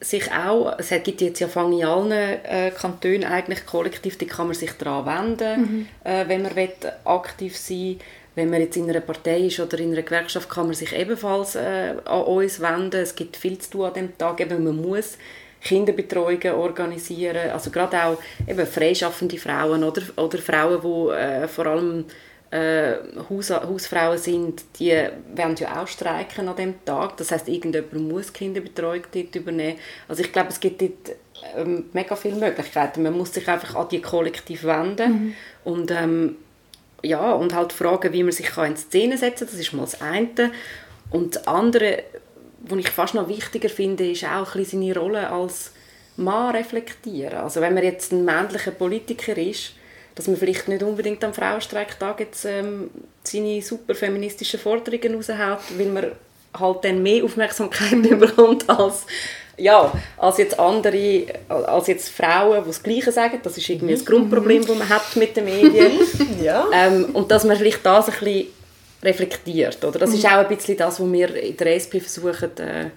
sich 0.01 0.31
auch, 0.33 0.79
es 0.79 0.91
gibt 1.03 1.21
jetzt 1.21 1.41
ja 1.41 1.49
in 1.49 1.85
allen 1.85 2.13
äh, 2.13 2.71
Kantonen 2.71 3.25
eigentlich 3.25 3.67
kollektiv, 3.67 4.17
die 4.17 4.27
kann 4.27 4.47
man 4.47 4.55
sich 4.55 4.73
daran 4.73 5.07
wenden, 5.07 5.61
mhm. 5.61 5.89
äh, 6.05 6.29
wenn 6.29 6.43
man 6.43 6.55
will, 6.55 6.71
aktiv 7.05 7.57
sein. 7.57 7.99
Wenn 8.35 8.51
man 8.51 8.61
jetzt 8.61 8.77
in 8.77 8.89
einer 8.89 9.01
Partei 9.01 9.41
ist 9.41 9.59
oder 9.59 9.81
in 9.81 9.93
einer 9.93 10.03
Gewerkschaft, 10.03 10.49
kann 10.49 10.67
man 10.67 10.75
sich 10.75 10.93
ebenfalls 10.93 11.57
äh, 11.57 11.95
an 12.05 12.23
uns 12.23 12.61
wenden. 12.61 13.01
Es 13.01 13.17
gibt 13.17 13.37
viel 13.37 13.59
zu 13.59 13.71
tun 13.71 13.87
an 13.87 13.95
diesem 13.95 14.17
Tag. 14.17 14.41
Eben, 14.41 14.63
man 14.63 14.77
muss 14.77 15.19
Kinderbetreuungen 15.61 16.53
organisieren, 16.53 17.51
also 17.51 17.71
gerade 17.71 18.05
auch 18.05 18.19
eben 18.47 18.65
freischaffende 18.65 19.39
Frauen 19.39 19.83
oder, 19.83 20.03
oder 20.17 20.39
Frauen, 20.39 20.81
die 20.81 21.15
äh, 21.17 21.49
vor 21.49 21.67
allem 21.67 22.05
äh, 22.51 22.95
Haus, 23.29 23.51
Hausfrauen 23.51 24.19
sind, 24.19 24.65
die 24.79 24.91
werden 25.35 25.57
ja 25.59 25.83
auch 25.83 25.87
streiken 25.87 26.49
an 26.49 26.57
dem 26.57 26.85
Tag. 26.85 27.17
Das 27.19 27.31
heißt, 27.31 27.49
irgendjemand 27.49 28.09
muss 28.09 28.33
Kinderbetreuung 28.33 29.03
dort 29.13 29.35
übernehmen. 29.37 29.79
Also 30.09 30.23
ich 30.23 30.33
glaube, 30.33 30.49
es 30.49 30.61
gibt 30.61 30.81
dort 30.81 31.17
ähm, 31.57 31.87
mega 31.93 32.17
viele 32.17 32.37
Möglichkeiten. 32.37 33.03
Man 33.03 33.17
muss 33.17 33.35
sich 33.35 33.47
einfach 33.49 33.75
an 33.75 33.89
die 33.91 34.01
Kollektiv 34.01 34.65
wenden 34.65 35.13
mhm. 35.13 35.35
und 35.65 35.91
ähm, 35.91 36.37
ja 37.03 37.33
und 37.33 37.55
halt 37.55 37.73
fragen, 37.73 38.13
wie 38.13 38.23
man 38.23 38.33
sich 38.33 38.47
kann 38.47 38.73
in 38.73 38.77
Szene 38.77 39.19
setzen. 39.19 39.47
kann. 39.47 39.55
Das 39.55 39.61
ist 39.61 39.73
mal 39.73 39.83
das 39.83 40.01
eine. 40.01 40.51
Und 41.11 41.37
das 41.37 41.47
andere, 41.47 42.03
was 42.61 42.79
ich 42.79 42.91
fast 42.91 43.15
noch 43.15 43.29
wichtiger 43.29 43.69
finde, 43.69 44.11
ist 44.11 44.25
auch 44.25 44.55
ein 44.55 44.65
seine 44.65 44.95
Rolle 44.95 45.31
als 45.31 45.73
Mann 46.17 46.55
reflektieren. 46.57 47.39
Also 47.39 47.61
wenn 47.61 47.75
man 47.75 47.85
jetzt 47.85 48.13
ein 48.13 48.25
männlicher 48.25 48.73
Politiker 48.73 49.37
ist 49.37 49.75
dass 50.19 50.27
man 50.27 50.37
vielleicht 50.37 50.67
nicht 50.67 50.83
unbedingt 50.83 51.23
am 51.23 51.33
Frauenstreiktag 51.33 52.19
jetzt 52.19 52.45
ähm, 52.45 52.91
seine 53.23 53.63
super 53.63 53.95
feministischen 53.95 54.59
Forderungen 54.59 55.15
raushaut, 55.15 55.61
weil 55.77 55.87
man 55.87 56.07
halt 56.59 56.85
dann 56.85 57.05
mehr 57.05 57.23
Aufmerksamkeit 57.23 58.03
bekommt 58.19 58.69
als 58.69 59.07
ja, 59.57 59.93
als 60.17 60.39
jetzt 60.39 60.59
andere, 60.59 61.27
als 61.49 61.87
jetzt 61.87 62.09
Frauen, 62.09 62.63
die 62.63 62.69
das 62.69 62.83
Gleiche 62.83 63.13
sagen. 63.13 63.41
Das 63.43 63.57
ist 63.57 63.69
irgendwie 63.69 63.95
das 63.95 64.05
Grundproblem, 64.05 64.65
das 64.67 64.77
man 64.77 64.89
hat 64.89 65.17
mit 65.17 65.37
den 65.37 65.45
Medien. 65.45 65.93
ja. 66.43 66.67
Ähm, 66.73 67.07
und 67.13 67.31
dass 67.31 67.45
man 67.45 67.57
vielleicht 67.57 67.85
das 67.85 68.09
ein 68.09 68.15
bisschen 68.19 68.47
reflektiert. 69.03 69.85
Oder? 69.85 69.99
Das 69.99 70.15
ist 70.15 70.23
mhm. 70.23 70.31
auch 70.31 70.39
ein 70.39 70.49
bisschen 70.49 70.77
das, 70.77 71.01
was 71.01 71.13
wir 71.13 71.35
in 71.35 71.57
der 71.57 71.75
SP 71.75 71.99
versuchen, 71.99 72.57
äh, 72.59 72.91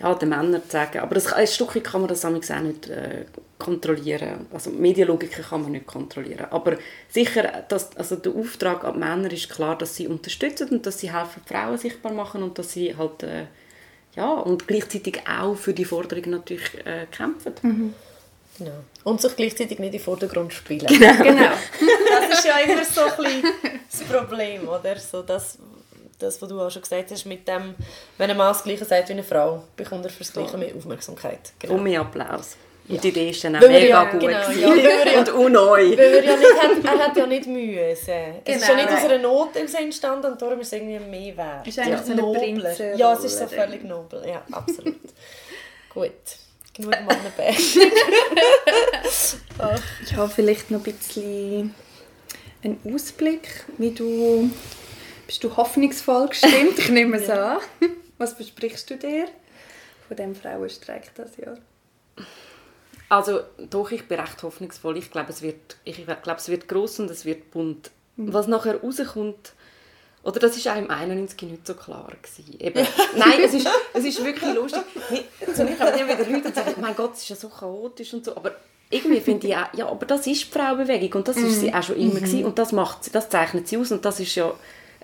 ja, 0.00 0.14
den 0.14 0.28
Männern 0.28 0.62
zu 0.62 0.70
sagen. 0.70 0.98
Aber 0.98 1.14
das, 1.14 1.32
ein 1.32 1.46
Stückchen 1.46 1.82
kann 1.82 2.02
man 2.02 2.08
das 2.08 2.24
auch 2.24 2.30
nicht 2.30 2.88
äh, 2.88 3.24
kontrollieren. 3.58 4.46
Also 4.52 4.70
Medienlogik 4.70 5.32
kann 5.32 5.62
man 5.62 5.72
nicht 5.72 5.86
kontrollieren. 5.86 6.46
Aber 6.50 6.76
sicher, 7.08 7.64
dass, 7.68 7.96
also 7.96 8.16
der 8.16 8.32
Auftrag 8.34 8.84
an 8.84 8.94
die 8.94 8.98
Männer 9.00 9.32
ist 9.32 9.50
klar, 9.50 9.76
dass 9.76 9.96
sie 9.96 10.06
unterstützen 10.06 10.68
und 10.68 10.86
dass 10.86 11.00
sie 11.00 11.12
helfen, 11.12 11.42
Frauen 11.46 11.78
sichtbar 11.78 12.12
machen 12.12 12.42
und 12.42 12.58
dass 12.58 12.72
sie 12.72 12.96
halt 12.96 13.22
äh, 13.24 13.46
ja, 14.14 14.30
und 14.32 14.66
gleichzeitig 14.66 15.22
auch 15.28 15.54
für 15.54 15.72
die 15.72 15.84
Forderungen 15.84 16.30
natürlich 16.30 16.74
äh, 16.84 17.06
kämpfen. 17.10 17.54
Mhm. 17.62 17.94
Genau. 18.58 18.84
Und 19.04 19.20
sich 19.20 19.36
gleichzeitig 19.36 19.78
nicht 19.78 19.86
in 19.86 19.92
den 19.92 20.00
Vordergrund 20.00 20.52
spielen. 20.52 20.86
Genau. 20.86 21.22
genau. 21.22 21.50
Das 22.10 22.38
ist 22.38 22.44
ja 22.44 22.58
immer 22.58 22.84
so 22.84 23.02
ein 23.02 23.16
bisschen 23.16 23.52
das 23.90 24.02
Problem, 24.02 24.68
oder? 24.68 24.96
So 24.96 25.22
das, 25.22 25.58
das, 26.18 26.40
was 26.42 26.48
du 26.48 26.60
auch 26.60 26.70
schon 26.70 26.82
gesagt 26.82 27.10
hast, 27.10 27.26
mit 27.26 27.46
dem, 27.46 27.74
wenn 28.16 28.30
ein 28.30 28.36
Mann 28.36 28.48
das 28.48 28.62
Gleiche 28.62 28.84
sagt 28.84 29.08
wie 29.08 29.12
eine 29.12 29.22
Frau, 29.22 29.64
bekommt 29.76 30.04
er 30.04 30.10
für 30.10 30.18
das 30.18 30.32
Gleiche 30.32 30.56
mehr 30.56 30.74
Aufmerksamkeit. 30.76 31.52
Genau. 31.58 31.74
Und 31.74 31.82
mehr 31.84 32.00
Applaus. 32.00 32.56
Und 32.88 32.94
ja. 32.94 33.00
die 33.02 33.08
Idee 33.08 33.30
ist 33.30 33.44
dann 33.44 33.56
auch 33.56 33.60
mega 33.60 33.86
ja, 33.86 34.04
gut. 34.04 34.20
Genau, 34.20 34.50
ja, 34.50 34.70
und 35.18 35.28
unneu. 35.30 35.90
Weil 35.90 35.98
er, 35.98 36.24
ja 36.24 36.36
nicht 36.36 36.62
hat, 36.62 36.84
er 36.84 36.98
hat 37.06 37.16
ja 37.16 37.26
nicht 37.26 37.46
müssen. 37.46 37.68
Es 37.84 38.06
genau, 38.06 38.56
ist 38.56 38.68
ja 38.68 38.74
nicht 38.76 38.88
aus 38.88 39.04
einer 39.04 39.18
Not 39.18 39.56
entstanden 39.56 40.32
und 40.32 40.40
darum 40.40 40.60
ist 40.60 40.68
es 40.68 40.72
irgendwie 40.72 40.98
mehr 40.98 41.36
wert. 41.36 41.66
Ist 41.66 41.78
eigentlich 41.78 42.00
ja. 42.00 42.04
so 42.04 42.14
nobler. 42.14 42.96
Ja, 42.96 43.12
es 43.12 43.24
ist 43.24 43.38
so 43.38 43.46
völlig 43.46 43.84
nobel. 43.84 44.26
Ja, 44.26 44.42
absolut. 44.50 44.96
gut. 45.92 46.12
Genug 46.72 46.92
Mannenberg. 46.92 47.58
ich 50.04 50.16
habe 50.16 50.32
vielleicht 50.34 50.70
noch 50.70 50.86
ein 50.86 50.92
bisschen 50.92 51.74
einen 52.62 52.80
Ausblick, 52.94 53.66
wie 53.76 53.90
du 53.90 54.50
bist 55.28 55.44
du 55.44 55.54
hoffnungsvoll 55.56 56.28
gestimmt? 56.28 56.78
Ich 56.78 56.88
nehme 56.88 57.18
es 57.18 57.28
an. 57.28 57.58
Was 58.18 58.36
besprichst 58.36 58.88
du 58.90 58.96
dir 58.96 59.28
von 60.08 60.16
dem 60.16 60.34
Frauenstreik 60.34 61.14
das 61.14 61.36
Jahr? 61.36 61.58
Also 63.10 63.42
doch, 63.70 63.90
ich 63.90 64.08
bin 64.08 64.18
recht 64.18 64.42
hoffnungsvoll. 64.42 64.96
Ich 64.96 65.10
glaube, 65.10 65.30
es 65.30 65.42
wird, 65.42 65.76
ich 65.84 66.04
glaube, 66.04 66.38
es 66.38 66.48
wird 66.48 66.66
gross 66.66 66.98
und 66.98 67.10
es 67.10 67.26
wird 67.26 67.50
bunt. 67.50 67.90
Mhm. 68.16 68.32
Was 68.32 68.46
nachher 68.48 68.80
rauskommt, 68.80 69.52
oder 70.24 70.40
das 70.40 70.64
war 70.64 70.74
auch 70.74 70.78
im 70.78 70.90
91 70.90 71.42
nicht 71.42 71.66
so 71.66 71.74
klar. 71.74 72.10
Gewesen. 72.22 72.58
Eben, 72.58 72.86
nein, 73.16 73.40
es 73.44 73.52
ist, 73.52 73.68
es 73.92 74.04
ist 74.04 74.24
wirklich 74.24 74.54
lustig. 74.54 74.82
Zu 75.54 75.64
mir 75.64 75.76
kommen 75.76 75.94
immer 75.94 76.18
wieder 76.18 76.30
Leute 76.30 76.48
und 76.48 76.54
sagen, 76.54 76.74
mein 76.80 76.96
Gott, 76.96 77.14
es 77.14 77.22
ist 77.22 77.28
ja 77.28 77.36
so 77.36 77.50
chaotisch 77.50 78.14
und 78.14 78.24
so. 78.24 78.34
Aber 78.34 78.52
irgendwie 78.88 79.20
finde 79.20 79.46
ich 79.46 79.56
auch, 79.56 79.74
ja, 79.74 79.86
aber 79.88 80.06
das 80.06 80.26
ist 80.26 80.46
die 80.46 80.58
Frauenbewegung 80.58 81.20
und 81.20 81.28
das 81.28 81.36
ist 81.36 81.60
sie 81.60 81.68
mhm. 81.68 81.74
auch 81.74 81.82
schon 81.82 81.96
immer 81.96 82.14
mhm. 82.14 82.24
gewesen 82.24 82.44
und 82.46 82.58
das, 82.58 82.72
macht, 82.72 83.14
das 83.14 83.28
zeichnet 83.28 83.68
sie 83.68 83.76
aus 83.76 83.92
und 83.92 84.04
das 84.06 84.20
ist 84.20 84.34
ja 84.34 84.54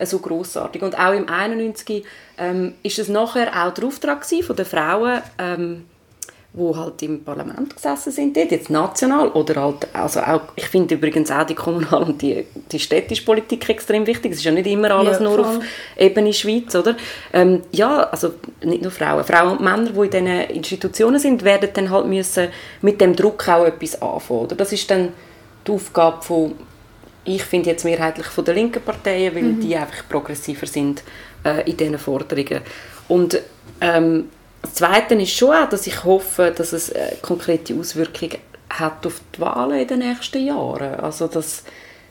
so 0.01 0.19
großartig. 0.19 0.83
Und 0.83 0.99
auch 0.99 1.13
im 1.13 1.29
91 1.29 2.05
ähm, 2.39 2.75
ist 2.83 2.99
es 2.99 3.09
nachher 3.09 3.49
auch 3.65 3.73
der 3.75 3.85
Auftrag 3.85 4.25
von 4.25 4.57
den 4.57 4.67
Frauen, 4.67 5.23
ähm, 5.39 5.85
wo 6.57 6.77
halt 6.77 7.03
im 7.03 7.25
Parlament 7.25 7.75
gesessen 7.75 8.13
sind, 8.13 8.37
dort, 8.37 8.53
jetzt 8.53 8.71
national 8.71 9.29
oder 9.31 9.61
halt, 9.61 9.89
also 9.93 10.21
auch, 10.21 10.43
ich 10.55 10.67
finde 10.69 10.95
übrigens 10.95 11.29
auch 11.33 11.45
die 11.45 11.57
kommunal 11.57 12.05
und 12.05 12.23
die, 12.23 12.47
die 12.71 12.79
städtische 12.79 13.25
Politik 13.25 13.69
extrem 13.69 14.07
wichtig. 14.07 14.33
Es 14.33 14.39
ist 14.39 14.45
ja 14.45 14.53
nicht 14.53 14.69
immer 14.69 14.93
alles 14.93 15.19
ja, 15.19 15.25
nur 15.25 15.41
auf 15.41 15.59
Ebene 15.97 16.33
Schweiz, 16.33 16.75
oder? 16.77 16.97
Ähm, 17.33 17.63
ja, 17.73 18.05
also 18.05 18.35
nicht 18.63 18.83
nur 18.83 18.93
Frauen, 18.93 19.25
Frauen 19.25 19.59
und 19.59 19.63
Männer, 19.63 19.91
die 19.91 20.01
in 20.01 20.11
diesen 20.11 20.57
Institutionen 20.57 21.19
sind, 21.19 21.43
werden 21.43 21.71
dann 21.75 21.91
halt 21.91 22.07
müssen 22.07 22.49
mit 22.83 23.01
dem 23.01 23.17
Druck 23.17 23.49
auch 23.49 23.65
etwas 23.65 24.01
anfangen, 24.01 24.41
oder? 24.41 24.55
Das 24.55 24.73
ist 24.73 24.89
dann 24.89 25.13
die 25.67 25.73
Aufgabe 25.73 26.23
von 26.23 26.55
ich 27.25 27.43
finde 27.43 27.71
jetzt 27.71 27.85
mehrheitlich 27.85 28.27
von 28.27 28.45
den 28.45 28.57
linken 28.57 28.83
Parteien, 28.83 29.35
weil 29.35 29.43
mhm. 29.43 29.61
die 29.61 29.77
einfach 29.77 30.09
progressiver 30.09 30.67
sind 30.67 31.03
äh, 31.45 31.69
in 31.69 31.77
diesen 31.77 31.99
Forderungen. 31.99 32.61
Und 33.09 33.41
ähm, 33.81 34.29
das 34.63 34.75
Zweite 34.75 35.15
ist 35.15 35.37
schon 35.37 35.55
auch, 35.55 35.69
dass 35.69 35.87
ich 35.87 36.05
hoffe, 36.05 36.53
dass 36.57 36.73
es 36.73 36.91
äh, 36.91 37.17
konkrete 37.21 37.75
Auswirkungen 37.75 38.39
hat 38.71 39.07
auf 39.07 39.21
die 39.35 39.41
Wahlen 39.41 39.81
in 39.81 39.89
den 39.89 39.99
nächsten 40.01 40.45
Jahren. 40.45 40.95
Also 41.01 41.29
dass 41.29 41.65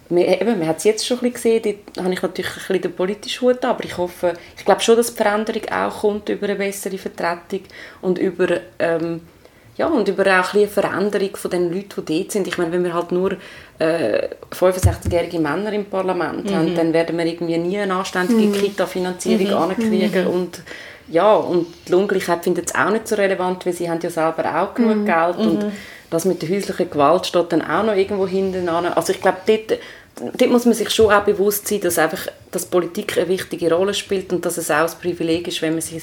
wir, 0.09 0.27
eben, 0.27 0.59
man 0.59 0.67
hat 0.67 0.77
es 0.77 0.83
jetzt 0.83 1.05
schon 1.05 1.19
ein 1.19 1.31
bisschen 1.31 1.61
gesehen, 1.61 1.79
da 1.93 2.03
habe 2.03 2.13
ich 2.13 2.21
natürlich 2.21 2.51
ein 2.51 2.57
bisschen 2.57 2.81
den 2.81 2.95
politischen 2.95 3.47
Hut 3.47 3.65
aber 3.65 3.83
ich 3.83 3.97
hoffe, 3.97 4.33
ich 4.57 4.65
glaube 4.65 4.81
schon, 4.81 4.95
dass 4.95 5.07
die 5.07 5.17
Veränderung 5.17 5.63
auch 5.69 6.01
kommt 6.01 6.29
über 6.29 6.45
eine 6.45 6.55
bessere 6.55 6.97
Vertretung 6.97 7.61
und 8.01 8.19
über 8.19 8.59
ähm, 8.79 9.21
ja, 9.75 9.87
und 9.87 10.07
über 10.07 10.23
auch 10.39 10.53
eine 10.53 10.67
Veränderung 10.67 11.35
von 11.35 11.49
den 11.49 11.73
Leuten, 11.73 12.05
die 12.05 12.19
dort 12.19 12.31
sind. 12.31 12.47
Ich 12.47 12.57
meine, 12.57 12.71
wenn 12.71 12.83
wir 12.83 12.93
halt 12.93 13.11
nur 13.11 13.31
äh, 13.79 14.27
65-jährige 14.51 15.39
Männer 15.39 15.73
im 15.73 15.85
Parlament 15.85 16.45
mhm. 16.45 16.55
haben, 16.55 16.75
dann 16.75 16.93
werden 16.93 17.17
wir 17.17 17.25
irgendwie 17.25 17.57
nie 17.57 17.79
eine 17.79 17.95
anständige 17.95 18.47
mhm. 18.47 18.53
Kita-Finanzierung 18.53 19.47
mhm. 19.47 19.53
ankriegen 19.53 20.25
mhm. 20.25 20.33
und 20.33 20.61
ja, 21.09 21.35
und 21.35 21.67
die 21.87 21.91
Lohngleichheit 21.91 22.43
findet 22.43 22.69
es 22.69 22.75
auch 22.75 22.89
nicht 22.89 23.07
so 23.07 23.15
relevant, 23.15 23.65
weil 23.65 23.73
sie 23.73 23.89
haben 23.89 23.99
ja 24.01 24.09
selber 24.09 24.45
auch 24.55 24.73
genug 24.73 24.97
mhm. 24.97 25.05
Geld 25.05 25.37
und 25.37 25.63
mhm. 25.63 25.71
das 26.09 26.25
mit 26.25 26.41
der 26.41 26.49
häuslichen 26.49 26.89
Gewalt 26.89 27.25
steht 27.25 27.51
dann 27.51 27.61
auch 27.61 27.83
noch 27.83 27.95
irgendwo 27.95 28.27
hinten 28.27 28.69
an. 28.69 28.85
Also 28.85 29.11
ich 29.11 29.21
glaube, 29.21 29.39
dort 29.45 29.79
dort 30.15 30.51
muss 30.51 30.65
man 30.65 30.75
sich 30.75 30.89
schon 30.91 31.11
auch 31.11 31.23
bewusst 31.23 31.67
sein, 31.67 31.81
dass 31.81 31.97
einfach 31.97 32.27
dass 32.51 32.65
Politik 32.67 33.17
eine 33.17 33.27
wichtige 33.27 33.73
Rolle 33.73 33.93
spielt 33.93 34.31
und 34.31 34.45
dass 34.45 34.57
es 34.57 34.69
auch 34.69 34.87
ein 34.87 34.99
Privileg 35.01 35.47
ist, 35.47 35.61
wenn 35.61 35.73
man 35.73 35.81
sie 35.81 35.99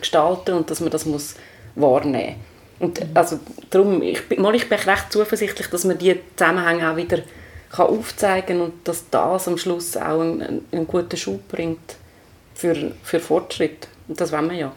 gestalten 0.00 0.44
kann 0.46 0.56
und 0.56 0.70
dass 0.70 0.80
man 0.80 0.90
das 0.90 1.04
muss 1.04 1.34
wahrnehmen 1.74 2.36
muss. 2.36 2.49
Und 2.80 3.00
also 3.14 3.38
darum, 3.68 4.02
ich, 4.02 4.22
mal, 4.38 4.54
ich 4.54 4.68
bin 4.68 4.78
recht 4.78 5.12
zuversichtlich, 5.12 5.68
dass 5.68 5.84
man 5.84 5.98
diese 5.98 6.18
Zusammenhänge 6.34 6.90
auch 6.90 6.96
wieder 6.96 7.18
kann 7.70 7.86
aufzeigen 7.86 8.58
kann 8.58 8.60
und 8.62 8.88
dass 8.88 9.08
das 9.10 9.46
am 9.46 9.58
Schluss 9.58 9.96
auch 9.96 10.20
einen, 10.20 10.66
einen 10.72 10.86
guten 10.86 11.16
Schub 11.16 11.46
bringt 11.48 11.96
für, 12.54 12.92
für 13.02 13.20
Fortschritt. 13.20 13.86
Und 14.08 14.20
das 14.20 14.32
wollen 14.32 14.50
wir 14.50 14.56
ja. 14.56 14.72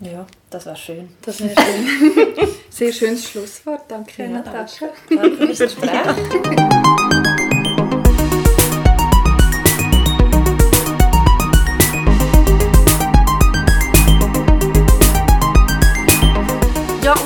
Ja, 0.00 0.26
das 0.50 0.66
wäre 0.66 0.76
schön. 0.76 1.08
Das 1.22 1.40
wäre 1.40 1.54
schön. 1.54 2.48
Sehr 2.70 2.92
schönes 2.92 3.30
Schlusswort. 3.30 3.82
Danke, 3.88 4.24
ja, 4.24 4.28
Natascha. 4.28 4.86
Danke 5.08 5.46
fürs 5.46 5.58
Gespräch. 5.58 5.90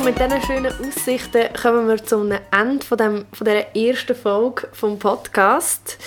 mit 0.09 0.18
diesen 0.18 0.42
schönen 0.42 0.72
Aussichten 0.72 1.52
kommen 1.61 1.86
wir 1.86 2.02
zum 2.02 2.30
Ende 2.30 2.86
von, 2.86 2.96
dem, 2.96 3.26
von 3.30 3.44
dieser 3.44 3.76
ersten 3.76 4.14
Folge 4.14 4.66
vom 4.72 4.98
Podcast. 4.98 5.98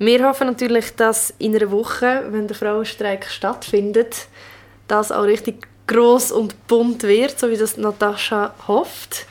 Wir 0.00 0.26
hoffen 0.26 0.48
natürlich, 0.48 0.96
dass 0.96 1.32
in 1.38 1.54
einer 1.54 1.70
Woche, 1.70 2.24
wenn 2.30 2.48
der 2.48 2.56
Frauenstreik 2.56 3.24
stattfindet, 3.26 4.26
das 4.88 5.12
auch 5.12 5.22
richtig 5.22 5.68
groß 5.86 6.32
und 6.32 6.66
bunt 6.66 7.04
wird, 7.04 7.38
so 7.38 7.48
wie 7.48 7.56
das 7.56 7.76
Natascha 7.76 8.52
hofft. 8.66 9.26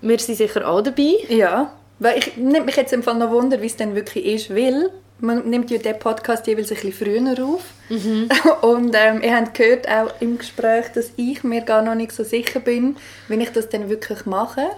Wir 0.00 0.18
sind 0.18 0.36
sicher 0.36 0.66
auch 0.66 0.80
dabei. 0.80 1.12
Ja, 1.28 1.74
weil 1.98 2.20
ich 2.20 2.38
nimmt 2.38 2.64
mich 2.64 2.76
jetzt 2.76 2.94
im 2.94 3.02
Fall 3.02 3.16
noch 3.16 3.30
Wunder, 3.30 3.60
wie 3.60 3.66
es 3.66 3.76
denn 3.76 3.94
wirklich 3.94 4.24
ist, 4.24 4.48
weil 4.48 4.88
man 5.22 5.48
nimmt 5.48 5.70
ja 5.70 5.78
den 5.78 5.98
Podcast 5.98 6.46
jeweils 6.46 6.70
ein 6.70 6.74
bisschen 6.76 6.92
früher 6.92 7.44
auf. 7.44 7.62
Mhm. 7.88 8.28
Und 8.62 8.94
ähm, 8.98 9.22
ihr 9.22 9.36
habt 9.36 9.54
gehört 9.54 9.88
auch 9.88 10.12
im 10.20 10.36
Gespräch, 10.36 10.86
dass 10.94 11.12
ich 11.16 11.44
mir 11.44 11.62
gar 11.62 11.82
noch 11.82 11.94
nicht 11.94 12.12
so 12.12 12.24
sicher 12.24 12.60
bin, 12.60 12.96
wenn 13.28 13.40
ich 13.40 13.50
das 13.50 13.68
dann 13.68 13.88
wirklich 13.88 14.26
mache. 14.26 14.70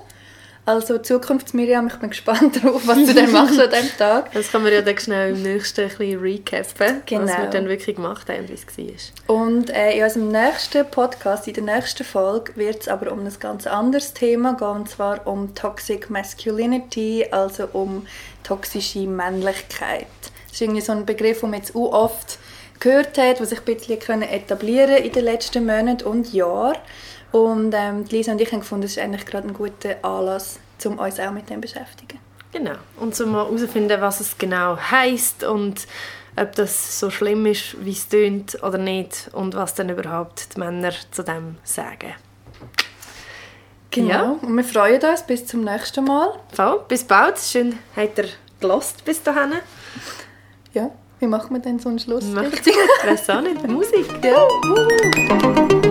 Also 0.67 0.97
Zukunfts-Miriam, 0.97 1.89
ich 1.89 1.97
bin 1.97 2.11
gespannt 2.11 2.63
darauf, 2.63 2.87
was 2.87 2.97
du 2.97 3.15
dann 3.15 3.33
machst 3.33 3.59
an 3.59 3.71
diesem 3.71 3.97
Tag. 3.99 4.33
Das 4.33 4.51
können 4.51 4.65
wir 4.65 4.73
ja 4.73 4.83
dann 4.83 4.99
schnell 4.99 5.35
im 5.35 5.43
nächsten 5.43 5.83
ein 5.83 5.89
bisschen 5.89 6.21
recappen, 6.21 7.03
genau. 7.05 7.23
was 7.25 7.39
wir 7.39 7.47
dann 7.47 7.69
wirklich 7.69 7.97
gemacht 7.97 8.29
haben 8.29 8.49
wie 8.49 8.55
es 8.55 9.19
war. 9.27 9.37
Und 9.37 9.71
äh, 9.71 9.97
in 9.97 10.05
unserem 10.05 10.29
nächsten 10.29 10.87
Podcast, 10.87 11.49
in 11.49 11.55
der 11.55 11.65
nächsten 11.65 12.05
Folge, 12.05 12.57
wird 12.57 12.83
es 12.83 12.89
aber 12.89 13.13
um 13.13 13.21
ein 13.21 13.33
ganz 13.39 13.67
anderes 13.67 14.15
Thema 14.15 14.55
gehen, 14.55 14.69
und 14.69 14.89
zwar 14.89 15.27
um 15.27 15.55
Toxic 15.55 16.09
Masculinity, 16.09 17.27
also 17.31 17.69
um 17.73 18.07
toxische 18.43 19.07
Männlichkeit. 19.07 20.07
Das 20.55 20.61
ist 20.61 20.69
irgendwie 20.69 20.83
so 20.83 20.93
ein 20.93 21.05
Begriff, 21.05 21.41
den 21.41 21.51
man 21.51 21.59
jetzt 21.59 21.75
auch 21.75 21.93
oft 21.93 22.39
gehört 22.79 23.19
hat, 23.19 23.41
was 23.41 23.51
sich 23.51 23.59
ein 23.59 23.65
bisschen 23.65 24.23
etablieren 24.23 25.03
in 25.03 25.11
den 25.11 25.25
letzten 25.25 25.67
Monaten 25.67 26.05
und 26.05 26.33
Jahren. 26.33 26.79
Und 27.33 27.75
ähm, 27.77 28.05
Lisa 28.09 28.31
und 28.31 28.41
ich 28.41 28.53
haben 28.53 28.61
gefunden, 28.61 28.83
das 28.83 28.93
ist 28.93 28.99
eigentlich 29.01 29.27
gerade 29.27 29.49
ein 29.49 29.53
guter 29.53 29.97
Anlass, 30.03 30.61
um 30.85 31.01
uns 31.01 31.19
auch 31.19 31.33
mit 31.33 31.51
dem 31.51 31.57
zu 31.57 31.61
beschäftigen. 31.63 32.21
Genau. 32.53 32.77
Und 33.01 33.21
um 33.21 33.33
herauszufinden, 33.33 34.01
was 34.01 34.21
es 34.21 34.39
genau 34.39 34.77
heisst 34.77 35.43
und 35.43 35.89
ob 36.37 36.55
das 36.55 37.01
so 37.01 37.11
schlimm 37.11 37.47
ist, 37.47 37.85
wie 37.85 37.91
es 37.91 38.09
tönt 38.09 38.63
oder 38.63 38.79
nicht 38.79 39.31
und 39.33 39.57
was 39.57 39.75
dann 39.75 39.89
überhaupt 39.89 40.55
die 40.55 40.61
Männer 40.61 40.93
zu 41.11 41.25
dem 41.25 41.57
sagen. 41.65 42.15
Genau. 43.91 44.09
Ja. 44.09 44.39
Und 44.41 44.57
wir 44.57 44.63
freuen 44.63 45.03
uns. 45.03 45.25
Bis 45.25 45.49
zum 45.49 45.65
nächsten 45.65 46.05
Mal. 46.05 46.29
Voll. 46.53 46.85
Bis 46.87 47.03
bald. 47.03 47.41
Schön, 47.41 47.77
habt 47.97 48.19
ihr 48.19 48.29
gelost 48.61 49.05
bis 49.05 49.21
dahin. 49.21 49.55
Ja. 50.75 50.91
Wie 51.21 51.27
machen 51.27 51.55
wir 51.55 51.61
denn 51.61 51.79
so 51.79 51.89
einen 51.89 52.01
Schluss? 52.01 52.25
Ich 52.25 52.37
weiß 52.37 53.31
auch 53.31 53.41
nicht. 53.41 53.67
Musik. 53.69 54.07
Ja. 54.25 55.84